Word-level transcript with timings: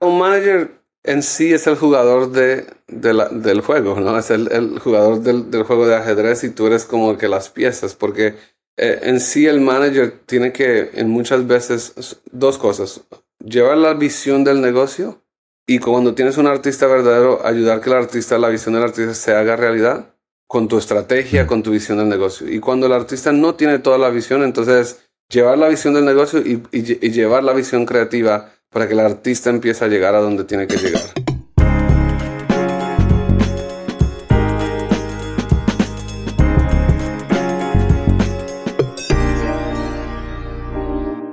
Un 0.00 0.18
manager 0.18 0.80
en 1.02 1.22
sí 1.22 1.52
es 1.52 1.66
el 1.66 1.76
jugador 1.76 2.30
de, 2.30 2.66
del 2.88 3.60
juego, 3.60 4.00
¿no? 4.00 4.18
Es 4.18 4.30
el, 4.30 4.78
jugador 4.78 5.20
del, 5.20 5.62
juego 5.62 5.86
de 5.86 5.96
ajedrez 5.96 6.44
y 6.44 6.50
tú 6.50 6.66
eres 6.66 6.84
como 6.84 7.16
que 7.16 7.28
las 7.28 7.48
piezas, 7.48 7.94
porque 7.94 8.34
eh, 8.76 9.00
en 9.02 9.20
sí 9.20 9.46
el 9.46 9.60
manager 9.60 10.20
tiene 10.26 10.52
que, 10.52 10.90
en 10.94 11.08
muchas 11.08 11.46
veces, 11.46 12.20
dos 12.30 12.58
cosas. 12.58 13.02
Llevar 13.44 13.78
la 13.78 13.94
visión 13.94 14.44
del 14.44 14.60
negocio 14.60 15.22
y 15.66 15.78
cuando 15.78 16.14
tienes 16.14 16.36
un 16.36 16.46
artista 16.46 16.86
verdadero, 16.86 17.44
ayudar 17.46 17.80
que 17.80 17.90
el 17.90 17.96
artista, 17.96 18.38
la 18.38 18.48
visión 18.48 18.74
del 18.74 18.84
artista 18.84 19.14
se 19.14 19.34
haga 19.34 19.56
realidad 19.56 20.14
con 20.46 20.66
tu 20.66 20.78
estrategia, 20.78 21.46
con 21.46 21.62
tu 21.62 21.70
visión 21.70 21.98
del 21.98 22.08
negocio. 22.08 22.52
Y 22.52 22.58
cuando 22.58 22.86
el 22.86 22.92
artista 22.92 23.32
no 23.32 23.54
tiene 23.54 23.78
toda 23.78 23.96
la 23.96 24.10
visión, 24.10 24.42
entonces 24.42 25.08
llevar 25.28 25.56
la 25.58 25.68
visión 25.68 25.94
del 25.94 26.04
negocio 26.04 26.40
y, 26.40 26.62
y 26.72 27.10
llevar 27.10 27.44
la 27.44 27.52
visión 27.52 27.86
creativa 27.86 28.52
para 28.70 28.86
que 28.86 28.94
el 28.94 29.00
artista 29.00 29.50
empiece 29.50 29.84
a 29.84 29.88
llegar 29.88 30.14
a 30.14 30.20
donde 30.20 30.44
tiene 30.44 30.68
que 30.68 30.76
llegar. 30.76 31.02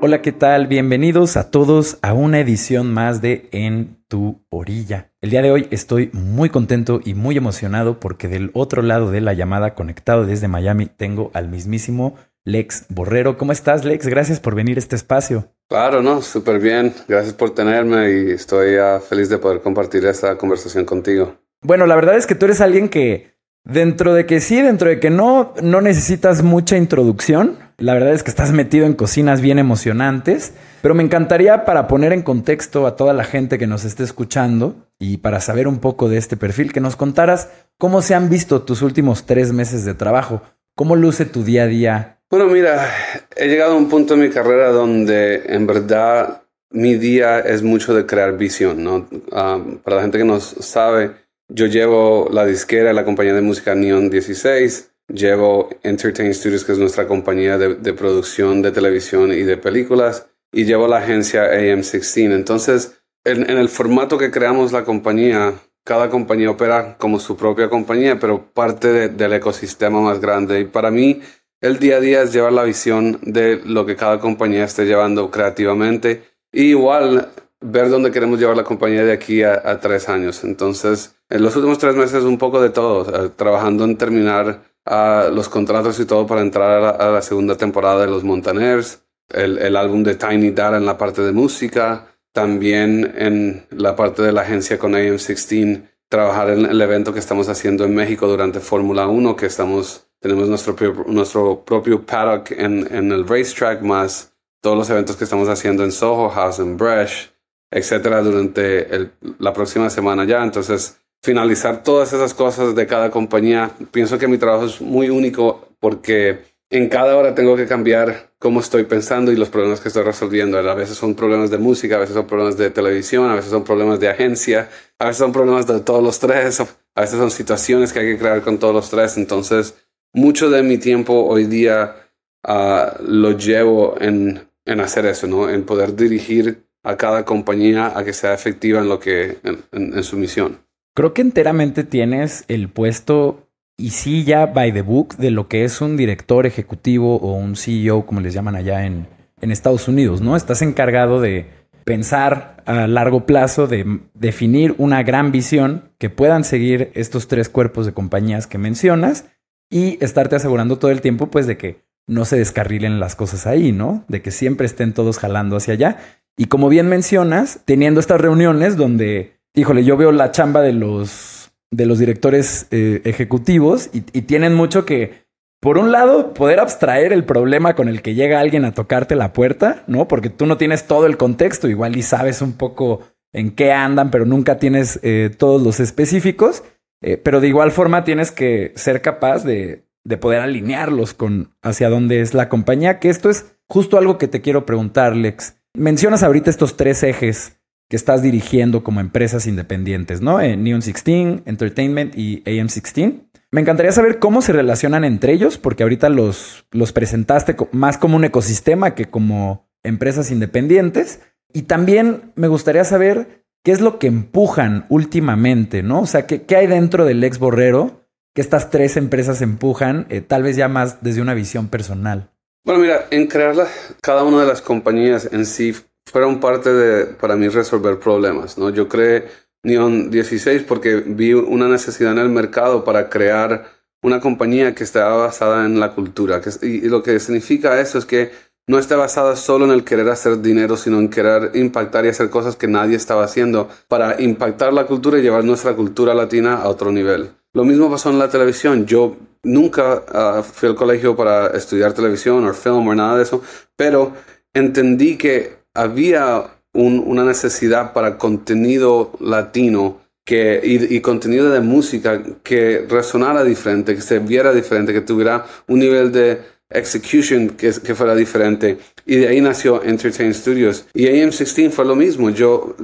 Hola, 0.02 0.22
¿qué 0.22 0.32
tal? 0.32 0.68
Bienvenidos 0.68 1.38
a 1.38 1.52
todos 1.52 2.00
a 2.02 2.14
una 2.14 2.40
edición 2.40 2.92
más 2.92 3.22
de 3.22 3.50
En 3.52 3.98
tu 4.08 4.42
orilla. 4.50 5.12
El 5.22 5.30
día 5.30 5.42
de 5.42 5.52
hoy 5.52 5.68
estoy 5.70 6.10
muy 6.14 6.50
contento 6.50 7.02
y 7.04 7.14
muy 7.14 7.38
emocionado 7.38 8.00
porque 8.00 8.28
del 8.28 8.50
otro 8.54 8.82
lado 8.82 9.12
de 9.12 9.22
la 9.22 9.34
llamada, 9.34 9.76
conectado 9.76 10.26
desde 10.26 10.48
Miami, 10.48 10.86
tengo 10.86 11.30
al 11.34 11.50
mismísimo 11.50 12.16
Lex 12.48 12.86
Borrero. 12.88 13.38
¿Cómo 13.38 13.52
estás, 13.52 13.84
Lex? 13.84 14.08
Gracias 14.08 14.40
por 14.40 14.56
venir 14.56 14.78
a 14.78 14.80
este 14.80 14.96
espacio. 14.96 15.52
Claro, 15.68 16.02
no, 16.02 16.22
súper 16.22 16.60
bien. 16.60 16.94
Gracias 17.06 17.34
por 17.34 17.54
tenerme 17.54 18.10
y 18.10 18.32
estoy 18.32 18.78
feliz 19.08 19.28
de 19.28 19.38
poder 19.38 19.60
compartir 19.60 20.06
esta 20.06 20.38
conversación 20.38 20.86
contigo. 20.86 21.36
Bueno, 21.62 21.86
la 21.86 21.96
verdad 21.96 22.16
es 22.16 22.26
que 22.26 22.36
tú 22.36 22.46
eres 22.46 22.62
alguien 22.62 22.88
que, 22.88 23.34
dentro 23.66 24.14
de 24.14 24.26
que 24.26 24.40
sí, 24.40 24.62
dentro 24.62 24.88
de 24.88 25.02
que 25.02 25.10
no, 25.10 25.54
no 25.62 25.82
necesitas 25.82 26.42
mucha 26.42 26.78
introducción. 26.78 27.58
La 27.78 27.94
verdad 27.94 28.14
es 28.14 28.24
que 28.24 28.30
estás 28.30 28.54
metido 28.54 28.86
en 28.86 28.94
cocinas 28.94 29.42
bien 29.42 29.60
emocionantes, 29.60 30.54
pero 30.82 30.96
me 30.96 31.04
encantaría 31.04 31.66
para 31.66 31.90
poner 31.90 32.14
en 32.14 32.24
contexto 32.24 32.88
a 32.88 32.96
toda 32.96 33.12
la 33.12 33.26
gente 33.26 33.58
que 33.58 33.68
nos 33.68 33.84
esté 33.84 34.04
escuchando 34.06 34.88
y 34.98 35.18
para 35.18 35.42
saber 35.42 35.68
un 35.68 35.80
poco 35.80 36.08
de 36.08 36.18
este 36.18 36.38
perfil, 36.38 36.72
que 36.72 36.80
nos 36.80 36.96
contaras 36.96 37.50
cómo 37.78 38.02
se 38.02 38.16
han 38.16 38.30
visto 38.30 38.62
tus 38.62 38.82
últimos 38.82 39.26
tres 39.26 39.52
meses 39.52 39.84
de 39.84 39.96
trabajo, 39.96 40.44
cómo 40.76 40.96
luce 40.96 41.26
tu 41.26 41.44
día 41.44 41.64
a 41.64 41.68
día 41.68 42.17
bueno, 42.30 42.48
mira, 42.48 42.92
he 43.36 43.48
llegado 43.48 43.74
a 43.74 43.78
un 43.78 43.90
punto 43.90 44.14
en 44.14 44.22
mi 44.22 44.30
carrera 44.30 44.72
donde 44.72 45.44
en 45.48 45.66
verdad 45.66 46.44
mi 46.72 46.96
día 46.96 47.40
es 47.40 47.64
mucho 47.64 47.94
de 47.94 48.06
crear 48.06 48.38
visión, 48.38 48.84
¿no? 48.84 49.08
Ah, 49.32 49.64
para 49.84 49.98
la 49.98 50.02
gente 50.02 50.18
que 50.18 50.26
no 50.26 50.40
sabe, 50.40 51.12
yo 51.50 51.66
llevo 51.68 52.28
la 52.32 52.46
disquera, 52.46 52.92
la 52.94 53.06
compañía 53.06 53.34
de 53.34 53.42
música 53.42 53.74
Neon 53.74 54.10
16, 54.10 54.92
llevo 55.08 55.70
Entertain 55.84 56.34
Studios, 56.34 56.66
que 56.66 56.74
es 56.74 56.78
nuestra 56.78 57.08
compañía 57.08 57.58
de, 57.58 57.94
producción 57.94 58.62
de 58.62 58.72
televisión 58.72 59.32
y 59.32 59.44
de 59.44 59.58
películas, 59.58 60.28
y 60.52 60.66
llevo 60.66 60.88
la 60.88 60.98
agencia 60.98 61.52
AM16. 61.52 62.34
Entonces, 62.34 63.00
en, 63.24 63.50
el 63.50 63.70
formato 63.70 64.18
que 64.18 64.32
creamos 64.32 64.72
la 64.72 64.84
compañía, 64.84 65.54
cada 65.86 66.10
compañía 66.10 66.52
opera 66.52 66.98
como 66.98 67.20
su 67.20 67.38
propia 67.38 67.70
compañía, 67.70 68.20
pero 68.20 68.52
parte 68.52 69.10
del 69.10 69.34
ecosistema 69.34 70.02
más 70.02 70.20
grande. 70.20 70.60
Y 70.60 70.66
para 70.66 70.92
mí, 70.92 71.22
el 71.62 71.80
día 71.80 71.98
a 71.98 72.00
día 72.00 72.22
es 72.22 72.34
llevar 72.34 72.54
la 72.54 72.64
visión 72.64 73.20
de 73.24 73.62
lo 73.66 73.86
que 73.86 73.96
cada 73.96 74.20
compañía 74.20 74.66
esté 74.66 74.86
llevando 74.86 75.32
creativamente 75.32 76.24
y 76.52 76.70
igual 76.70 77.30
ver 77.60 77.90
dónde 77.90 78.12
queremos 78.12 78.40
llevar 78.40 78.56
la 78.56 78.64
compañía 78.64 79.04
de 79.04 79.12
aquí 79.12 79.44
a, 79.44 79.80
tres 79.80 80.10
años. 80.10 80.44
Entonces, 80.44 81.16
en 81.30 81.42
los 81.42 81.56
últimos 81.56 81.80
tres 81.80 81.96
meses 81.96 82.24
un 82.24 82.38
poco 82.38 82.62
de 82.62 82.70
todo, 82.70 83.32
trabajando 83.32 83.84
en 83.84 83.98
terminar 83.98 84.62
ah, 84.86 85.30
los 85.34 85.50
contratos 85.50 86.00
y 86.00 86.06
todo 86.06 86.28
para 86.28 86.42
entrar 86.42 87.02
a 87.02 87.12
la, 87.12 87.22
segunda 87.22 87.58
temporada 87.58 88.02
de 88.02 88.08
Los 88.08 88.24
Montaners, 88.24 89.04
el, 89.30 89.58
el, 89.58 89.76
álbum 89.76 90.04
de 90.04 90.16
Tiny 90.16 90.52
Data 90.52 90.78
en 90.78 90.86
la 90.86 90.98
parte 90.98 91.22
de 91.22 91.32
música, 91.32 92.08
también 92.32 93.14
en 93.18 93.66
la 93.72 93.96
parte 93.96 94.22
de 94.22 94.32
la 94.32 94.42
agencia 94.42 94.78
con 94.78 94.94
AM16, 94.94 95.82
trabajar 96.08 96.52
en 96.52 96.66
el 96.66 96.80
evento 96.80 97.12
que 97.12 97.20
estamos 97.20 97.50
haciendo 97.50 97.84
en 97.84 97.96
México 97.96 98.28
durante 98.28 98.60
Fórmula 98.60 99.08
1, 99.08 99.36
que 99.36 99.48
estamos 99.48 100.07
tenemos 100.20 100.48
nuestro, 100.48 100.76
nuestro 101.08 101.64
propio 101.64 102.06
paddock 102.06 102.52
en, 102.52 102.88
en 102.94 103.12
el 103.12 103.28
racetrack, 103.28 103.82
más 103.82 104.34
todos 104.62 104.78
los 104.78 104.90
eventos 104.90 105.16
que 105.16 105.24
estamos 105.24 105.50
haciendo 105.50 105.84
en 105.84 105.92
Soho 105.92 106.30
House, 106.30 106.60
en 106.60 106.78
Bresh, 106.78 107.32
etcétera, 107.72 108.22
durante 108.22 108.96
el, 108.96 109.12
la 109.40 109.54
próxima 109.54 109.90
semana 109.90 110.26
ya. 110.26 110.44
Entonces, 110.44 110.98
finalizar 111.22 111.84
todas 111.84 112.14
esas 112.14 112.34
cosas 112.34 112.76
de 112.76 112.88
cada 112.88 113.12
compañía, 113.12 113.72
pienso 113.92 114.18
que 114.18 114.28
mi 114.28 114.38
trabajo 114.38 114.66
es 114.66 114.82
muy 114.82 115.10
único 115.10 115.70
porque 115.80 116.40
en 116.70 116.90
cada 116.90 117.16
hora 117.16 117.34
tengo 117.34 117.56
que 117.56 117.66
cambiar 117.66 118.32
cómo 118.40 118.60
estoy 118.60 118.84
pensando 118.84 119.32
y 119.32 119.38
los 119.38 119.50
problemas 119.50 119.80
que 119.80 119.88
estoy 119.88 120.04
resolviendo. 120.04 120.58
A 120.58 120.76
veces 120.76 120.98
son 120.98 121.16
problemas 121.16 121.50
de 121.50 121.58
música, 121.58 121.96
a 121.96 122.00
veces 122.00 122.16
son 122.16 122.28
problemas 122.28 122.58
de 122.58 122.70
televisión, 122.70 123.30
a 123.30 123.36
veces 123.36 123.52
son 123.52 123.64
problemas 123.64 124.00
de 124.00 124.10
agencia, 124.10 124.70
a 125.00 125.06
veces 125.06 125.20
son 125.20 125.32
problemas 125.32 125.66
de 125.66 125.80
todos 125.80 126.04
los 126.04 126.20
tres, 126.20 126.60
a 126.60 127.02
veces 127.02 127.18
son 127.18 127.32
situaciones 127.32 127.94
que 127.94 128.00
hay 128.00 128.14
que 128.14 128.18
crear 128.18 128.42
con 128.42 128.58
todos 128.58 128.74
los 128.74 128.90
tres. 128.90 129.18
Entonces, 129.18 129.76
mucho 130.18 130.50
de 130.50 130.64
mi 130.64 130.80
tiempo 130.80 131.26
hoy 131.26 131.46
día 131.46 131.96
ah, 132.44 132.98
lo 133.06 133.38
llevo 133.38 133.96
en, 134.02 134.42
hacer 134.82 135.06
eso, 135.06 135.28
¿no? 135.28 135.50
En 135.50 135.64
poder 135.64 135.96
dirigir 135.96 136.64
a 136.84 136.98
cada 136.98 137.24
compañía 137.24 137.94
a 137.96 138.04
que 138.04 138.14
sea 138.14 138.34
efectiva 138.34 138.80
en 138.80 138.90
lo 138.90 139.00
que, 139.00 139.38
en, 139.44 140.04
su 140.04 140.18
misión. 140.18 140.58
Creo 140.96 141.14
que 141.14 141.22
enteramente 141.22 141.84
tienes 141.84 142.46
el 142.48 142.68
puesto 142.70 143.48
y 143.78 143.92
sí 143.92 144.24
ya 144.24 144.48
by 144.48 144.74
the 144.74 144.82
book 144.82 145.16
de 145.18 145.30
lo 145.30 145.48
que 145.48 145.64
es 145.64 145.82
un 145.82 145.96
director 145.96 146.48
ejecutivo 146.48 147.18
o 147.18 147.34
un 147.34 147.56
CEO, 147.56 148.08
como 148.08 148.20
les 148.20 148.34
llaman 148.34 148.56
allá 148.56 148.88
en, 148.88 149.08
en 149.40 149.52
Estados 149.52 149.88
Unidos, 149.88 150.22
¿no? 150.22 150.36
Estás 150.36 150.64
encargado 150.64 151.22
de 151.22 151.46
pensar 151.84 152.64
a 152.66 152.88
largo 152.88 153.28
plazo, 153.28 153.68
de 153.68 154.00
definir 154.16 154.74
una 154.80 155.04
gran 155.04 155.32
visión 155.32 155.92
que 156.00 156.10
puedan 156.10 156.44
seguir 156.44 156.92
estos 156.96 157.28
tres 157.28 157.50
cuerpos 157.50 157.86
de 157.86 157.94
compañías 157.94 158.48
que 158.48 158.58
mencionas 158.58 159.26
y 159.70 160.04
estarte 160.04 160.36
asegurando 160.36 160.78
todo 160.78 160.92
el 160.92 161.02
tiempo, 161.02 161.28
pues, 161.28 161.48
de 161.48 161.58
que 161.58 161.82
no 162.08 162.26
se 162.26 162.38
descarrilen 162.38 163.00
las 163.00 163.16
cosas 163.16 163.46
ahí, 163.48 163.72
¿no? 163.72 164.06
De 164.08 164.22
que 164.22 164.32
siempre 164.32 164.66
estén 164.66 164.94
todos 164.94 165.20
jalando 165.20 165.58
hacia 165.58 165.74
allá. 165.74 165.98
Y 166.38 166.46
como 166.46 166.70
bien 166.70 166.88
mencionas, 166.88 167.62
teniendo 167.66 168.00
estas 168.00 168.22
reuniones 168.22 168.78
donde, 168.78 169.40
híjole, 169.56 169.84
yo 169.84 169.98
veo 169.98 170.12
la 170.12 170.32
chamba 170.32 170.62
de 170.62 170.74
los, 170.74 171.52
de 171.72 171.86
los 171.86 172.00
directores 172.00 172.68
eh, 172.72 173.02
ejecutivos 173.04 173.90
y, 173.92 174.02
tienen 174.22 174.54
mucho 174.54 174.86
que, 174.86 175.26
por 175.60 175.78
un 175.78 175.92
lado, 175.92 176.34
poder 176.34 176.60
abstraer 176.60 177.12
el 177.12 177.26
problema 177.26 177.76
con 177.76 177.90
el 177.90 178.02
que 178.02 178.14
llega 178.14 178.40
alguien 178.40 178.66
a 178.66 178.74
tocarte 178.74 179.16
la 179.16 179.34
puerta, 179.34 179.84
¿no? 179.88 180.08
Porque 180.08 180.30
tú 180.30 180.46
no 180.46 180.58
tienes 180.58 180.86
todo 180.88 181.08
el 181.08 181.18
contexto, 181.18 181.68
igual 181.68 181.98
y 181.98 182.04
sabes 182.04 182.42
un 182.42 182.54
poco 182.54 183.02
en 183.34 183.52
qué 183.52 183.74
andan, 183.74 184.12
pero 184.12 184.26
nunca 184.26 184.60
tienes 184.60 185.00
eh, 185.04 185.32
todos 185.36 185.62
los 185.62 185.80
específicos. 185.80 186.64
Eh, 187.02 187.18
pero 187.18 187.40
de 187.42 187.48
igual 187.48 187.72
forma 187.72 188.04
tienes 188.04 188.32
que 188.32 188.74
ser 188.76 189.02
capaz 189.02 189.44
de, 189.44 189.86
de, 190.04 190.18
poder 190.18 190.42
alinearlos 190.42 191.14
con 191.14 191.54
hacia 191.62 191.90
dónde 191.90 192.22
es 192.22 192.34
la 192.34 192.50
compañía, 192.50 193.00
que 193.00 193.10
esto 193.10 193.30
es 193.30 193.58
justo 193.68 193.98
algo 193.98 194.18
que 194.18 194.28
te 194.28 194.42
quiero 194.42 194.66
preguntar, 194.66 195.16
Lex. 195.16 195.58
Mencionas 195.76 196.24
ahorita 196.24 196.50
estos 196.50 196.76
tres 196.76 197.04
ejes 197.04 197.60
que 197.90 197.96
estás 197.96 198.22
dirigiendo 198.22 198.84
como 198.84 199.00
empresas 199.00 199.48
independientes, 199.48 200.22
¿no? 200.22 200.42
Eh, 200.42 200.58
Neon 200.58 200.82
16, 200.82 201.42
Entertainment 201.46 202.18
y 202.18 202.44
AM16. 202.44 203.28
Me 203.52 203.62
encantaría 203.62 203.92
saber 203.94 204.20
cómo 204.20 204.42
se 204.42 204.52
relacionan 204.52 205.06
entre 205.06 205.34
ellos, 205.34 205.58
porque 205.58 205.84
ahorita 205.84 206.10
los, 206.10 206.66
los 206.72 206.92
presentaste 206.92 207.56
más 207.72 207.98
como 207.98 208.18
un 208.18 208.26
ecosistema 208.26 208.94
que 208.94 209.06
como 209.06 209.70
empresas 209.84 210.32
independientes. 210.32 211.22
Y 211.54 211.64
también 211.64 212.34
me 212.36 212.50
gustaría 212.50 212.84
saber 212.84 213.46
¿Qué 213.64 213.72
es 213.72 213.82
lo 213.82 214.00
que 214.00 214.08
empujan 214.08 214.86
últimamente, 214.90 215.84
no? 215.84 216.02
O 216.02 216.06
sea, 216.06 216.26
¿qué, 216.26 216.44
qué 216.44 216.56
hay 216.56 216.68
dentro 216.68 217.06
del 217.06 217.24
ex 217.24 217.40
Borrero 217.40 218.02
que 218.34 218.42
estas 218.42 218.70
tres 218.70 218.98
empresas 218.98 219.42
empujan, 219.42 220.06
eh, 220.10 220.22
tal 220.22 220.44
vez 220.44 220.56
ya 220.56 220.68
más 220.68 221.02
desde 221.02 221.22
una 221.22 221.34
visión 221.34 221.68
personal? 221.68 222.30
Bueno, 222.64 222.82
mira, 222.82 223.08
en 223.12 223.28
crearla, 223.28 223.68
cada 224.02 224.24
una 224.24 224.42
de 224.42 224.48
las 224.48 224.62
compañías 224.62 225.30
en 225.32 225.46
sí 225.46 225.74
fueron 226.06 226.40
parte 226.40 226.72
de, 226.72 227.06
para 227.06 227.36
mí, 227.36 227.48
resolver 227.48 228.00
problemas, 228.00 228.58
¿no? 228.58 228.70
Yo 228.70 228.88
creé 228.88 229.28
Neon 229.64 230.10
16 230.10 230.64
porque 230.64 230.98
vi 230.98 231.34
una 231.34 231.68
necesidad 231.68 232.12
en 232.14 232.20
el 232.20 232.30
mercado 232.30 232.84
para 232.84 233.10
crear 233.10 233.66
una 234.04 234.20
compañía 234.20 234.76
que 234.76 234.84
estaba 234.84 235.18
basada 235.18 235.66
en 235.66 235.80
la 235.80 235.94
cultura. 235.94 236.42
y 236.62 236.82
lo 236.82 237.04
que 237.04 237.20
significa 237.20 237.80
eso 237.80 237.98
es 237.98 238.06
que 238.06 238.32
no 238.68 238.78
está 238.78 238.98
basada 238.98 239.36
solo 239.38 239.66
en 239.66 239.72
el 239.72 239.86
querer 239.86 240.10
hacer 240.10 240.42
dinero, 240.42 240.76
sino 240.76 241.00
en 241.00 241.10
querer 241.10 241.52
impactar 241.56 242.06
y 242.06 242.10
hacer 242.10 242.30
cosas 242.30 242.58
que 242.58 242.68
nadie 242.68 242.98
estaba 242.98 243.24
haciendo 243.24 243.70
para 243.88 244.22
impactar 244.22 244.74
la 244.74 244.86
cultura 244.86 245.18
y 245.18 245.22
llevar 245.22 245.46
nuestra 245.46 245.74
cultura 245.74 246.14
latina 246.14 246.56
a 246.56 246.68
otro 246.68 246.92
nivel. 246.92 247.30
Lo 247.54 247.64
mismo 247.64 247.90
pasó 247.90 248.10
en 248.10 248.20
la 248.20 248.30
televisión. 248.30 248.86
Yo 248.86 249.16
nunca 249.44 250.04
ah, 250.14 250.44
fui 250.44 250.68
al 250.68 250.76
colegio 250.76 251.16
para 251.16 251.48
estudiar 251.48 251.94
televisión 251.94 252.46
o 252.46 252.54
film 252.54 252.88
o 252.88 252.94
nada 252.94 253.16
de 253.18 253.24
eso, 253.24 253.42
pero 253.76 254.12
entendí 254.54 255.18
que 255.18 255.56
había 255.74 256.44
una 256.74 257.24
necesidad 257.24 257.94
para 257.94 258.18
contenido 258.18 259.12
latino 259.20 260.02
que, 260.24 260.60
y, 260.64 261.00
contenido 261.00 261.50
de 261.50 261.62
música 261.62 262.22
que 262.44 262.86
resonara 262.88 263.44
diferente, 263.44 263.96
que 263.96 264.02
se 264.02 264.20
viera 264.20 264.54
diferente, 264.54 264.94
que 264.94 265.02
tuviera 265.02 265.46
un 265.68 265.80
nivel 265.80 266.12
de 266.12 266.42
execution 266.70 267.50
que, 267.50 267.72
que 267.72 267.96
fuera 267.96 268.16
diferente. 268.16 268.78
Y 269.06 269.18
de 269.18 269.28
ahí 269.30 269.42
nació 269.42 269.84
Entertain 269.84 270.34
Studios. 270.34 270.86
Y 270.94 271.06
AM16 271.06 271.72
fue 271.72 271.86
lo 271.86 271.96
mismo. 271.96 272.30
Yo 272.30 272.76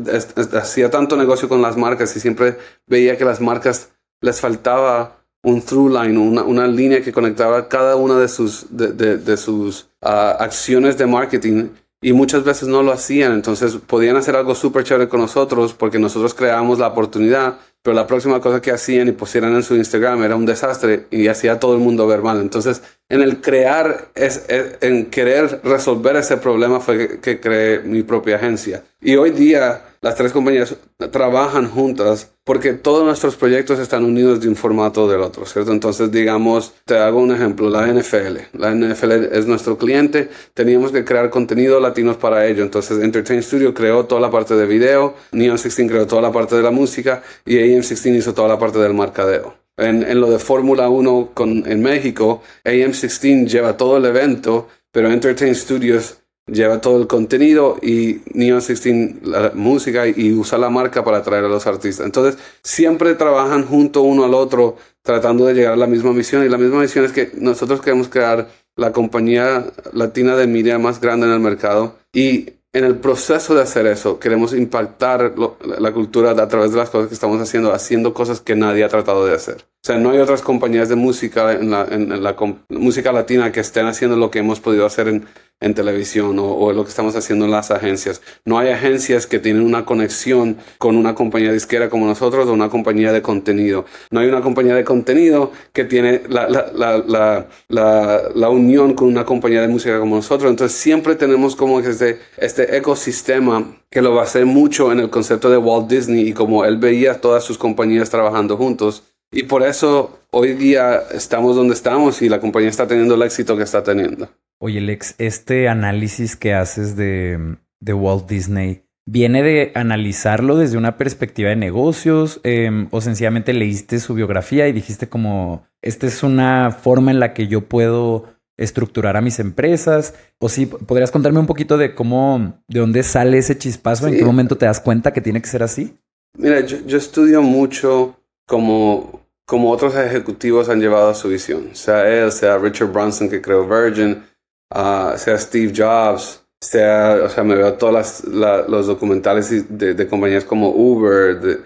hacía 0.54 0.90
tanto 0.90 1.18
negocio 1.18 1.50
con 1.50 1.62
las 1.62 1.78
marcas 1.78 2.16
y 2.16 2.20
siempre 2.20 2.58
veía 2.88 3.18
que 3.18 3.26
las 3.26 3.42
marcas 3.42 3.90
les 4.22 4.40
faltaba 4.40 5.24
un 5.44 5.62
through 5.62 5.92
line, 5.92 6.18
una, 6.18 6.44
una 6.44 6.68
línea 6.68 7.02
que 7.02 7.12
conectaba 7.12 7.68
cada 7.68 7.98
una 7.98 8.18
de 8.18 8.30
sus, 8.30 8.66
de, 8.70 9.18
de, 9.18 9.38
sus 9.38 9.88
ah, 10.02 10.38
acciones 10.40 10.98
de 10.98 11.06
marketing 11.06 11.68
y 12.02 12.14
muchas 12.14 12.46
veces 12.46 12.70
no 12.70 12.82
lo 12.82 12.94
hacían. 12.94 13.34
Entonces 13.34 13.76
podían 13.76 14.16
hacer 14.16 14.36
algo 14.38 14.56
súper 14.56 14.86
chévere 14.86 15.10
con 15.10 15.20
nosotros 15.20 15.74
porque 15.74 16.00
nosotros 16.00 16.34
creábamos 16.34 16.80
la 16.80 16.88
oportunidad, 16.88 17.60
pero 17.84 17.94
la 17.94 18.08
próxima 18.08 18.40
cosa 18.40 18.62
que 18.62 18.72
hacían 18.72 19.10
y 19.10 19.12
pusieran 19.12 19.54
en 19.54 19.62
su 19.62 19.76
Instagram 19.76 20.24
era 20.24 20.38
un 20.38 20.46
desastre 20.46 21.06
y 21.12 21.28
hacía 21.28 21.60
todo 21.60 21.74
el 21.74 21.80
mundo 21.80 22.08
ver 22.08 22.22
mal. 22.22 22.40
Entonces, 22.40 22.82
en 23.10 23.22
el 23.22 23.42
crear, 23.42 24.08
es, 24.16 24.46
en 24.50 25.08
querer 25.08 25.60
resolver 25.64 26.16
ese 26.16 26.38
problema 26.38 26.80
fue 26.80 27.20
que, 27.20 27.40
creé 27.40 27.80
mi 27.80 28.02
propia 28.02 28.38
agencia. 28.38 28.84
Y 29.02 29.18
hoy 29.18 29.32
día 29.32 29.84
las 30.02 30.16
tres 30.16 30.32
compañías 30.32 30.76
trabajan 31.12 31.70
juntas 31.70 32.32
porque 32.44 32.74
todos 32.74 33.06
nuestros 33.06 33.36
proyectos 33.38 33.80
están 33.80 34.04
unidos 34.04 34.42
de 34.42 34.50
un 34.50 34.56
formato 34.56 35.08
del 35.08 35.22
otro, 35.22 35.46
¿cierto? 35.46 35.72
Entonces, 35.72 36.12
digamos, 36.12 36.74
te 36.84 36.98
hago 36.98 37.22
un 37.22 37.32
ejemplo, 37.32 37.70
la 37.70 37.88
NFL. 37.88 38.58
La 38.58 38.74
NFL 38.74 39.12
es 39.32 39.46
nuestro 39.46 39.78
cliente, 39.78 40.30
teníamos 40.54 40.92
que 40.92 41.06
crear 41.06 41.30
contenido 41.30 41.80
latinos 41.80 42.18
para 42.18 42.46
ello. 42.46 42.64
Entonces, 42.64 43.02
Entertain 43.02 43.42
Studio 43.42 43.74
creó 43.74 44.06
toda 44.06 44.20
la 44.20 44.30
parte 44.30 44.56
de 44.56 44.66
video, 44.66 45.16
Neon 45.32 45.56
16 45.56 45.90
creó 45.90 46.06
toda 46.06 46.22
la 46.22 46.32
parte 46.32 46.56
de 46.56 46.64
la 46.64 46.72
música 46.72 47.24
y 47.46 47.60
AM16 47.78 48.16
hizo 48.18 48.34
toda 48.34 48.48
la 48.48 48.60
parte 48.60 48.80
del 48.80 48.94
marcadeo. 48.94 49.56
En, 49.78 50.04
en 50.04 50.22
lo 50.22 50.30
de 50.30 50.40
Fórmula 50.40 50.90
1 50.90 51.32
con, 51.34 51.70
en 51.70 51.82
México, 51.82 52.42
AM16 52.64 53.48
lleva 53.48 53.76
todo 53.76 53.98
el 53.98 54.06
evento, 54.06 54.68
pero 54.92 55.12
Entertain 55.12 55.56
Studios 55.56 56.18
lleva 56.46 56.82
todo 56.82 57.00
el 57.02 57.08
contenido 57.08 57.78
y 57.82 58.22
Neon 58.34 58.60
16 58.60 59.24
la 59.24 59.52
música 59.54 60.08
y 60.08 60.34
usa 60.34 60.58
la 60.58 60.70
marca 60.70 61.04
para 61.04 61.18
atraer 61.18 61.46
a 61.46 61.48
los 61.48 61.66
artistas. 61.68 62.06
Entonces, 62.06 62.40
siempre 62.64 63.16
trabajan 63.16 63.66
junto 63.66 64.02
uno 64.02 64.26
al 64.26 64.34
otro 64.34 64.78
tratando 65.02 65.46
de 65.46 65.54
llegar 65.54 65.74
a 65.74 65.78
la 65.78 65.88
misma 65.88 66.14
misión 66.14 66.46
y 66.46 66.50
la 66.50 66.58
misma 66.58 66.82
misión 66.82 67.06
es 67.06 67.12
que 67.12 67.32
nosotros 67.36 67.82
queremos 67.82 68.10
crear 68.10 68.50
la 68.76 68.92
compañía 68.92 69.66
latina 69.94 70.36
de 70.36 70.48
media 70.48 70.80
más 70.80 71.00
grande 71.00 71.28
en 71.28 71.34
el 71.34 71.40
mercado 71.40 71.98
y 72.12 72.54
en 72.74 72.84
el 72.84 72.98
proceso 72.98 73.54
de 73.54 73.62
hacer 73.62 73.86
eso 73.86 74.20
queremos 74.20 74.54
impactar 74.54 75.36
la 75.80 75.92
cultura 75.94 76.32
a 76.32 76.48
través 76.48 76.72
de 76.72 76.78
las 76.78 76.90
cosas 76.90 77.08
que 77.08 77.14
estamos 77.14 77.40
haciendo, 77.40 77.72
haciendo 77.72 78.16
cosas 78.16 78.42
que 78.42 78.56
nadie 78.56 78.84
ha 78.84 78.90
tratado 78.90 79.26
de 79.28 79.36
hacer. 79.36 79.58
O 79.58 79.86
sea, 79.86 79.98
no 79.98 80.10
hay 80.10 80.18
otras 80.18 80.42
compañías 80.42 80.90
de 80.90 80.96
música 80.96 81.54
en 81.54 81.70
la, 81.70 81.86
en 81.86 82.24
la 82.24 82.36
música 82.70 83.12
latina 83.12 83.52
que 83.52 83.60
estén 83.60 83.86
haciendo 83.86 84.18
lo 84.18 84.32
que 84.32 84.40
hemos 84.40 84.60
podido 84.60 84.88
hacer 84.88 85.08
en, 85.08 85.26
en 85.60 85.74
televisión 85.74 86.38
o, 86.40 86.74
lo 86.74 86.84
que 86.84 86.90
estamos 86.90 87.16
haciendo 87.16 87.46
en 87.46 87.52
las 87.52 87.72
agencias. 87.72 88.22
No 88.46 88.60
hay 88.60 88.70
agencias 88.70 89.26
que 89.26 89.40
tienen 89.40 89.64
una 89.64 89.86
conexión 89.86 90.58
con 90.78 90.98
una 90.98 91.16
compañía 91.16 91.54
disquera 91.54 91.90
como 91.90 92.06
nosotros 92.06 92.48
o 92.48 92.54
una 92.54 92.70
compañía 92.70 93.14
de 93.14 93.22
contenido. 93.22 93.86
No 94.12 94.20
hay 94.20 94.28
una 94.28 94.42
compañía 94.42 94.76
de 94.76 94.84
contenido 94.84 95.52
que 95.72 95.86
tiene 95.86 96.24
la, 96.28 96.50
la, 96.50 97.48
la, 97.70 98.30
la 98.36 98.50
unión 98.50 98.94
con 98.94 99.08
una 99.08 99.26
compañía 99.26 99.62
de 99.62 99.70
música 99.70 100.00
como 100.00 100.18
nosotros. 100.18 100.50
Entonces 100.50 100.78
siempre 100.78 101.16
tenemos 101.16 101.56
como 101.56 101.80
este, 101.80 102.20
este 102.38 102.78
ecosistema 102.78 103.78
que 103.90 104.02
lo 104.02 104.14
basé 104.16 104.44
mucho 104.44 104.92
en 104.92 105.00
el 105.00 105.10
concepto 105.10 105.50
de 105.50 105.58
Walt 105.58 105.88
Disney 105.88 106.28
y 106.28 106.34
como 106.34 106.66
él 106.66 106.78
veía 106.78 107.22
todas 107.22 107.44
sus 107.44 107.58
compañías 107.58 108.10
trabajando 108.10 108.58
juntos. 108.58 109.13
Y 109.34 109.44
por 109.44 109.64
eso 109.64 110.20
hoy 110.32 110.54
día 110.54 111.02
estamos 111.12 111.56
donde 111.56 111.74
estamos 111.74 112.22
y 112.22 112.30
la 112.30 112.40
compañía 112.40 112.70
está 112.70 112.88
teniendo 112.88 113.16
el 113.16 113.24
éxito 113.24 113.58
que 113.58 113.64
está 113.64 113.84
teniendo. 113.84 114.30
Oye, 114.60 114.80
Lex, 114.80 115.16
este 115.18 115.68
análisis 115.68 116.36
que 116.38 116.54
haces 116.54 116.96
de, 116.96 117.58
Walt 117.86 118.30
Disney, 118.30 118.84
¿viene 119.06 119.44
de 119.44 119.72
analizarlo 119.76 120.58
desde 120.58 120.78
una 120.78 120.98
perspectiva 120.98 121.50
de 121.50 121.58
negocios 121.58 122.40
em, 122.44 122.88
o 122.92 123.02
sencillamente 123.02 123.52
leíste 123.52 124.00
su 124.00 124.14
biografía 124.14 124.70
y 124.70 124.72
dijiste 124.72 125.10
como, 125.10 125.68
esta 125.82 126.08
es 126.08 126.24
una 126.24 126.72
forma 126.72 127.12
en 127.12 127.20
la 127.20 127.34
que 127.34 127.48
yo 127.48 127.68
puedo 127.68 128.34
estructurar 128.58 129.18
a 129.18 129.22
mis 129.22 129.40
empresas? 129.40 130.14
O 130.40 130.50
sí, 130.50 130.66
¿podrías 130.66 131.12
contarme 131.12 131.40
un 131.40 131.48
poquito 131.48 131.78
de 131.78 131.96
cómo, 131.96 132.62
de 132.68 132.80
dónde 132.80 133.04
sale 133.04 133.38
ese 133.38 133.58
chispazo? 133.58 134.08
¿En 134.08 134.18
qué 134.18 134.26
momento 134.26 134.58
te 134.58 134.66
das 134.66 134.80
cuenta 134.80 135.14
que 135.14 135.22
tiene 135.22 135.42
que 135.42 135.50
ser 135.50 135.64
así? 135.64 135.98
Mira, 136.38 136.62
yo, 136.62 136.98
estudio 136.98 137.42
mucho 137.42 138.18
como, 138.48 139.23
como 139.46 139.72
otros 139.72 139.96
ejecutivos 139.96 140.70
han 140.70 140.80
llevado 140.80 141.10
a 141.10 141.16
su 141.16 141.30
visión. 141.30 141.76
Sea 141.76 142.08
él, 142.08 142.32
sea 142.32 142.58
Richard 142.58 142.92
Branson 142.92 143.30
que 143.30 143.42
creó 143.42 143.68
Virgin, 143.68 144.24
sea 144.72 145.38
Steve 145.38 145.74
Jobs, 145.76 146.44
sea, 146.64 147.20
o 147.24 147.30
sea, 147.30 147.44
me 147.44 147.56
veo 147.56 147.74
todos 147.74 148.24
los 148.68 148.88
documentales 148.88 149.66
de, 149.70 150.08
compañías 150.08 150.46
como 150.46 150.70
Uber, 150.70 151.62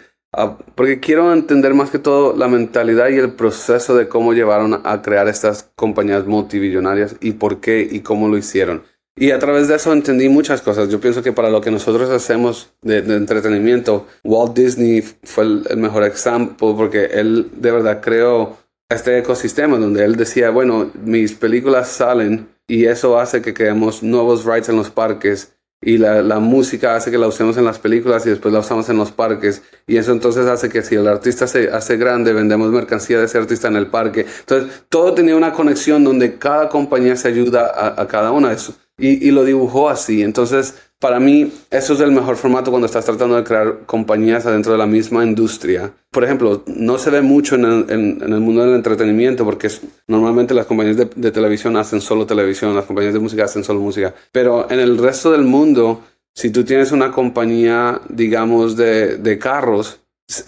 porque 0.76 1.00
quiero 1.00 1.32
entender 1.34 1.74
más 1.74 1.90
que 1.90 2.00
todo 2.00 2.36
la 2.36 2.48
mentalidad 2.48 3.10
y 3.10 3.16
el 3.16 3.34
proceso 3.34 3.96
de 3.96 4.08
cómo 4.08 4.34
llevaron 4.34 4.82
a 4.84 5.02
crear 5.02 5.28
estas 5.28 5.72
compañías 5.76 6.26
multibillonarias 6.26 7.16
y 7.22 7.34
por 7.34 7.60
qué 7.60 7.88
y 7.90 8.02
cómo 8.02 8.28
lo 8.28 8.38
hicieron. 8.38 8.84
Y 9.19 9.31
a 9.31 9.40
través 9.40 9.68
de 9.68 9.75
eso 9.75 9.92
entendí 9.92 10.30
muchas 10.30 10.62
cosas. 10.62 10.90
Yo 10.90 11.02
pienso 11.02 11.24
que 11.24 11.34
para 11.34 11.50
lo 11.50 11.60
que 11.60 11.72
nosotros 11.72 12.10
hacemos 12.12 12.69
de, 12.84 13.00
entretenimiento, 13.00 14.06
Walt 14.24 14.56
Disney 14.56 15.02
fue 15.24 15.44
el, 15.44 15.68
el 15.69 15.78
mejor 15.78 16.04
ejemplo 16.04 16.75
porque 16.78 17.06
él 17.06 17.50
de 17.56 17.72
verdad 17.72 18.00
creó 18.00 18.58
este 18.90 19.18
ecosistema 19.18 19.78
donde 19.78 20.06
él 20.06 20.16
decía, 20.16 20.52
bueno, 20.52 20.92
mis 21.04 21.34
películas 21.34 21.90
salen 21.90 22.48
y 22.68 22.86
eso 22.86 23.19
hace 23.19 23.42
que 23.42 23.56
creemos 23.56 24.04
nuevos 24.04 24.46
rights 24.46 24.69
en 24.69 24.75
los 24.75 24.92
parques 24.92 25.54
y 25.81 25.98
la, 25.98 26.22
la, 26.22 26.40
música 26.40 26.96
hace 26.96 27.12
que 27.12 27.18
la 27.18 27.28
usemos 27.28 27.56
en 27.58 27.66
las 27.66 27.80
películas 27.80 28.25
y 28.25 28.30
después 28.30 28.54
la 28.54 28.60
usamos 28.60 28.90
en 28.90 28.98
los 28.98 29.12
parques 29.12 29.62
y 29.86 29.98
eso 29.98 30.12
entonces 30.12 30.48
hace 30.48 30.69
que 30.69 30.81
si 30.81 30.96
el 30.96 31.08
artista 31.08 31.46
se 31.46 31.69
hace 31.69 31.98
grande 31.98 32.34
vendemos 32.34 32.72
mercancía 32.72 33.19
de 33.19 33.25
ese 33.25 33.38
artista 33.38 33.68
en 33.68 33.75
el 33.75 33.86
parque 33.86 34.25
entonces 34.40 34.86
todo 34.90 35.14
tenía 35.14 35.36
una 35.36 35.54
conexión 35.54 36.04
donde 36.04 36.40
cada 36.40 36.68
compañía 36.69 37.16
se 37.16 37.28
ayuda 37.28 37.68
a, 37.68 38.02
a 38.02 38.08
cada 38.08 38.31
una 38.31 38.50
de 38.50 38.56
eso 38.56 38.74
y, 38.98 39.32
lo 39.32 39.44
dibujó 39.44 39.90
así 39.90 40.24
entonces 40.24 40.76
para 41.00 41.20
mí, 41.20 41.52
eso 41.70 41.94
es 41.94 42.00
el 42.00 42.12
mejor 42.12 42.38
formato 42.38 42.72
cuando 42.72 42.88
estás 42.88 43.06
tratando 43.06 43.36
de 43.36 43.44
crear 43.44 43.86
compañías 43.86 44.48
adentro 44.48 44.72
de 44.72 44.80
la 44.80 44.88
misma 44.88 45.24
industria. 45.24 45.94
Por 46.10 46.24
ejemplo, 46.24 46.64
no 46.66 46.98
se 46.98 47.12
ve 47.12 47.21
mucho 47.21 47.54
en 47.54 47.66
el, 47.66 48.40
mundo 48.40 48.66
del 48.66 48.74
entretenimiento 48.74 49.45
porque 49.45 49.69
normalmente 50.07 50.56
las 50.56 50.66
compañías 50.66 50.98
de, 50.98 51.31
televisión 51.31 51.78
hacen 51.78 52.02
solo 52.02 52.26
televisión, 52.26 52.76
las 52.76 52.86
compañías 52.86 53.14
de 53.14 53.19
música 53.19 53.44
hacen 53.44 53.64
solo 53.64 53.80
música. 53.80 54.16
Pero 54.31 54.71
en 54.71 54.80
el 54.80 54.98
resto 54.98 55.31
del 55.31 55.44
mundo, 55.44 56.02
si 56.33 56.50
tú 56.50 56.64
tienes 56.64 56.92
una 56.92 57.12
compañía, 57.12 58.02
digamos, 58.10 58.76
de, 58.76 59.18
de 59.18 59.38
carros, 59.38 60.00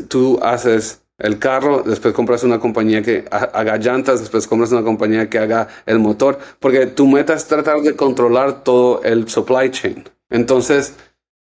tú 0.07 0.39
haces 0.41 1.03
el 1.19 1.38
carro, 1.38 1.83
después 1.83 2.13
compras 2.13 2.43
una 2.43 2.59
compañía 2.59 3.01
que 3.01 3.25
haga 3.29 3.77
llantas, 3.77 4.21
después 4.21 4.47
compras 4.47 4.71
una 4.71 4.83
compañía 4.83 5.29
que 5.29 5.39
haga 5.39 5.67
el 5.85 5.99
motor, 5.99 6.39
porque 6.59 6.88
tu 6.88 7.07
meta 7.07 7.33
es 7.33 7.45
tratar 7.45 7.81
de 7.81 7.95
controlar 7.95 8.63
todo 8.63 9.03
el 9.03 9.29
supply 9.29 9.69
chain. 9.71 10.03
Entonces, 10.29 10.95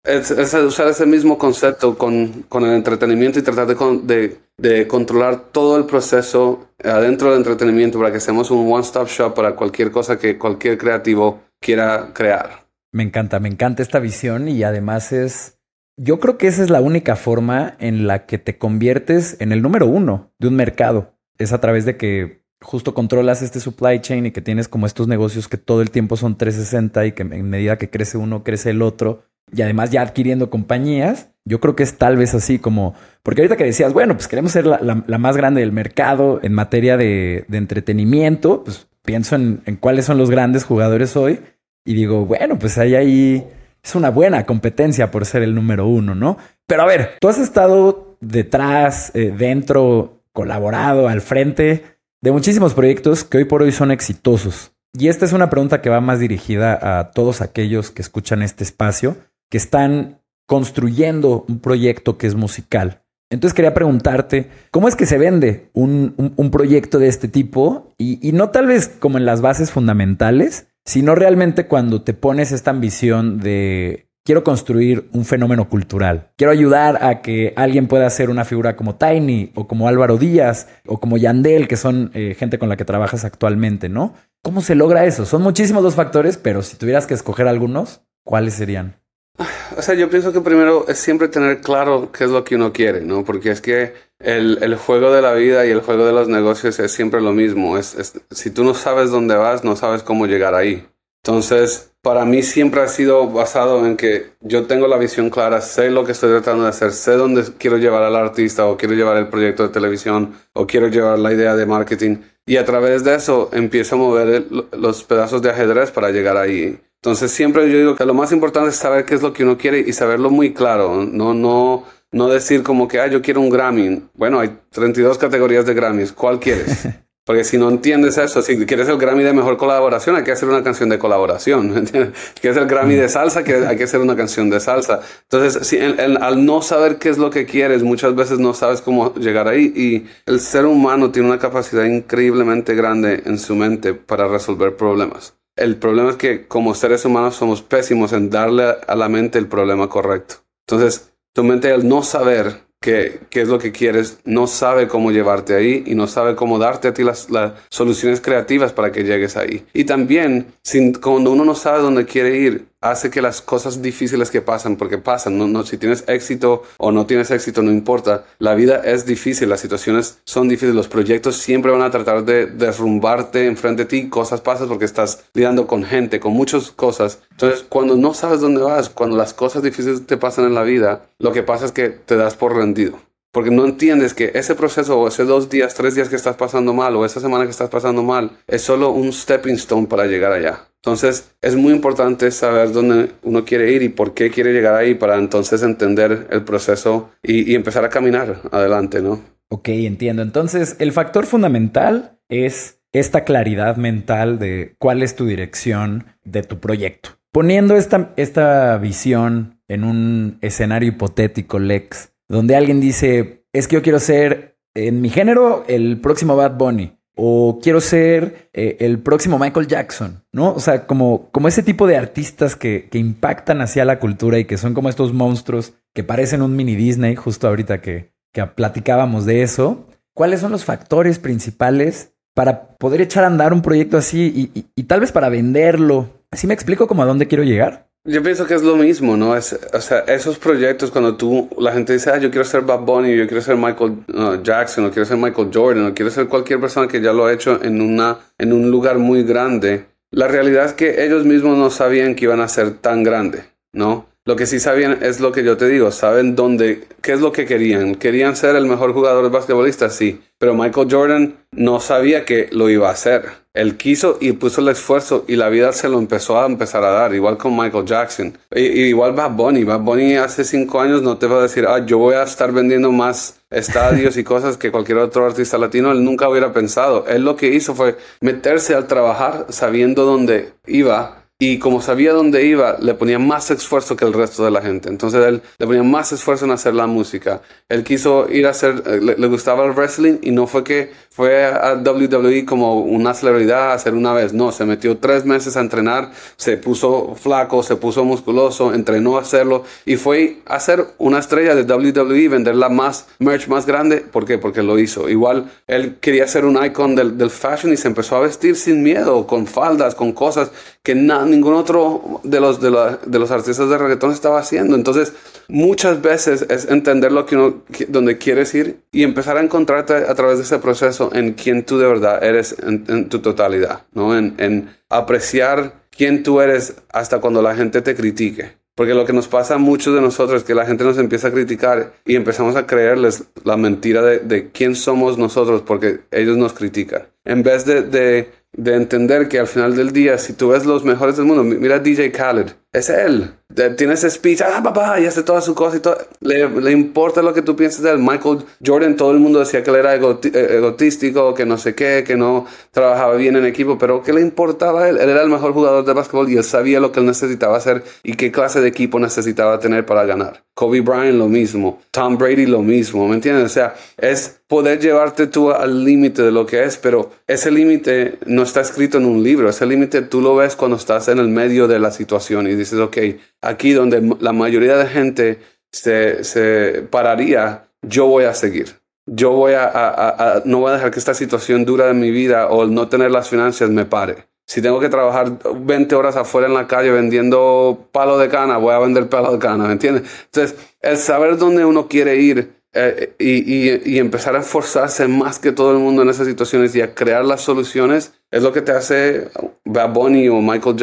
es, 0.03 0.31
usar 0.31 0.87
ese 0.87 1.05
mismo 1.05 1.37
concepto 1.37 1.97
con, 1.97 2.43
con 2.47 2.63
el 2.63 2.73
entretenimiento 2.73 3.39
y 3.39 3.41
tratar 3.41 3.67
de, 3.67 4.37
de, 4.57 4.87
controlar 4.87 5.51
todo 5.51 5.77
el 5.77 5.85
proceso 5.85 6.69
adentro 6.83 7.29
del 7.29 7.39
entretenimiento 7.39 7.99
para 7.99 8.11
que 8.11 8.19
seamos 8.19 8.49
un 8.49 8.71
one-stop 8.71 9.07
shop 9.07 9.35
para 9.35 9.55
cualquier 9.55 9.91
cosa 9.91 10.17
que 10.17 10.37
cualquier 10.37 10.77
creativo 10.77 11.41
quiera 11.59 12.11
crear. 12.13 12.65
Me 12.91 13.03
encanta, 13.03 13.39
me 13.39 13.49
encanta 13.49 13.83
esta 13.83 13.99
visión 13.99 14.47
y 14.47 14.63
además 14.63 15.11
es... 15.11 15.58
Yo 16.01 16.21
creo 16.21 16.37
que 16.37 16.47
esa 16.47 16.63
es 16.63 16.69
la 16.69 16.79
única 16.79 17.17
forma 17.17 17.75
en 17.77 18.07
la 18.07 18.25
que 18.25 18.37
te 18.37 18.57
conviertes 18.57 19.35
en 19.41 19.51
el 19.51 19.61
número 19.61 19.85
uno 19.85 20.31
de 20.39 20.47
un 20.47 20.55
mercado. 20.55 21.17
Es 21.37 21.51
a 21.51 21.59
través 21.59 21.83
de 21.83 21.97
que 21.97 22.45
justo 22.61 22.93
controlas 22.93 23.41
este 23.41 23.59
supply 23.59 23.99
chain 23.99 24.25
y 24.25 24.31
que 24.31 24.39
tienes 24.39 24.69
como 24.69 24.85
estos 24.85 25.09
negocios 25.09 25.49
que 25.49 25.57
todo 25.57 25.81
el 25.81 25.91
tiempo 25.91 26.15
son 26.15 26.37
360 26.37 27.05
y 27.05 27.11
que 27.11 27.23
en 27.23 27.49
medida 27.49 27.77
que 27.77 27.89
crece 27.89 28.17
uno, 28.17 28.45
crece 28.45 28.69
el 28.69 28.81
otro. 28.81 29.25
Y 29.51 29.61
además 29.61 29.91
ya 29.91 30.01
adquiriendo 30.01 30.49
compañías, 30.49 31.31
yo 31.43 31.59
creo 31.59 31.75
que 31.75 31.83
es 31.83 31.97
tal 31.97 32.15
vez 32.15 32.33
así 32.33 32.59
como, 32.59 32.95
porque 33.21 33.41
ahorita 33.41 33.57
que 33.57 33.65
decías, 33.65 33.91
bueno, 33.91 34.13
pues 34.13 34.29
queremos 34.29 34.53
ser 34.53 34.67
la, 34.67 34.77
más 34.79 35.35
grande 35.35 35.59
del 35.59 35.73
mercado 35.73 36.39
en 36.41 36.53
materia 36.53 36.95
de, 36.95 37.45
entretenimiento, 37.51 38.63
pues 38.63 38.87
pienso 39.03 39.35
en, 39.35 39.63
en, 39.65 39.75
cuáles 39.75 40.05
son 40.05 40.17
los 40.17 40.31
grandes 40.31 40.63
jugadores 40.63 41.17
hoy 41.17 41.41
y 41.83 41.93
digo, 41.93 42.25
bueno, 42.25 42.57
pues 42.57 42.77
ahí, 42.77 42.95
ahí 42.95 43.45
es 43.83 43.95
una 43.95 44.09
buena 44.09 44.45
competencia 44.45 45.11
por 45.11 45.25
ser 45.25 45.41
el 45.43 45.55
número 45.55 45.87
uno, 45.87 46.15
¿no? 46.15 46.37
Pero 46.67 46.83
a 46.83 46.85
ver, 46.85 47.17
tú 47.19 47.29
has 47.29 47.39
estado 47.39 48.17
detrás, 48.21 49.11
eh, 49.15 49.33
dentro, 49.35 50.21
colaborado, 50.33 51.07
al 51.07 51.21
frente 51.21 51.83
de 52.21 52.31
muchísimos 52.31 52.73
proyectos 52.73 53.23
que 53.23 53.37
hoy 53.37 53.45
por 53.45 53.61
hoy 53.61 53.71
son 53.71 53.91
exitosos. 53.91 54.71
Y 54.93 55.07
esta 55.07 55.25
es 55.25 55.33
una 55.33 55.49
pregunta 55.49 55.81
que 55.81 55.89
va 55.89 56.01
más 56.01 56.19
dirigida 56.19 56.99
a 56.99 57.11
todos 57.11 57.41
aquellos 57.41 57.91
que 57.91 58.01
escuchan 58.01 58.41
este 58.41 58.63
espacio, 58.63 59.17
que 59.49 59.57
están 59.57 60.19
construyendo 60.47 61.45
un 61.47 61.59
proyecto 61.59 62.17
que 62.17 62.27
es 62.27 62.35
musical. 62.35 63.03
Entonces 63.29 63.53
quería 63.53 63.75
preguntarte, 63.75 64.49
¿cómo 64.71 64.87
es 64.87 64.95
que 64.95 65.05
se 65.05 65.19
vende 65.19 65.69
un, 65.73 66.15
proyecto 66.51 66.97
de 66.97 67.07
este 67.07 67.27
tipo? 67.27 67.93
Y, 67.99 68.27
y, 68.27 68.31
no 68.31 68.49
tal 68.49 68.65
vez 68.65 68.87
como 68.87 69.19
en 69.19 69.25
las 69.25 69.41
bases 69.41 69.69
fundamentales, 69.71 70.68
sino 70.85 71.15
realmente 71.15 71.67
cuando 71.67 72.01
te 72.01 72.13
pones 72.13 72.51
esta 72.51 72.71
ambición 72.71 73.39
de 73.39 74.09
quiero 74.29 74.43
construir 74.43 75.09
un 75.11 75.25
fenómeno 75.25 75.69
cultural. 75.69 76.31
Quiero 76.35 76.51
ayudar 76.51 77.03
a 77.03 77.21
que 77.21 77.53
alguien 77.55 77.87
pueda 77.87 78.05
hacer 78.05 78.29
una 78.29 78.45
figura 78.45 78.75
como 78.75 78.95
Tiny 78.95 79.51
o 79.55 79.67
como 79.67 79.87
Álvaro 79.87 80.17
Díaz 80.17 80.67
o 80.85 80.99
como 80.99 81.17
Yandel, 81.17 81.67
que 81.67 81.77
son 81.77 82.11
eh, 82.13 82.35
gente 82.37 82.59
con 82.59 82.69
la 82.69 82.77
que 82.77 82.85
trabajas 82.85 83.25
actualmente, 83.25 83.89
¿no? 83.89 84.13
¿Cómo 84.43 84.61
se 84.61 84.75
logra 84.75 85.05
eso? 85.05 85.25
Son 85.25 85.41
muchísimos 85.41 85.81
dos 85.81 85.95
factores, 85.95 86.37
pero 86.37 86.61
si 86.61 86.77
tuvieras 86.77 87.07
que 87.07 87.15
escoger 87.15 87.47
algunos, 87.47 88.01
¿cuáles 88.23 88.53
serían? 88.53 88.99
O 89.77 89.81
sea, 89.81 89.95
yo 89.95 90.09
pienso 90.09 90.33
que 90.33 90.41
primero 90.41 90.87
es 90.87 90.97
siempre 90.97 91.27
tener 91.27 91.61
claro 91.61 92.11
qué 92.11 92.25
es 92.25 92.31
lo 92.31 92.43
que 92.43 92.55
uno 92.55 92.73
quiere, 92.73 93.01
¿no? 93.01 93.23
Porque 93.23 93.51
es 93.51 93.61
que 93.61 93.93
el, 94.19 94.75
juego 94.75 95.11
de 95.11 95.21
la 95.21 95.33
vida 95.33 95.65
y 95.65 95.69
el 95.71 95.81
juego 95.81 96.05
de 96.05 96.13
los 96.13 96.27
negocios 96.27 96.79
es 96.79 96.91
siempre 96.91 97.21
lo 97.21 97.33
mismo. 97.33 97.77
es, 97.77 98.13
si 98.31 98.51
tú 98.51 98.63
no 98.63 98.73
sabes 98.73 99.11
dónde 99.11 99.35
vas, 99.35 99.63
no 99.63 99.75
sabes 99.75 100.03
cómo 100.03 100.27
llegar 100.27 100.55
ahí. 100.55 100.85
Entonces, 101.23 101.91
para 102.01 102.23
mí 102.23 102.43
siempre 102.43 102.81
ha 102.81 102.87
sido 102.87 103.29
basado 103.29 103.85
en 103.85 103.97
que 103.97 104.31
yo 104.39 104.65
tengo 104.67 104.87
la 104.87 104.97
visión 104.97 105.29
clara, 105.29 105.59
sé 105.61 105.91
lo 105.91 106.05
que 106.05 106.13
estoy 106.13 106.29
tratando 106.31 106.63
de 106.63 106.69
hacer, 106.69 106.93
sé 106.93 107.13
dónde 107.13 107.43
quiero 107.57 107.77
llevar 107.77 108.03
al 108.03 108.15
artista 108.15 108.65
o 108.65 108.77
quiero 108.77 108.95
llevar 108.95 109.17
el 109.17 109.27
proyecto 109.27 109.63
de 109.63 109.69
televisión 109.69 110.33
o 110.53 110.65
quiero 110.65 110.87
llevar 110.87 111.19
la 111.19 111.33
idea 111.33 111.55
de 111.55 111.65
marketing 111.65 112.17
y 112.45 112.57
a 112.57 112.65
través 112.65 113.03
de 113.03 113.15
eso 113.15 113.49
empiezo 113.51 113.95
a 113.95 113.97
mover 113.97 114.45
los 114.71 115.03
pedazos 115.03 115.41
de 115.41 115.49
ajedrez 115.49 115.91
para 115.91 116.09
llegar 116.09 116.37
ahí. 116.37 116.79
Entonces 117.01 117.31
siempre 117.31 117.69
yo 117.69 117.77
digo 117.77 117.95
que 117.95 118.05
lo 118.05 118.13
más 118.13 118.31
importante 118.31 118.69
es 118.69 118.75
saber 118.75 119.05
qué 119.05 119.15
es 119.15 119.21
lo 119.21 119.33
que 119.33 119.43
uno 119.43 119.57
quiere 119.57 119.79
y 119.79 119.93
saberlo 119.93 120.29
muy 120.29 120.53
claro, 120.53 121.05
no 121.05 121.33
no 121.33 121.85
no 122.11 122.27
decir 122.27 122.63
como 122.63 122.87
que 122.87 122.99
ah 122.99 123.07
yo 123.07 123.21
quiero 123.21 123.41
un 123.41 123.49
Grammy. 123.49 124.03
Bueno, 124.13 124.39
hay 124.39 124.57
32 124.71 125.17
categorías 125.17 125.65
de 125.65 125.73
Grammys, 125.73 126.11
¿cuál 126.11 126.39
quieres? 126.39 126.87
Porque 127.29 127.43
si 127.43 127.59
no 127.59 127.69
entiendes 127.69 128.17
eso, 128.17 128.41
si 128.41 128.65
quieres 128.65 128.89
el 128.89 128.97
Grammy 128.97 129.23
de 129.23 129.33
mejor 129.33 129.55
colaboración, 129.55 130.15
hay 130.15 130.23
que 130.23 130.31
hacer 130.31 130.49
una 130.49 130.63
canción 130.63 130.89
de 130.89 130.97
colaboración. 130.97 131.77
¿entiendes? 131.77 132.17
Si 132.33 132.41
quieres 132.41 132.57
el 132.57 132.67
Grammy 132.67 132.95
de 132.95 133.07
salsa, 133.07 133.43
hay 133.67 133.77
que 133.77 133.83
hacer 133.83 133.99
una 133.99 134.15
canción 134.15 134.49
de 134.49 134.59
salsa. 134.59 135.01
Entonces, 135.29 135.67
si, 135.67 135.77
al 135.77 136.43
no 136.43 136.63
saber 136.63 136.97
qué 136.97 137.09
es 137.09 137.19
lo 137.19 137.29
que 137.29 137.45
quieres, 137.45 137.83
muchas 137.83 138.15
veces 138.15 138.39
no 138.39 138.55
sabes 138.55 138.81
cómo 138.81 139.13
llegar 139.13 139.47
ahí. 139.47 139.71
Y 139.75 140.07
el 140.25 140.39
ser 140.39 140.65
humano 140.65 141.11
tiene 141.11 141.27
una 141.27 141.37
capacidad 141.37 141.83
increíblemente 141.83 142.73
grande 142.73 143.21
en 143.23 143.37
su 143.37 143.55
mente 143.55 143.93
para 143.93 144.27
resolver 144.27 144.75
problemas. 144.75 145.35
El 145.55 145.75
problema 145.75 146.09
es 146.09 146.15
que 146.15 146.47
como 146.47 146.73
seres 146.73 147.05
humanos 147.05 147.35
somos 147.35 147.61
pésimos 147.61 148.11
en 148.11 148.31
darle 148.31 148.75
a 148.87 148.95
la 148.95 149.07
mente 149.07 149.37
el 149.37 149.45
problema 149.45 149.87
correcto. 149.87 150.37
Entonces, 150.67 151.11
tu 151.39 151.45
mente 151.45 151.71
al 151.71 151.87
no 151.87 152.03
saber 152.03 152.63
qué, 152.81 153.21
es 153.31 153.47
lo 153.47 153.59
que 153.59 153.71
quieres, 153.71 154.19
no 154.25 154.45
sabe 154.45 154.89
cómo 154.89 155.09
llevarte 155.09 155.55
ahí 155.55 155.85
y 155.87 155.95
no 155.95 156.05
sabe 156.05 156.35
cómo 156.35 156.59
darte 156.59 156.89
a 156.89 156.93
ti 156.93 157.01
las, 157.01 157.29
soluciones 157.69 158.19
creativas 158.19 158.73
para 158.73 158.91
que 158.91 159.05
llegues 159.05 159.37
ahí. 159.37 159.65
Y 159.71 159.85
también, 159.85 160.47
sin, 160.63 160.91
cuando 160.91 161.31
uno 161.31 161.45
no 161.45 161.55
sabe 161.55 161.81
dónde 161.81 162.03
quiere 162.03 162.35
ir, 162.35 162.67
hace 162.81 163.09
que 163.09 163.21
las 163.21 163.41
cosas 163.41 163.81
difíciles 163.81 164.31
que 164.31 164.41
pasan, 164.41 164.77
porque 164.77 164.97
pasan, 164.97 165.37
no, 165.37 165.47
no, 165.47 165.65
si 165.65 165.77
tienes 165.77 166.03
éxito 166.07 166.63
o 166.77 166.91
no 166.91 167.05
tienes 167.05 167.31
éxito, 167.31 167.61
no 167.61 167.71
importa, 167.71 168.25
la 168.39 168.55
vida 168.55 168.81
es 168.85 169.05
difícil, 169.05 169.49
las 169.49 169.59
situaciones 169.59 170.19
son 170.25 170.47
difíciles, 170.47 170.75
los 170.75 170.87
proyectos 170.87 171.37
siempre 171.37 171.71
van 171.71 171.81
a 171.81 171.91
tratar 171.91 172.23
de 172.23 172.45
derrumbarte 172.47 173.45
enfrente 173.45 173.83
de 173.83 173.89
ti, 173.89 174.09
cosas 174.09 174.41
pasan 174.41 174.67
porque 174.67 174.85
estás 174.85 175.25
lidiando 175.33 175.67
con 175.67 175.83
gente, 175.83 176.19
con 176.19 176.33
muchas 176.33 176.71
cosas. 176.71 177.19
Entonces, 177.31 177.65
cuando 177.67 177.95
no 177.95 178.13
sabes 178.13 178.41
dónde 178.41 178.61
vas, 178.61 178.89
cuando 178.89 179.17
las 179.17 179.33
cosas 179.33 179.63
difíciles 179.63 180.05
te 180.05 180.17
pasan 180.17 180.45
en 180.45 180.55
la 180.55 180.63
vida, 180.63 181.05
lo 181.19 181.31
que 181.31 181.43
pasa 181.43 181.65
es 181.65 181.71
que 181.71 181.89
te 181.89 182.15
das 182.15 182.35
por 182.35 182.55
rendido. 182.55 182.99
Porque 183.31 183.51
no 183.51 183.65
entiendes 183.65 184.15
que 184.15 184.31
ese 184.33 184.55
proceso 184.55 184.99
o 184.99 185.07
ese 185.07 185.23
dos 185.23 185.49
días, 185.49 185.75
tres 185.75 185.93
días 185.93 186.09
que 186.09 186.15
estás 186.15 186.35
pasando 186.35 186.73
mal 186.73 186.95
o 186.95 187.05
esa 187.05 187.19
semana 187.19 187.43
que 187.43 187.51
estás 187.51 187.69
pasando 187.69 188.01
mal 188.01 188.39
es 188.47 188.63
solo 188.63 188.89
un 188.89 189.13
stepping 189.13 189.55
stone 189.55 189.85
para 189.85 190.07
llegar 190.07 190.31
allá. 190.31 190.68
Entonces 190.81 191.35
es 191.41 191.55
muy 191.55 191.73
importante 191.73 192.31
saber 192.31 192.71
dónde 192.71 193.11
uno 193.23 193.43
quiere 193.43 193.71
ir 193.73 193.83
y 193.83 193.89
por 193.89 194.13
qué 194.13 194.31
quiere 194.31 194.53
llegar 194.53 194.75
ahí 194.75 194.95
para 194.95 195.17
entonces 195.17 195.61
entender 195.61 196.27
el 196.31 196.43
proceso 196.43 197.09
y, 197.21 197.53
empezar 197.53 197.83
a 197.83 197.89
caminar 197.89 198.41
adelante, 198.51 199.01
¿no? 199.01 199.19
Ok, 199.49 199.69
entiendo. 199.69 200.21
Entonces 200.21 200.77
el 200.79 200.93
factor 200.93 201.25
fundamental 201.25 202.17
es 202.29 202.79
esta 202.93 203.25
claridad 203.25 203.75
mental 203.75 204.39
de 204.39 204.75
cuál 204.79 205.03
es 205.03 205.15
tu 205.15 205.25
dirección 205.25 206.05
de 206.23 206.43
tu 206.43 206.59
proyecto. 206.59 207.09
Poniendo 207.31 207.75
esta, 207.75 208.13
esta 208.15 208.77
visión 208.77 209.61
en 209.67 209.83
un 209.83 210.37
escenario 210.41 210.89
hipotético, 210.89 211.59
Lex, 211.59 212.13
donde 212.27 212.55
alguien 212.55 212.79
dice, 212.79 213.43
es 213.53 213.67
que 213.67 213.75
yo 213.75 213.81
quiero 213.81 213.99
ser 213.99 214.57
en 214.73 215.01
mi 215.01 215.09
género 215.09 215.65
el 215.67 215.99
próximo 215.99 216.35
Bad 216.35 216.57
Bunny 216.57 216.98
o 217.21 217.59
quiero 217.61 217.81
ser 217.81 218.49
eh, 218.53 218.77
el 218.79 218.99
próximo 218.99 219.37
Michael 219.37 219.67
Jackson, 219.67 220.23
¿no? 220.31 220.53
O 220.53 220.59
sea, 220.59 220.87
como, 220.87 221.29
como 221.31 221.47
ese 221.47 221.63
tipo 221.63 221.85
de 221.85 221.97
artistas 221.97 222.55
que, 222.55 222.87
que, 222.89 222.97
impactan 222.97 223.61
hacia 223.61 223.83
la 223.83 223.99
cultura 223.99 224.39
y 224.39 224.45
que 224.45 224.57
son 224.57 224.73
como 224.73 224.87
estos 224.89 225.13
monstruos 225.13 225.73
que 225.93 226.03
parecen 226.03 226.41
un 226.41 226.55
mini 226.55 226.75
Disney, 226.75 227.15
justo 227.15 227.47
ahorita 227.47 227.81
que, 227.81 228.13
que 228.33 228.45
platicábamos 228.45 229.25
de 229.25 229.41
eso. 229.43 229.87
¿Cuáles 230.13 230.39
son 230.39 230.51
los 230.51 230.63
factores 230.63 231.19
principales 231.19 232.13
para 232.33 232.69
poder 232.77 233.01
echar 233.01 233.25
a 233.25 233.27
andar 233.27 233.51
un 233.51 233.61
proyecto 233.61 233.97
así 233.97 234.51
y, 234.53 234.65
y 234.73 234.83
tal 234.83 235.01
vez 235.01 235.11
para 235.11 235.29
venderlo? 235.29 236.09
¿Así 236.31 236.47
me 236.47 236.53
explico 236.53 236.87
como 236.87 237.03
a 237.03 237.05
dónde 237.05 237.27
quiero 237.27 237.43
llegar? 237.43 237.88
Yo 238.05 238.23
pienso 238.23 238.47
que 238.47 238.53
es 238.53 238.63
lo 238.63 238.77
mismo, 238.77 239.17
¿no? 239.17 239.31
O 239.31 239.41
sea, 239.41 239.99
esos 240.07 240.39
proyectos 240.39 240.89
cuando 240.89 241.17
tú, 241.17 241.49
la 241.57 241.73
gente 241.73 241.93
dice, 241.93 242.09
ah, 242.11 242.17
yo 242.17 242.31
quiero 242.31 242.45
ser 242.45 242.61
Bob 242.61 242.85
Bunny, 242.85 243.15
yo 243.15 243.27
quiero 243.27 243.41
ser 243.41 243.57
Michael 243.57 244.03
uh, 244.13 244.41
Jackson, 244.41 244.85
o 244.85 244.91
quiero 244.91 245.05
ser 245.05 245.17
Michael 245.17 245.49
Jordan, 245.53 245.87
o 245.87 245.93
quiero 245.93 246.09
ser 246.09 246.27
cualquier 246.27 246.61
persona 246.61 246.87
que 246.87 247.01
ya 247.01 247.11
lo 247.11 247.25
ha 247.25 247.33
hecho 247.33 247.61
en, 247.61 247.81
una, 247.81 248.17
en 248.37 248.53
un 248.53 248.71
lugar 248.71 248.97
muy 248.99 249.23
grande. 249.23 249.85
La 250.11 250.27
realidad 250.27 250.65
es 250.65 250.73
que 250.73 251.05
ellos 251.05 251.25
mismos 251.25 251.57
no 251.57 251.69
sabían 251.69 252.15
que 252.15 252.25
iban 252.25 252.39
a 252.39 252.47
ser 252.47 252.77
tan 252.77 253.03
grande, 253.03 253.43
¿no? 253.73 254.08
Lo 254.29 254.35
que 254.35 254.45
sí 254.45 254.59
sabían 254.59 254.99
es 255.01 255.19
lo 255.19 255.31
que 255.31 255.43
yo 255.43 255.57
te 255.57 255.67
digo, 255.67 255.89
saben 255.89 256.35
dónde, 256.35 256.83
qué 257.01 257.13
es 257.13 257.19
lo 257.19 257.31
que 257.31 257.47
querían. 257.47 257.95
¿Querían 257.95 258.35
ser 258.35 258.55
el 258.55 258.67
mejor 258.67 258.93
jugador 258.93 259.31
basquetbolista? 259.31 259.89
Sí, 259.89 260.21
pero 260.37 260.53
Michael 260.53 260.87
Jordan 260.87 261.35
no 261.51 261.79
sabía 261.79 262.25
que 262.25 262.47
lo 262.51 262.69
iba 262.69 262.89
a 262.89 262.91
hacer. 262.91 263.23
Él 263.55 263.75
quiso 263.75 264.19
y 264.21 264.33
puso 264.33 264.61
el 264.61 264.67
esfuerzo 264.67 265.25
y 265.27 265.35
la 265.35 265.49
vida 265.49 265.71
se 265.71 265.89
lo 265.89 265.97
empezó 265.97 266.39
a 266.39 266.45
empezar 266.45 266.83
a 266.83 266.91
dar, 266.91 267.15
igual 267.15 267.39
con 267.39 267.57
Michael 267.57 267.85
Jackson. 267.85 268.37
Y, 268.53 268.61
igual 268.83 269.13
Bad 269.13 269.31
Bunny. 269.31 269.63
Bad 269.63 269.79
Bunny 269.79 270.17
hace 270.17 270.43
cinco 270.43 270.79
años 270.79 271.01
no 271.01 271.17
te 271.17 271.25
va 271.25 271.39
a 271.39 271.41
decir, 271.41 271.65
ah, 271.67 271.83
yo 271.83 271.97
voy 271.97 272.13
a 272.13 272.21
estar 272.21 272.51
vendiendo 272.51 272.91
más 272.91 273.39
estadios 273.49 274.15
y 274.15 274.23
cosas 274.23 274.57
que 274.57 274.69
cualquier 274.69 274.99
otro 274.99 275.25
artista 275.25 275.57
latino. 275.57 275.91
Él 275.91 276.03
nunca 276.03 276.29
hubiera 276.29 276.53
pensado. 276.53 277.07
Él 277.07 277.23
lo 277.25 277.35
que 277.35 277.47
hizo 277.47 277.73
fue 277.73 277.97
meterse 278.21 278.75
al 278.75 278.85
trabajar 278.85 279.47
sabiendo 279.49 280.05
dónde 280.05 280.51
iba 280.67 281.18
y 281.41 281.57
como 281.57 281.81
sabía 281.81 282.11
dónde 282.11 282.45
iba, 282.45 282.75
le 282.81 282.95
ponía 282.95 283.17
más 283.17 283.49
esfuerzo 283.49 283.95
que 283.95 284.03
el 284.03 284.11
resto 284.11 284.43
de 284.43 284.51
la 284.51 284.61
gente. 284.61 284.89
Entonces 284.89 285.25
él 285.25 285.41
le 285.57 285.65
ponía 285.65 285.83
más 285.83 286.11
esfuerzo 286.11 286.43
en 286.43 286.51
hacer 286.51 286.75
la 286.75 286.85
música. 286.85 287.41
Él 287.69 287.85
quiso 287.85 288.29
ir 288.29 288.45
a 288.45 288.49
hacer, 288.49 288.83
eh, 288.85 288.99
le, 289.17 289.27
gustaba 289.27 289.63
el 289.63 289.71
wrestling 289.71 290.17
y 290.21 290.31
no 290.31 290.47
fue 290.47 290.65
que 290.65 290.91
fue 291.09 291.45
a 291.45 291.75
WWE 291.75 292.43
como 292.43 292.81
una 292.81 293.13
celebridad 293.13 293.71
a 293.71 293.73
hacer 293.75 293.93
una 293.93 294.11
vez. 294.11 294.33
No, 294.33 294.51
se 294.51 294.65
metió 294.65 294.97
tres 294.97 295.23
meses 295.23 295.55
a 295.55 295.61
entrenar, 295.61 296.11
se 296.35 296.57
puso 296.57 297.15
flaco, 297.15 297.63
se 297.63 297.77
puso 297.77 298.03
musculoso, 298.03 298.73
entrenó 298.73 299.17
a 299.17 299.21
hacerlo 299.21 299.63
y 299.85 299.95
fue 299.95 300.39
a 300.45 300.55
hacer 300.55 300.87
una 300.97 301.19
estrella 301.19 301.55
de 301.55 301.63
WWE, 301.63 302.27
vender 302.27 302.55
la 302.57 302.67
más 302.67 303.07
merch 303.19 303.47
más 303.47 303.65
grande. 303.65 304.01
¿Por 304.01 304.25
qué? 304.25 304.39
Porque 304.39 304.61
lo 304.61 304.77
hizo. 304.77 305.07
Igual 305.07 305.49
él 305.67 305.99
quería 306.01 306.27
ser 306.27 306.43
un 306.43 306.61
icon 306.61 306.95
del, 306.95 307.17
del 307.17 307.29
fashion 307.29 307.71
y 307.71 307.77
se 307.77 307.87
empezó 307.87 308.17
a 308.17 308.19
vestir 308.19 308.57
sin 308.57 308.83
miedo, 308.83 309.25
con 309.25 309.47
faldas, 309.47 309.95
con 309.95 310.11
cosas 310.11 310.51
que 310.83 310.95
nada 310.95 311.25
ningún 311.25 311.53
otro 311.53 312.21
de 312.23 312.39
los, 312.39 312.61
de, 312.61 312.69
los 312.71 313.31
artistas 313.31 313.69
de 313.69 313.77
reggaetón 313.77 314.11
estaba 314.11 314.39
haciendo. 314.39 314.75
Entonces, 314.75 315.13
muchas 315.47 316.01
veces 316.01 316.45
es 316.49 316.69
entender 316.69 317.11
lo 317.11 317.25
que 317.25 317.35
uno, 317.35 317.63
donde 317.89 318.17
quieres 318.17 318.53
ir 318.55 318.81
y 318.91 319.03
empezar 319.03 319.37
a 319.37 319.41
encontrarte 319.41 319.93
a 319.93 320.15
través 320.15 320.37
de 320.37 320.43
ese 320.43 320.59
proceso 320.59 321.11
en 321.13 321.33
quién 321.33 321.65
tú 321.65 321.77
de 321.77 321.87
verdad 321.87 322.23
eres 322.23 322.55
en, 322.61 323.09
tu 323.09 323.19
totalidad, 323.19 323.83
¿no? 323.93 324.17
En, 324.17 324.35
en 324.37 324.69
apreciar 324.89 325.83
quién 325.91 326.23
tú 326.23 326.39
eres 326.39 326.75
hasta 326.91 327.19
cuando 327.19 327.41
la 327.41 327.55
gente 327.55 327.81
te 327.81 327.95
critique. 327.95 328.58
Porque 328.79 328.93
lo 328.93 329.05
que 329.05 329.11
nos 329.11 329.27
pasa 329.27 329.55
a 329.55 329.57
muchos 329.57 329.93
de 329.93 329.99
nosotros 329.99 330.39
es 330.39 330.47
que 330.47 330.55
la 330.55 330.65
gente 330.65 330.85
nos 330.85 330.97
empieza 330.97 331.27
a 331.27 331.31
criticar 331.31 331.95
y 332.05 332.15
empezamos 332.15 332.55
a 332.55 332.65
creerles 332.65 333.25
la 333.43 333.57
mentira 333.57 334.01
de, 334.01 334.51
quién 334.53 334.73
somos 334.73 335.17
nosotros 335.17 335.63
porque 335.63 335.99
ellos 336.11 336.37
nos 336.37 336.53
critican. 336.53 337.01
En 337.25 337.43
vez 337.43 337.65
de, 337.65 337.81
de 337.81 338.29
de 338.53 338.75
entender 338.75 339.27
que 339.27 339.39
al 339.39 339.47
final 339.47 339.75
del 339.75 339.91
día, 339.91 340.17
si 340.17 340.33
tú 340.33 340.49
ves 340.49 340.65
los 340.65 340.83
mejores 340.83 341.17
del 341.17 341.25
mundo, 341.25 341.43
mira 341.43 341.79
DJ 341.79 342.11
Khaled. 342.11 342.47
Es 342.71 342.89
él. 342.89 343.33
Tiene 343.77 343.93
ese 343.93 344.09
speech, 344.11 344.41
ah, 344.41 344.61
papá, 344.63 344.99
y 344.99 345.05
hace 345.05 345.23
toda 345.23 345.41
su 345.41 345.55
cosa 345.55 345.77
y 345.77 345.79
todo. 345.79 345.97
Le, 346.21 346.71
importa 346.71 347.21
lo 347.21 347.33
que 347.33 347.41
tú 347.41 347.55
pienses 347.55 347.81
de 347.81 347.91
él. 347.91 347.97
Michael 347.97 348.45
Jordan, 348.63 348.95
todo 348.95 349.11
el 349.11 349.19
mundo 349.19 349.39
decía 349.39 349.63
que 349.63 349.71
él 349.71 349.77
era 349.77 349.95
eh, 349.95 350.19
egotístico, 350.31 351.33
que 351.33 351.45
no 351.45 351.57
sé 351.57 351.73
qué, 351.73 352.03
que 352.05 352.15
no 352.15 352.45
trabajaba 352.71 353.15
bien 353.15 353.35
en 353.35 353.45
equipo, 353.45 353.77
pero 353.77 354.03
¿qué 354.03 354.13
le 354.13 354.21
importaba 354.21 354.83
a 354.83 354.89
él? 354.89 354.97
Él 354.97 355.09
era 355.09 355.23
el 355.23 355.29
mejor 355.29 355.53
jugador 355.53 355.83
de 355.83 355.93
básquetbol 355.93 356.29
y 356.29 356.37
él 356.37 356.43
sabía 356.43 356.79
lo 356.79 356.91
que 356.91 356.99
él 356.99 357.07
necesitaba 357.07 357.57
hacer 357.57 357.83
y 358.03 358.13
qué 358.13 358.31
clase 358.31 358.61
de 358.61 358.67
equipo 358.67 358.99
necesitaba 358.99 359.59
tener 359.59 359.85
para 359.85 360.05
ganar. 360.05 360.43
Kobe 360.53 360.81
Bryant 360.81 361.17
lo 361.17 361.27
mismo, 361.27 361.81
Tom 361.89 362.17
Brady 362.17 362.45
lo 362.45 362.61
mismo, 362.61 363.07
¿me 363.07 363.15
entiendes? 363.15 363.45
O 363.45 363.49
sea, 363.49 363.75
es 363.97 364.38
poder 364.49 364.79
llevarte 364.79 365.27
tú 365.27 365.51
al 365.51 365.85
límite 365.85 366.23
de 366.23 366.31
lo 366.31 366.47
que 366.47 366.63
es, 366.63 366.77
pero 366.77 367.11
ese 367.27 367.51
límite 367.51 368.17
no 368.25 368.41
está 368.41 368.61
escrito 368.61 368.97
en 368.97 369.05
un 369.05 369.21
libro, 369.23 369.47
ese 369.47 369.67
límite 369.67 370.01
tú 370.01 370.21
lo 370.21 370.35
ves 370.35 370.55
cuando 370.55 370.75
estás 370.75 371.07
en 371.07 371.19
el 371.19 371.27
medio 371.29 371.67
de 371.67 371.77
la 371.77 371.91
situación 371.91 372.47
y 372.47 372.55
dices, 372.55 372.79
ok, 372.79 372.97
aquí 373.41 373.73
donde 373.73 374.17
la 374.19 374.33
mayoría 374.33 374.75
de 374.75 374.87
gente 374.87 375.39
se, 375.71 376.23
se 376.23 376.83
pararía, 376.89 377.67
yo 377.83 378.07
voy 378.07 378.23
a 378.23 378.33
seguir. 378.33 378.79
Yo 379.05 379.31
voy 379.31 379.53
a, 379.55 380.41
no 380.45 380.59
voy 380.59 380.71
a 380.71 380.73
dejar 380.73 380.91
que 380.91 380.99
esta 380.99 381.13
situación 381.13 381.63
dura 381.63 381.85
de 381.85 381.93
mi 381.93 382.09
vida 382.09 382.47
o 382.47 382.63
el 382.63 382.73
no 382.73 382.89
tener 382.89 383.11
las 383.11 383.29
finanzas 383.29 383.69
me 383.69 383.85
pare. 383.85 384.29
Si 384.47 384.63
tengo 384.63 384.79
que 384.79 384.89
trabajar 384.89 385.31
20 385.55 385.93
horas 385.93 386.15
afuera 386.15 386.47
en 386.47 386.55
la 386.55 386.65
calle 386.65 386.89
vendiendo 386.89 387.87
palo 387.91 388.17
de 388.17 388.29
cana, 388.29 388.57
voy 388.57 388.73
a 388.73 388.79
vender 388.79 389.09
palo 389.09 389.31
de 389.31 389.39
cana, 389.39 389.65
¿me 389.65 389.73
entiendes? 389.73 390.03
Entonces, 390.25 390.57
el 390.81 390.97
saber 390.97 391.37
dónde 391.37 391.65
uno 391.65 391.87
quiere 391.87 392.17
ir 392.17 392.58
eh, 392.73 393.15
y, 393.17 393.97
empezar 393.97 394.35
a 394.35 394.41
esforzarse 394.41 395.07
más 395.07 395.39
que 395.39 395.51
todo 395.51 395.71
el 395.71 395.79
mundo 395.79 396.03
en 396.03 396.09
esas 396.09 396.27
situaciones 396.27 396.75
y 396.75 396.81
a 396.81 396.93
crear 396.93 397.25
las 397.25 397.41
soluciones 397.41 398.13
es 398.29 398.43
lo 398.43 398.53
que 398.53 398.61
te 398.61 398.71
hace 398.71 399.29
Bad 399.65 399.91
Bunny 399.91 400.29
o 400.29 400.39
Michael 400.41 400.75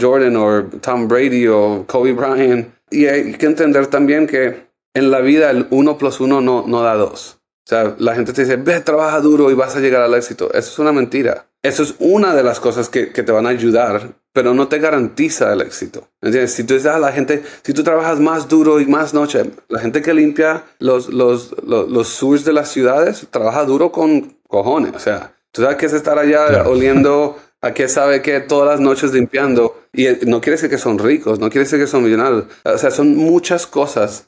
Jordan 0.00 0.36
o 0.36 0.64
Tom 0.80 1.08
Brady 1.08 1.48
o 1.48 1.84
Kobe 1.88 2.12
Bryant. 2.12 2.68
Y 2.90 3.06
hay 3.06 3.32
que 3.32 3.46
entender 3.46 3.88
también 3.88 4.28
que 4.28 4.68
en 4.94 5.10
la 5.10 5.20
vida 5.20 5.50
el 5.50 5.66
uno 5.70 5.98
plus 5.98 6.20
uno 6.20 6.40
no, 6.40 6.64
no 6.66 6.82
da 6.82 6.94
dos. 6.94 7.40
O 7.66 7.68
sea, 7.68 7.96
la 7.98 8.14
gente 8.14 8.32
te 8.32 8.42
dice, 8.42 8.56
ve, 8.56 8.80
trabaja 8.80 9.20
duro 9.20 9.50
y 9.50 9.54
vas 9.54 9.74
a 9.74 9.80
llegar 9.80 10.02
al 10.02 10.14
éxito. 10.14 10.52
Eso 10.52 10.70
es 10.70 10.78
una 10.78 10.92
mentira. 10.92 11.48
Eso 11.62 11.82
es 11.82 11.96
una 11.98 12.34
de 12.34 12.42
las 12.44 12.60
cosas 12.60 12.88
que, 12.88 13.10
que 13.10 13.22
te 13.22 13.32
van 13.32 13.46
a 13.46 13.50
ayudar, 13.50 14.14
pero 14.34 14.52
no 14.52 14.68
te 14.68 14.80
garantiza 14.80 15.52
el 15.52 15.62
éxito. 15.62 16.08
¿Entiendes? 16.20 16.52
Si 16.52 16.64
tú 16.64 16.74
dices, 16.74 16.90
ah, 16.90 16.98
la 16.98 17.12
gente, 17.12 17.42
si 17.62 17.72
tú 17.72 17.84
trabajas 17.84 18.18
más 18.18 18.48
duro 18.48 18.80
y 18.80 18.86
más 18.86 19.14
noche, 19.14 19.44
la 19.68 19.78
gente 19.78 20.02
que 20.02 20.12
limpia 20.12 20.64
los, 20.80 21.08
los, 21.08 21.54
los, 21.64 21.88
los 21.88 22.44
de 22.44 22.52
las 22.52 22.68
ciudades 22.68 23.28
trabaja 23.30 23.64
duro 23.64 23.92
con 23.92 24.36
cojones. 24.48 24.92
O 24.94 24.98
sea, 24.98 25.32
tú 25.52 25.62
sabes 25.62 25.76
que 25.76 25.86
es 25.86 25.92
estar 25.92 26.18
allá 26.18 26.68
oliendo 26.68 27.38
a 27.62 27.72
qué 27.72 27.88
sabe 27.88 28.22
que 28.22 28.40
todas 28.40 28.68
las 28.68 28.80
noches 28.80 29.14
limpiando. 29.14 29.80
Y 29.92 30.08
no 30.26 30.40
quiere 30.40 30.56
decir 30.56 30.68
que 30.68 30.78
son 30.78 30.98
ricos, 30.98 31.38
no 31.38 31.48
quiere 31.48 31.64
decir 31.64 31.78
que 31.78 31.86
son 31.86 32.02
millonarios. 32.02 32.44
O 32.64 32.76
sea, 32.76 32.90
son 32.90 33.16
muchas 33.16 33.68
cosas 33.68 34.26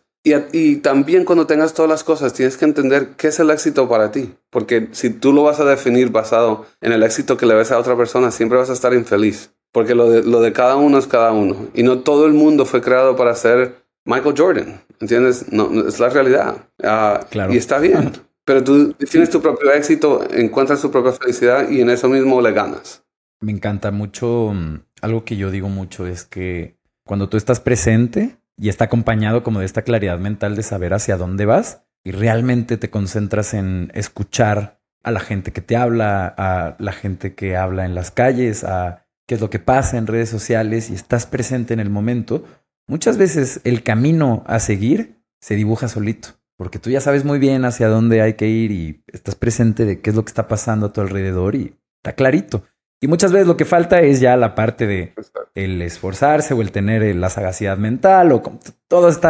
y, 0.53 0.79
también 0.79 1.25
cuando 1.25 1.47
tengas 1.47 1.73
todas 1.73 1.89
las 1.89 2.03
cosas, 2.03 2.33
tienes 2.33 2.57
que 2.57 2.65
entender 2.65 3.11
qué 3.17 3.29
es 3.29 3.39
el 3.39 3.49
éxito 3.51 3.89
para 3.89 4.11
ti. 4.11 4.35
Porque 4.51 4.89
si 4.91 5.11
tú 5.11 5.33
lo 5.33 5.45
vas 5.45 5.61
a 5.61 5.65
definir 5.65 6.11
basado 6.11 6.67
en 6.81 6.91
el 6.91 7.05
éxito 7.05 7.37
que 7.37 7.47
le 7.47 7.55
ves 7.55 7.71
a 7.71 7.79
otra 7.79 7.97
persona, 7.97 8.33
siempre 8.33 8.59
vas 8.59 8.69
a 8.69 8.73
estar 8.73 8.93
infeliz. 8.93 9.51
Porque 9.77 9.95
lo 9.95 10.09
de, 10.09 10.23
lo 10.23 10.41
de 10.41 10.55
cada 10.55 10.77
uno 10.77 10.97
es 10.97 11.07
cada 11.07 11.33
uno. 11.33 11.69
Y 11.75 11.83
no 11.83 11.99
todo 11.99 12.25
el 12.25 12.33
mundo 12.33 12.65
fue 12.65 12.81
creado 12.81 13.15
para 13.15 13.35
ser 13.35 13.85
Michael 14.07 14.35
Jordan. 14.35 14.81
¿Entiendes? 15.01 15.53
No, 15.53 15.87
es 15.87 16.01
la 16.01 16.09
realidad. 16.09 16.67
Ah, 16.83 17.27
claro. 17.29 17.53
Y 17.53 17.59
está 17.59 17.79
bien. 17.79 18.13
Pero 18.47 18.65
tú 18.65 18.95
tienes 18.95 19.29
tu 19.29 19.43
propio 19.43 19.71
éxito, 19.75 20.27
encuentras 20.33 20.81
tu 20.81 20.91
propia 20.91 21.13
felicidad 21.13 21.69
y 21.69 21.83
en 21.83 21.91
eso 21.91 22.09
mismo 22.09 22.41
le 22.41 22.53
ganas. 22.53 23.05
Me 23.43 23.53
encanta 23.53 23.91
mucho. 23.91 24.53
Mm, 24.55 24.81
algo 25.03 25.27
que 25.27 25.37
yo 25.37 25.51
digo 25.51 25.69
mucho 25.69 26.07
es 26.07 26.25
que 26.25 26.79
cuando 27.05 27.29
tú 27.29 27.37
estás 27.37 27.61
presente, 27.61 28.39
y 28.57 28.71
está 28.71 28.87
acompañado 28.87 29.43
como 29.43 29.61
de 29.61 29.67
esta 29.67 29.83
claridad 29.83 30.19
mental 30.19 30.57
de 30.57 30.63
saber 30.63 30.95
hacia 30.95 31.19
dónde 31.19 31.45
vas 31.45 31.83
y 32.03 32.13
realmente 32.13 32.79
te 32.79 32.89
concentras 32.89 33.53
en 33.53 33.91
escuchar 33.93 34.81
a 35.03 35.11
la 35.11 35.21
gente 35.21 35.53
que 35.53 35.61
te 35.61 35.77
habla, 35.77 36.35
a 36.39 36.77
la 36.79 36.93
gente 36.93 37.35
que 37.35 37.59
habla 37.59 37.85
en 37.85 37.95
las 37.95 38.11
calles, 38.11 38.65
a 38.65 39.06
qué 39.27 39.35
es 39.35 39.41
lo 39.41 39.51
que 39.51 39.59
pasa 39.59 39.99
en 39.99 40.07
redes 40.07 40.29
sociales 40.29 40.91
y 40.91 40.95
estás 40.95 41.27
presente 41.27 41.75
en 41.75 41.81
el 41.81 41.91
momento, 41.91 42.45
muchas 42.89 43.19
veces 43.19 43.61
el 43.65 43.83
camino 43.83 44.45
a 44.47 44.59
seguir 44.61 45.17
se 45.41 45.55
dibuja 45.55 45.89
solito, 45.89 46.29
porque 46.57 46.79
tú 46.79 46.91
ya 46.91 47.01
sabes 47.01 47.25
muy 47.25 47.39
bien 47.39 47.65
hacia 47.65 47.89
dónde 47.89 48.23
hay 48.23 48.35
que 48.35 48.49
ir 48.49 48.73
y 48.73 49.05
estás 49.09 49.35
presente 49.35 49.85
de 49.85 50.01
qué 50.01 50.11
es 50.11 50.17
lo 50.17 50.25
que 50.25 50.31
está 50.31 50.49
pasando 50.49 50.87
a 50.87 50.93
tu 50.93 51.01
alrededor 51.01 51.55
y 51.55 51.77
está 52.03 52.15
clarito. 52.15 52.65
Y 53.01 53.09
muchas 53.09 53.31
veces 53.31 53.47
lo 53.47 53.57
que 53.57 53.67
falta 53.67 54.01
es 54.01 54.21
ya 54.21 54.37
la 54.37 54.55
parte 54.55 54.87
de 54.87 55.15
el 55.55 55.83
esforzarse 55.83 56.55
o 56.55 56.63
el 56.63 56.73
tener 56.73 57.15
la 57.17 57.29
sagacidad 57.29 57.77
mental 57.77 58.33
o 58.33 58.43
todo 58.89 59.09
este 59.09 59.29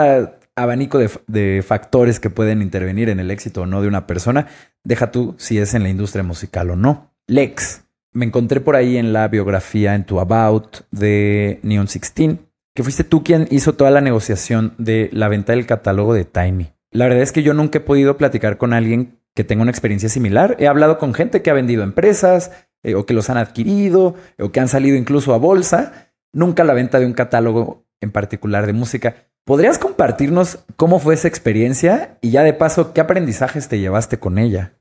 abanico 0.54 0.98
de, 0.98 1.62
factores 1.66 2.20
que 2.20 2.30
pueden 2.30 2.62
intervenir 2.62 3.08
en 3.08 3.20
el 3.20 3.30
éxito 3.30 3.62
o 3.62 3.66
no 3.66 3.82
de 3.82 3.88
una 3.88 4.06
persona. 4.06 4.46
Deja 4.84 5.10
tú 5.10 5.34
si 5.38 5.58
es 5.58 5.74
en 5.74 5.82
la 5.82 5.88
industria 5.88 6.22
musical 6.22 6.70
o 6.70 6.76
no. 6.76 7.12
Lex, 7.26 7.82
me 8.16 8.24
encontré 8.24 8.62
por 8.62 8.76
ahí 8.76 8.96
en 8.96 9.12
la 9.12 9.28
biografía, 9.28 9.94
en 9.94 10.04
tu 10.04 10.20
About 10.20 10.78
de 10.90 11.60
Neon 11.62 11.84
16, 11.84 12.38
que 12.74 12.82
fuiste 12.82 13.04
tú 13.04 13.22
quien 13.22 13.46
hizo 13.50 13.74
toda 13.74 13.90
la 13.90 14.00
negociación 14.00 14.72
de 14.78 15.10
la 15.12 15.28
venta 15.28 15.52
del 15.52 15.66
catálogo 15.66 16.14
de 16.14 16.24
Tiny. 16.24 16.72
La 16.92 17.04
verdad 17.04 17.22
es 17.22 17.30
que 17.32 17.42
yo 17.42 17.52
nunca 17.52 17.76
he 17.76 17.82
podido 17.82 18.16
platicar 18.16 18.56
con 18.56 18.72
alguien 18.72 19.20
que 19.34 19.44
tenga 19.44 19.60
una 19.60 19.70
experiencia 19.70 20.08
similar. 20.08 20.56
He 20.58 20.66
hablado 20.66 20.96
con 20.96 21.12
gente 21.12 21.42
que 21.42 21.50
ha 21.50 21.54
vendido 21.54 21.82
empresas, 21.82 22.52
eh, 22.82 22.94
o 22.94 23.04
que 23.04 23.12
los 23.12 23.28
han 23.28 23.36
adquirido, 23.36 24.14
o 24.38 24.50
que 24.50 24.60
han 24.60 24.68
salido 24.68 24.96
incluso 24.96 25.34
a 25.34 25.38
bolsa, 25.38 26.14
nunca 26.32 26.64
la 26.64 26.72
venta 26.72 26.98
de 26.98 27.04
un 27.04 27.12
catálogo 27.12 27.84
en 28.00 28.12
particular 28.12 28.64
de 28.64 28.72
música. 28.72 29.26
¿Podrías 29.44 29.78
compartirnos 29.78 30.64
cómo 30.76 31.00
fue 31.00 31.14
esa 31.14 31.28
experiencia 31.28 32.16
y 32.22 32.30
ya 32.30 32.42
de 32.44 32.54
paso 32.54 32.94
qué 32.94 33.02
aprendizajes 33.02 33.68
te 33.68 33.78
llevaste 33.78 34.18
con 34.18 34.38
ella? 34.38 34.75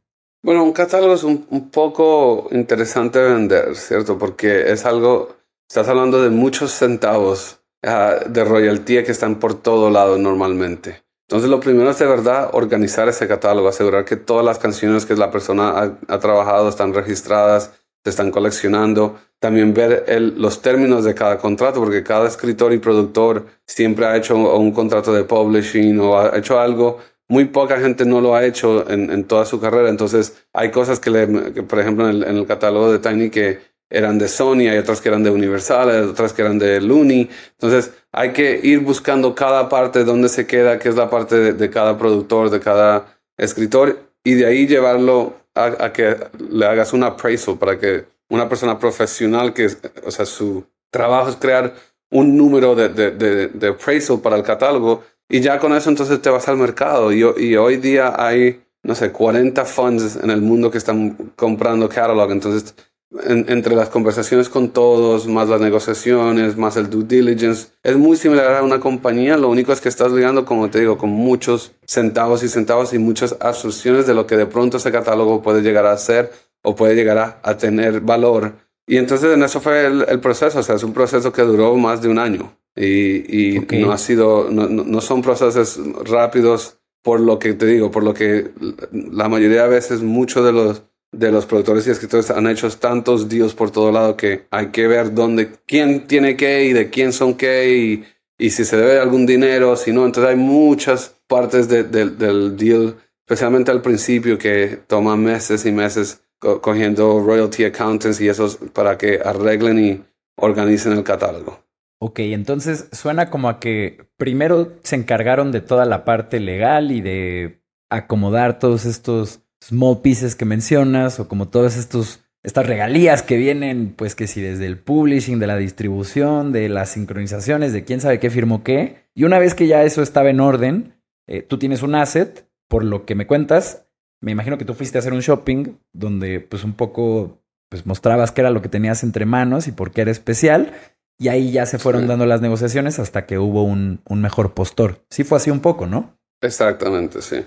Bueno, 0.45 0.63
un 0.63 0.73
catálogo 0.73 1.15
es 1.15 1.23
un, 1.23 1.71
poco 1.71 2.49
interesante 2.51 3.17
de 3.17 3.33
vender, 3.33 3.75
¿cierto? 3.75 4.19
Porque 4.19 4.71
es 4.71 4.85
algo, 4.85 5.37
estás 5.67 5.87
hablando 5.87 6.21
de 6.21 6.29
muchos 6.29 6.71
centavos 6.71 7.61
ah, 7.81 8.17
de 8.29 8.43
royalty 8.43 9.03
que 9.03 9.11
están 9.11 9.39
por 9.39 9.55
todo 9.55 9.89
lado 9.89 10.19
normalmente. 10.19 11.01
Entonces 11.27 11.49
lo 11.49 11.59
primero 11.59 11.89
es 11.89 11.97
de 11.97 12.05
verdad 12.05 12.51
organizar 12.53 13.09
ese 13.09 13.27
catálogo, 13.27 13.69
asegurar 13.69 14.05
que 14.05 14.17
todas 14.17 14.45
las 14.45 14.59
canciones 14.59 15.07
que 15.07 15.15
la 15.15 15.31
persona 15.31 15.97
ha 16.07 16.19
trabajado 16.19 16.69
están 16.69 16.93
registradas, 16.93 17.71
se 18.03 18.11
están 18.11 18.29
coleccionando. 18.29 19.17
También 19.39 19.73
ver 19.73 20.05
los 20.37 20.61
términos 20.61 21.03
de 21.05 21.15
cada 21.15 21.39
contrato, 21.39 21.79
porque 21.79 22.03
cada 22.03 22.27
escritor 22.27 22.71
y 22.71 22.77
productor 22.77 23.47
siempre 23.65 24.05
ha 24.05 24.15
hecho 24.15 24.37
un, 24.37 24.71
contrato 24.71 25.11
de 25.11 25.23
publishing 25.23 25.99
o 25.99 26.19
ha 26.19 26.37
hecho 26.37 26.59
algo. 26.59 26.99
Muy 27.27 27.45
poca 27.45 27.79
gente 27.79 28.05
no 28.05 28.21
lo 28.21 28.35
ha 28.35 28.45
hecho 28.45 28.89
en, 28.89 29.23
toda 29.23 29.45
su 29.45 29.59
carrera. 29.59 29.89
Entonces, 29.89 30.45
hay 30.53 30.71
cosas 30.71 30.99
que, 30.99 31.09
le, 31.09 31.27
por 31.27 31.79
ejemplo, 31.79 32.09
en 32.09 32.23
el, 32.23 32.45
catálogo 32.45 32.91
de 32.91 32.99
Tiny 32.99 33.29
que 33.29 33.59
eran 33.89 34.17
de 34.17 34.27
Sony, 34.27 34.67
hay 34.69 34.77
otras 34.77 35.01
que 35.01 35.09
eran 35.09 35.23
de 35.23 35.31
Universal, 35.31 35.89
hay 35.89 36.01
otras 36.01 36.33
que 36.33 36.41
eran 36.41 36.59
de 36.59 36.81
Looney. 36.81 37.29
Entonces, 37.51 37.91
hay 38.11 38.31
que 38.31 38.59
ir 38.61 38.79
buscando 38.81 39.33
cada 39.33 39.69
parte 39.69 40.03
donde 40.03 40.29
se 40.29 40.45
queda, 40.45 40.77
qué 40.77 40.89
es 40.89 40.95
la 40.95 41.09
parte 41.09 41.35
de, 41.35 41.53
de 41.53 41.69
cada 41.69 41.97
productor, 41.97 42.49
de 42.49 42.59
cada 42.59 43.17
escritor, 43.37 43.97
y 44.23 44.33
de 44.33 44.45
ahí 44.45 44.67
llevarlo 44.67 45.35
a, 45.55 45.93
que 45.93 46.17
le 46.49 46.65
hagas 46.65 46.93
un 46.93 47.03
appraisal 47.03 47.57
para 47.57 47.79
que 47.79 48.05
una 48.29 48.49
persona 48.49 48.77
profesional 48.77 49.53
que, 49.53 49.69
o 50.03 50.11
sea, 50.11 50.25
su 50.25 50.65
trabajo 50.91 51.29
es 51.29 51.37
crear 51.37 51.73
un 52.11 52.35
número 52.35 52.75
de, 52.75 52.89
de, 52.89 53.47
de, 53.47 53.67
appraisal 53.67 54.19
para 54.19 54.35
el 54.35 54.43
catálogo 54.43 55.03
y 55.29 55.39
ya 55.41 55.59
con 55.59 55.73
eso 55.73 55.89
entonces 55.89 56.21
te 56.21 56.29
vas 56.29 56.47
al 56.47 56.57
mercado 56.57 57.11
y, 57.11 57.23
hoy 57.23 57.77
día 57.77 58.13
hay, 58.17 58.61
no 58.83 58.93
sé, 58.93 59.11
40 59.11 59.65
funds 59.65 60.17
en 60.21 60.29
el 60.29 60.41
mundo 60.41 60.69
que 60.69 60.77
están 60.77 61.31
comprando 61.35 61.89
catalog, 61.89 62.31
entonces 62.31 62.75
entre 63.23 63.75
las 63.75 63.89
conversaciones 63.89 64.49
con 64.49 64.69
todos, 64.69 65.27
más 65.27 65.47
las 65.47 65.61
negociaciones, 65.61 66.57
más 66.57 66.75
el 66.75 66.89
due 66.89 67.05
diligence. 67.05 67.69
Es 67.81 67.95
muy 67.95 68.17
similar 68.17 68.55
a 68.55 68.63
una 68.63 68.79
compañía, 68.79 69.37
lo 69.37 69.49
único 69.49 69.71
es 69.71 69.79
que 69.79 69.89
estás 69.89 70.11
ligando, 70.11 70.43
como 70.43 70.69
te 70.69 70.79
digo, 70.79 70.97
con 70.97 71.11
muchos 71.11 71.71
centavos 71.85 72.43
y 72.43 72.49
centavos 72.49 72.93
y 72.93 72.99
muchas 72.99 73.37
asunciones 73.39 74.05
de 74.05 74.13
lo 74.13 74.27
que 74.27 74.35
de 74.35 74.47
pronto 74.47 74.77
ese 74.77 74.91
catálogo 74.91 75.41
puede 75.41 75.61
llegar 75.61 75.85
a 75.85 75.97
ser 75.97 76.31
o 76.61 76.75
puede 76.75 76.95
llegar 76.95 77.39
a, 77.41 77.57
tener 77.57 78.01
valor. 78.01 78.53
Y 78.87 78.97
entonces 78.97 79.33
en 79.33 79.43
eso 79.43 79.61
fue 79.61 79.85
el, 79.85 80.19
proceso, 80.19 80.59
o 80.59 80.63
sea, 80.63 80.75
es 80.75 80.83
un 80.83 80.93
proceso 80.93 81.31
que 81.31 81.43
duró 81.43 81.75
más 81.75 82.01
de 82.01 82.09
un 82.09 82.19
año 82.19 82.51
y, 82.75 83.55
y 83.55 83.59
no 83.79 83.91
ha 83.91 83.97
sido, 83.97 84.49
no, 84.49 84.67
no 84.67 85.01
son 85.01 85.21
procesos 85.21 85.79
rápidos 86.03 86.79
por 87.01 87.19
lo 87.19 87.39
que 87.39 87.53
te 87.53 87.65
digo, 87.65 87.91
por 87.91 88.03
lo 88.03 88.13
que 88.13 88.51
la 88.91 89.29
mayoría 89.29 89.63
de 89.63 89.69
veces 89.69 90.01
muchos 90.01 90.43
de 90.43 90.51
los 90.51 90.83
de 91.11 91.31
los 91.31 91.45
productores 91.45 91.87
y 91.87 91.91
escritores 91.91 92.29
han 92.29 92.47
hecho 92.47 92.69
tantos 92.71 93.29
deals 93.29 93.53
por 93.53 93.71
todo 93.71 93.91
lado 93.91 94.17
que 94.17 94.47
hay 94.51 94.67
que 94.67 94.87
ver 94.87 95.13
dónde, 95.13 95.51
quién 95.65 96.07
tiene 96.07 96.35
qué 96.35 96.65
y 96.65 96.73
de 96.73 96.89
quién 96.89 97.13
son 97.13 97.35
qué 97.35 97.69
y, 97.69 98.05
y 98.37 98.49
si 98.49 98.65
se 98.65 98.77
debe 98.77 98.99
algún 98.99 99.25
dinero, 99.25 99.75
si 99.75 99.91
no. 99.91 100.05
Entonces 100.05 100.31
hay 100.31 100.35
muchas 100.35 101.15
partes 101.27 101.69
del 101.69 102.57
deal, 102.57 102.95
especialmente 103.25 103.71
al 103.71 103.81
principio, 103.81 104.37
que 104.37 104.79
toman 104.87 105.23
meses 105.23 105.65
y 105.65 105.71
meses 105.71 106.21
cogiendo 106.39 107.21
royalty 107.21 107.63
accountants 107.63 108.19
y 108.19 108.27
esos 108.27 108.57
para 108.73 108.97
que 108.97 109.19
arreglen 109.23 109.79
y 109.79 110.03
organicen 110.35 110.91
el 110.91 111.03
catálogo. 111.03 111.64
Ok, 112.07 112.19
entonces 112.19 112.87
suena 112.91 113.31
como 113.31 113.49
a 113.49 113.59
que 113.59 114.09
primero 114.15 114.73
se 114.83 114.95
encargaron 114.95 115.51
de 115.51 115.61
toda 115.61 115.85
la 115.85 116.05
parte 116.05 116.39
legal 116.39 116.91
y 116.91 117.01
de 117.01 117.63
acomodar 117.89 118.59
todos 118.59 118.85
estos 118.85 119.41
small 119.59 120.01
pieces 120.03 120.35
que 120.35 120.45
mencionas 120.45 121.19
o 121.19 121.27
como 121.27 121.47
todos 121.47 121.77
estos 121.77 122.21
estas 122.43 122.67
regalías 122.67 123.23
que 123.23 123.37
vienen, 123.37 123.95
pues 123.97 124.13
que 124.13 124.27
si 124.27 124.39
desde 124.39 124.67
el 124.67 124.77
publishing, 124.77 125.39
de 125.39 125.47
la 125.47 125.57
distribución, 125.57 126.51
de 126.51 126.69
las 126.69 126.89
sincronizaciones, 126.89 127.73
de 127.73 127.83
quién 127.85 128.01
sabe 128.01 128.19
qué 128.19 128.29
firmó 128.29 128.63
qué. 128.63 129.07
Y 129.15 129.23
una 129.23 129.39
vez 129.39 129.55
que 129.55 129.65
ya 129.65 129.81
eso 129.81 130.03
estaba 130.03 130.29
en 130.29 130.41
orden, 130.41 130.93
eh, 131.25 131.41
tú 131.41 131.57
tienes 131.57 131.81
un 131.81 131.95
asset, 131.95 132.47
por 132.67 132.83
lo 132.83 133.03
que 133.07 133.15
me 133.15 133.25
cuentas, 133.25 133.87
me 134.21 134.31
imagino 134.31 134.59
que 134.59 134.65
tú 134.65 134.75
fuiste 134.75 134.99
a 134.99 134.99
hacer 134.99 135.13
un 135.13 135.21
shopping 135.21 135.77
donde 135.91 136.39
pues 136.39 136.63
un 136.63 136.73
poco 136.73 137.41
pues 137.67 137.87
mostrabas 137.87 138.31
qué 138.31 138.41
era 138.41 138.51
lo 138.51 138.61
que 138.61 138.69
tenías 138.69 139.01
entre 139.01 139.25
manos 139.25 139.67
y 139.67 139.71
por 139.71 139.89
qué 139.89 140.01
era 140.01 140.11
especial. 140.11 140.71
Y 141.17 141.29
ahí 141.29 141.51
ya 141.51 141.65
se 141.65 141.79
fueron 141.79 142.07
dando 142.07 142.25
las 142.25 142.41
negociaciones 142.41 142.99
hasta 142.99 143.25
que 143.25 143.37
hubo 143.37 143.63
un, 143.63 144.01
un 144.07 144.21
mejor 144.21 144.53
postor. 144.53 145.05
Sí 145.09 145.23
fue 145.23 145.37
así 145.37 145.49
un 145.49 145.61
poco, 145.61 145.85
¿no? 145.87 146.17
Exactamente, 146.41 147.21
sí. 147.21 147.45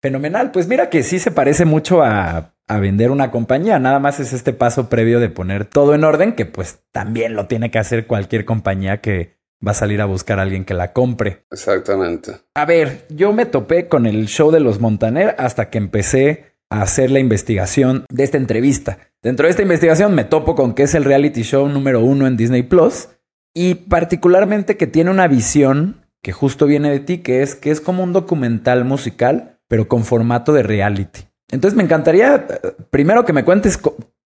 Fenomenal. 0.00 0.52
Pues 0.52 0.68
mira 0.68 0.90
que 0.90 1.02
sí 1.02 1.18
se 1.18 1.32
parece 1.32 1.64
mucho 1.64 2.02
a, 2.02 2.54
a, 2.68 2.78
vender 2.78 3.10
una 3.10 3.30
compañía. 3.30 3.80
Nada 3.80 3.98
más 3.98 4.20
es 4.20 4.32
este 4.32 4.52
paso 4.52 4.88
previo 4.88 5.18
de 5.18 5.28
poner 5.28 5.64
todo 5.64 5.94
en 5.94 6.04
orden, 6.04 6.34
que 6.34 6.46
pues 6.46 6.80
también 6.92 7.34
lo 7.34 7.46
tiene 7.46 7.70
que 7.70 7.80
hacer 7.80 8.06
cualquier 8.06 8.44
compañía 8.44 9.00
que 9.00 9.38
va 9.66 9.72
a 9.72 9.74
salir 9.74 10.00
a 10.00 10.06
buscar 10.06 10.38
a 10.38 10.42
alguien 10.42 10.64
que 10.64 10.74
la 10.74 10.92
compre. 10.92 11.44
Exactamente. 11.50 12.36
A 12.54 12.64
ver, 12.64 13.06
yo 13.08 13.32
me 13.32 13.46
topé 13.46 13.88
con 13.88 14.06
el 14.06 14.26
show 14.26 14.52
de 14.52 14.60
los 14.60 14.80
Montaner 14.80 15.34
hasta 15.38 15.70
que 15.70 15.78
empecé 15.78 16.57
a 16.70 16.82
hacer 16.82 17.10
la 17.10 17.18
investigación 17.18 18.04
de 18.10 18.24
esta 18.24 18.36
entrevista. 18.36 18.98
Dentro 19.22 19.46
de 19.46 19.50
esta 19.50 19.62
investigación 19.62 20.14
me 20.14 20.24
topo 20.24 20.54
con 20.54 20.74
que 20.74 20.84
es 20.84 20.94
el 20.94 21.04
reality 21.04 21.42
show 21.42 21.68
número 21.68 22.00
uno 22.00 22.26
en 22.26 22.36
Disney 22.36 22.62
Plus 22.62 23.08
y 23.54 23.74
particularmente 23.74 24.76
que 24.76 24.86
tiene 24.86 25.10
una 25.10 25.28
visión 25.28 26.04
que 26.22 26.32
justo 26.32 26.66
viene 26.66 26.90
de 26.90 27.00
ti, 27.00 27.18
que 27.18 27.42
es 27.42 27.54
que 27.54 27.70
es 27.70 27.80
como 27.80 28.02
un 28.02 28.12
documental 28.12 28.84
musical 28.84 29.58
pero 29.68 29.86
con 29.86 30.04
formato 30.04 30.52
de 30.52 30.62
reality. 30.62 31.20
Entonces 31.50 31.76
me 31.76 31.84
encantaría, 31.84 32.46
eh, 32.48 32.72
primero 32.90 33.24
que 33.24 33.32
me 33.32 33.44
cuentes 33.44 33.78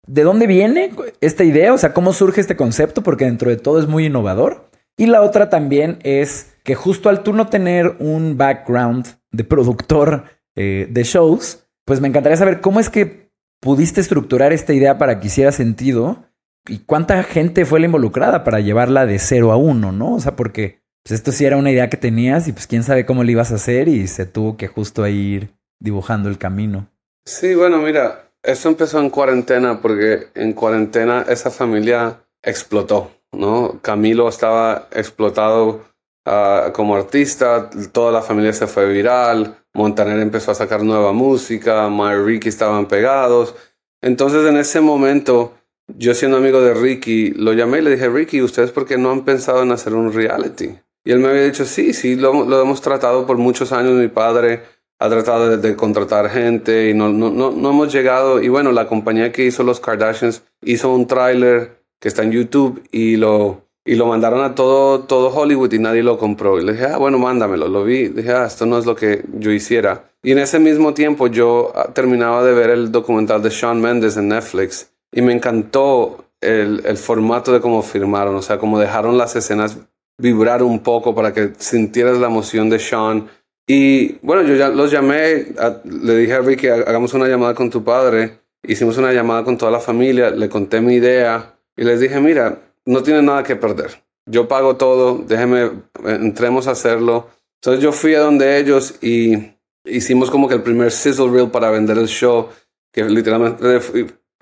de 0.07 0.23
dónde 0.23 0.47
viene 0.47 0.91
esta 1.21 1.43
idea, 1.43 1.73
o 1.73 1.77
sea, 1.77 1.93
cómo 1.93 2.13
surge 2.13 2.41
este 2.41 2.55
concepto, 2.55 3.03
porque 3.03 3.25
dentro 3.25 3.49
de 3.49 3.57
todo 3.57 3.79
es 3.79 3.87
muy 3.87 4.05
innovador. 4.05 4.69
Y 4.97 5.07
la 5.07 5.21
otra 5.21 5.49
también 5.49 5.99
es 6.03 6.55
que 6.63 6.75
justo 6.75 7.09
al 7.09 7.23
tú 7.23 7.33
no 7.33 7.47
tener 7.47 7.97
un 7.99 8.37
background 8.37 9.07
de 9.31 9.43
productor 9.43 10.25
eh, 10.55 10.87
de 10.89 11.03
shows, 11.03 11.64
pues 11.85 12.01
me 12.01 12.07
encantaría 12.07 12.37
saber 12.37 12.61
cómo 12.61 12.79
es 12.79 12.89
que 12.89 13.29
pudiste 13.61 14.01
estructurar 14.01 14.53
esta 14.53 14.73
idea 14.73 14.97
para 14.97 15.19
que 15.19 15.27
hiciera 15.27 15.51
sentido 15.51 16.25
y 16.67 16.79
cuánta 16.79 17.21
gente 17.23 17.65
fue 17.65 17.79
la 17.79 17.85
involucrada 17.85 18.43
para 18.43 18.59
llevarla 18.59 19.05
de 19.05 19.19
cero 19.19 19.51
a 19.51 19.57
uno, 19.57 19.91
¿no? 19.91 20.15
O 20.15 20.19
sea, 20.19 20.35
porque 20.35 20.81
pues 21.03 21.19
esto 21.19 21.31
sí 21.31 21.45
era 21.45 21.57
una 21.57 21.71
idea 21.71 21.89
que 21.89 21.97
tenías 21.97 22.47
y 22.47 22.51
pues 22.51 22.67
quién 22.67 22.83
sabe 22.83 23.05
cómo 23.05 23.23
lo 23.23 23.31
ibas 23.31 23.51
a 23.51 23.55
hacer 23.55 23.87
y 23.87 24.07
se 24.07 24.25
tuvo 24.25 24.57
que 24.57 24.67
justo 24.67 25.07
ir 25.07 25.49
dibujando 25.79 26.29
el 26.29 26.39
camino. 26.39 26.89
Sí, 27.25 27.53
bueno, 27.53 27.77
mira, 27.77 28.31
esto 28.41 28.69
empezó 28.69 28.99
en 28.99 29.11
cuarentena 29.11 29.81
porque 29.81 30.27
en 30.33 30.53
cuarentena 30.53 31.25
esa 31.29 31.51
familia 31.51 32.21
explotó, 32.41 33.11
¿no? 33.31 33.79
Camilo 33.81 34.27
estaba 34.27 34.87
explotado 34.91 35.85
uh, 36.25 36.71
como 36.71 36.95
artista, 36.95 37.69
toda 37.91 38.11
la 38.11 38.21
familia 38.21 38.53
se 38.53 38.67
fue 38.67 38.91
viral, 38.91 39.57
Montaner 39.73 40.19
empezó 40.19 40.51
a 40.51 40.55
sacar 40.55 40.83
nueva 40.83 41.11
música, 41.11 41.89
My 41.89 42.15
Ricky 42.15 42.49
estaban 42.49 42.87
pegados. 42.87 43.55
Entonces 44.01 44.47
en 44.47 44.57
ese 44.57 44.79
momento, 44.79 45.53
yo 45.87 46.13
siendo 46.13 46.37
amigo 46.37 46.61
de 46.61 46.73
Ricky, 46.73 47.31
lo 47.31 47.53
llamé 47.53 47.79
y 47.79 47.81
le 47.81 47.91
dije, 47.91 48.07
Ricky, 48.07 48.41
¿ustedes 48.41 48.71
por 48.71 48.85
qué 48.85 48.97
no 48.97 49.11
han 49.11 49.25
pensado 49.25 49.63
en 49.63 49.71
hacer 49.71 49.93
un 49.93 50.13
reality? 50.13 50.75
Y 51.03 51.11
él 51.11 51.19
me 51.19 51.27
había 51.27 51.43
dicho, 51.43 51.65
sí, 51.65 51.93
sí, 51.93 52.15
lo, 52.15 52.61
hemos 52.61 52.81
tratado 52.81 53.27
por 53.27 53.37
muchos 53.37 53.71
años. 53.71 53.93
Mi 53.93 54.07
padre 54.07 54.61
ha 54.97 55.09
tratado 55.09 55.57
de, 55.57 55.75
contratar 55.75 56.29
gente 56.29 56.89
y 56.89 56.93
no, 56.93 57.09
no, 57.09 57.29
no, 57.29 57.51
no, 57.51 57.69
hemos 57.69 57.93
llegado. 57.93 58.41
Y 58.41 58.47
bueno, 58.47 58.71
la 58.71 58.87
compañía 58.87 59.31
que 59.31 59.45
hizo 59.45 59.63
los 59.63 59.79
Kardashians 59.79 60.43
hizo 60.61 60.93
un 60.93 61.05
tráiler 61.05 61.83
que 61.99 62.07
está 62.07 62.23
en 62.23 62.31
YouTube 62.31 62.81
y 62.91 63.17
lo, 63.17 63.64
y 63.87 63.95
lo 63.95 64.07
mandaron 64.07 64.43
a 64.43 64.55
todo, 64.55 65.01
todo 65.01 65.29
Hollywood 65.29 65.71
y 65.71 65.79
nadie 65.79 66.01
lo 66.01 66.17
compró. 66.17 66.59
Y 66.59 66.65
le 66.65 66.73
dije, 66.73 66.85
ah, 66.85 66.97
bueno, 66.97 67.19
mándamelo. 67.19 67.67
Lo 67.67 67.83
vi. 67.83 68.07
Dije, 68.07 68.31
ah, 68.31 68.45
esto 68.47 68.65
no 68.65 68.79
es 68.79 68.85
lo 68.87 68.95
que 68.95 69.23
yo 69.37 69.51
hiciera. 69.51 70.09
Y 70.23 70.31
en 70.31 70.39
ese 70.39 70.57
mismo 70.59 70.95
tiempo 70.95 71.27
yo 71.27 71.71
ah, 71.75 71.89
terminaba 71.93 72.43
de 72.43 72.53
ver 72.53 72.71
el 72.71 72.91
documental 72.91 73.43
de 73.43 73.51
Sean 73.51 73.79
Mendes 73.79 74.17
en 74.17 74.29
Netflix 74.29 74.91
y 75.11 75.21
me 75.21 75.33
encantó 75.33 76.25
el, 76.41 76.81
el 76.83 76.97
formato 76.97 77.53
de 77.53 77.61
cómo 77.61 77.83
filmaron, 77.83 78.35
o 78.35 78.41
sea, 78.41 78.57
cómo 78.57 78.79
dejaron 78.79 79.17
las 79.19 79.35
escenas 79.35 79.77
vibrar 80.17 80.63
un 80.63 80.79
poco 80.79 81.13
para 81.13 81.31
que 81.33 81.51
sintieras 81.57 82.17
la 82.17 82.27
emoción 82.27 82.69
de 82.71 82.79
Sean. 82.79 83.29
Y 83.67 84.13
bueno, 84.25 84.41
yo 84.43 84.55
ya 84.55 84.69
los 84.69 84.91
llamé, 84.91 85.45
le 85.83 86.17
dije 86.17 86.33
a 86.33 86.39
Ricky, 86.39 86.67
hagamos 86.67 87.13
una 87.13 87.27
llamada 87.27 87.53
con 87.53 87.69
tu 87.69 87.83
padre. 87.83 88.39
Hicimos 88.63 88.97
una 88.97 89.13
llamada 89.13 89.43
con 89.43 89.57
toda 89.59 89.71
la 89.71 89.79
familia, 89.79 90.31
le 90.31 90.49
conté 90.49 90.81
mi 90.81 90.95
idea 90.95 91.55
y 91.77 91.83
les 91.83 91.99
dije, 91.99 92.19
mira, 92.19 92.57
no 92.85 93.03
tiene 93.03 93.21
nada 93.21 93.43
que 93.43 93.55
perder. 93.55 94.03
Yo 94.25 94.47
pago 94.47 94.75
todo, 94.75 95.23
déjeme, 95.27 95.71
entremos 96.03 96.67
a 96.67 96.71
hacerlo. 96.71 97.29
Entonces 97.61 97.83
yo 97.83 97.91
fui 97.91 98.15
a 98.15 98.21
donde 98.21 98.57
ellos 98.59 98.95
y 99.01 99.53
hicimos 99.85 100.31
como 100.31 100.47
que 100.47 100.55
el 100.55 100.63
primer 100.63 100.91
sizzle 100.91 101.29
reel 101.29 101.51
para 101.51 101.69
vender 101.69 101.97
el 101.97 102.07
show, 102.07 102.49
que 102.91 103.03
literalmente 103.03 103.79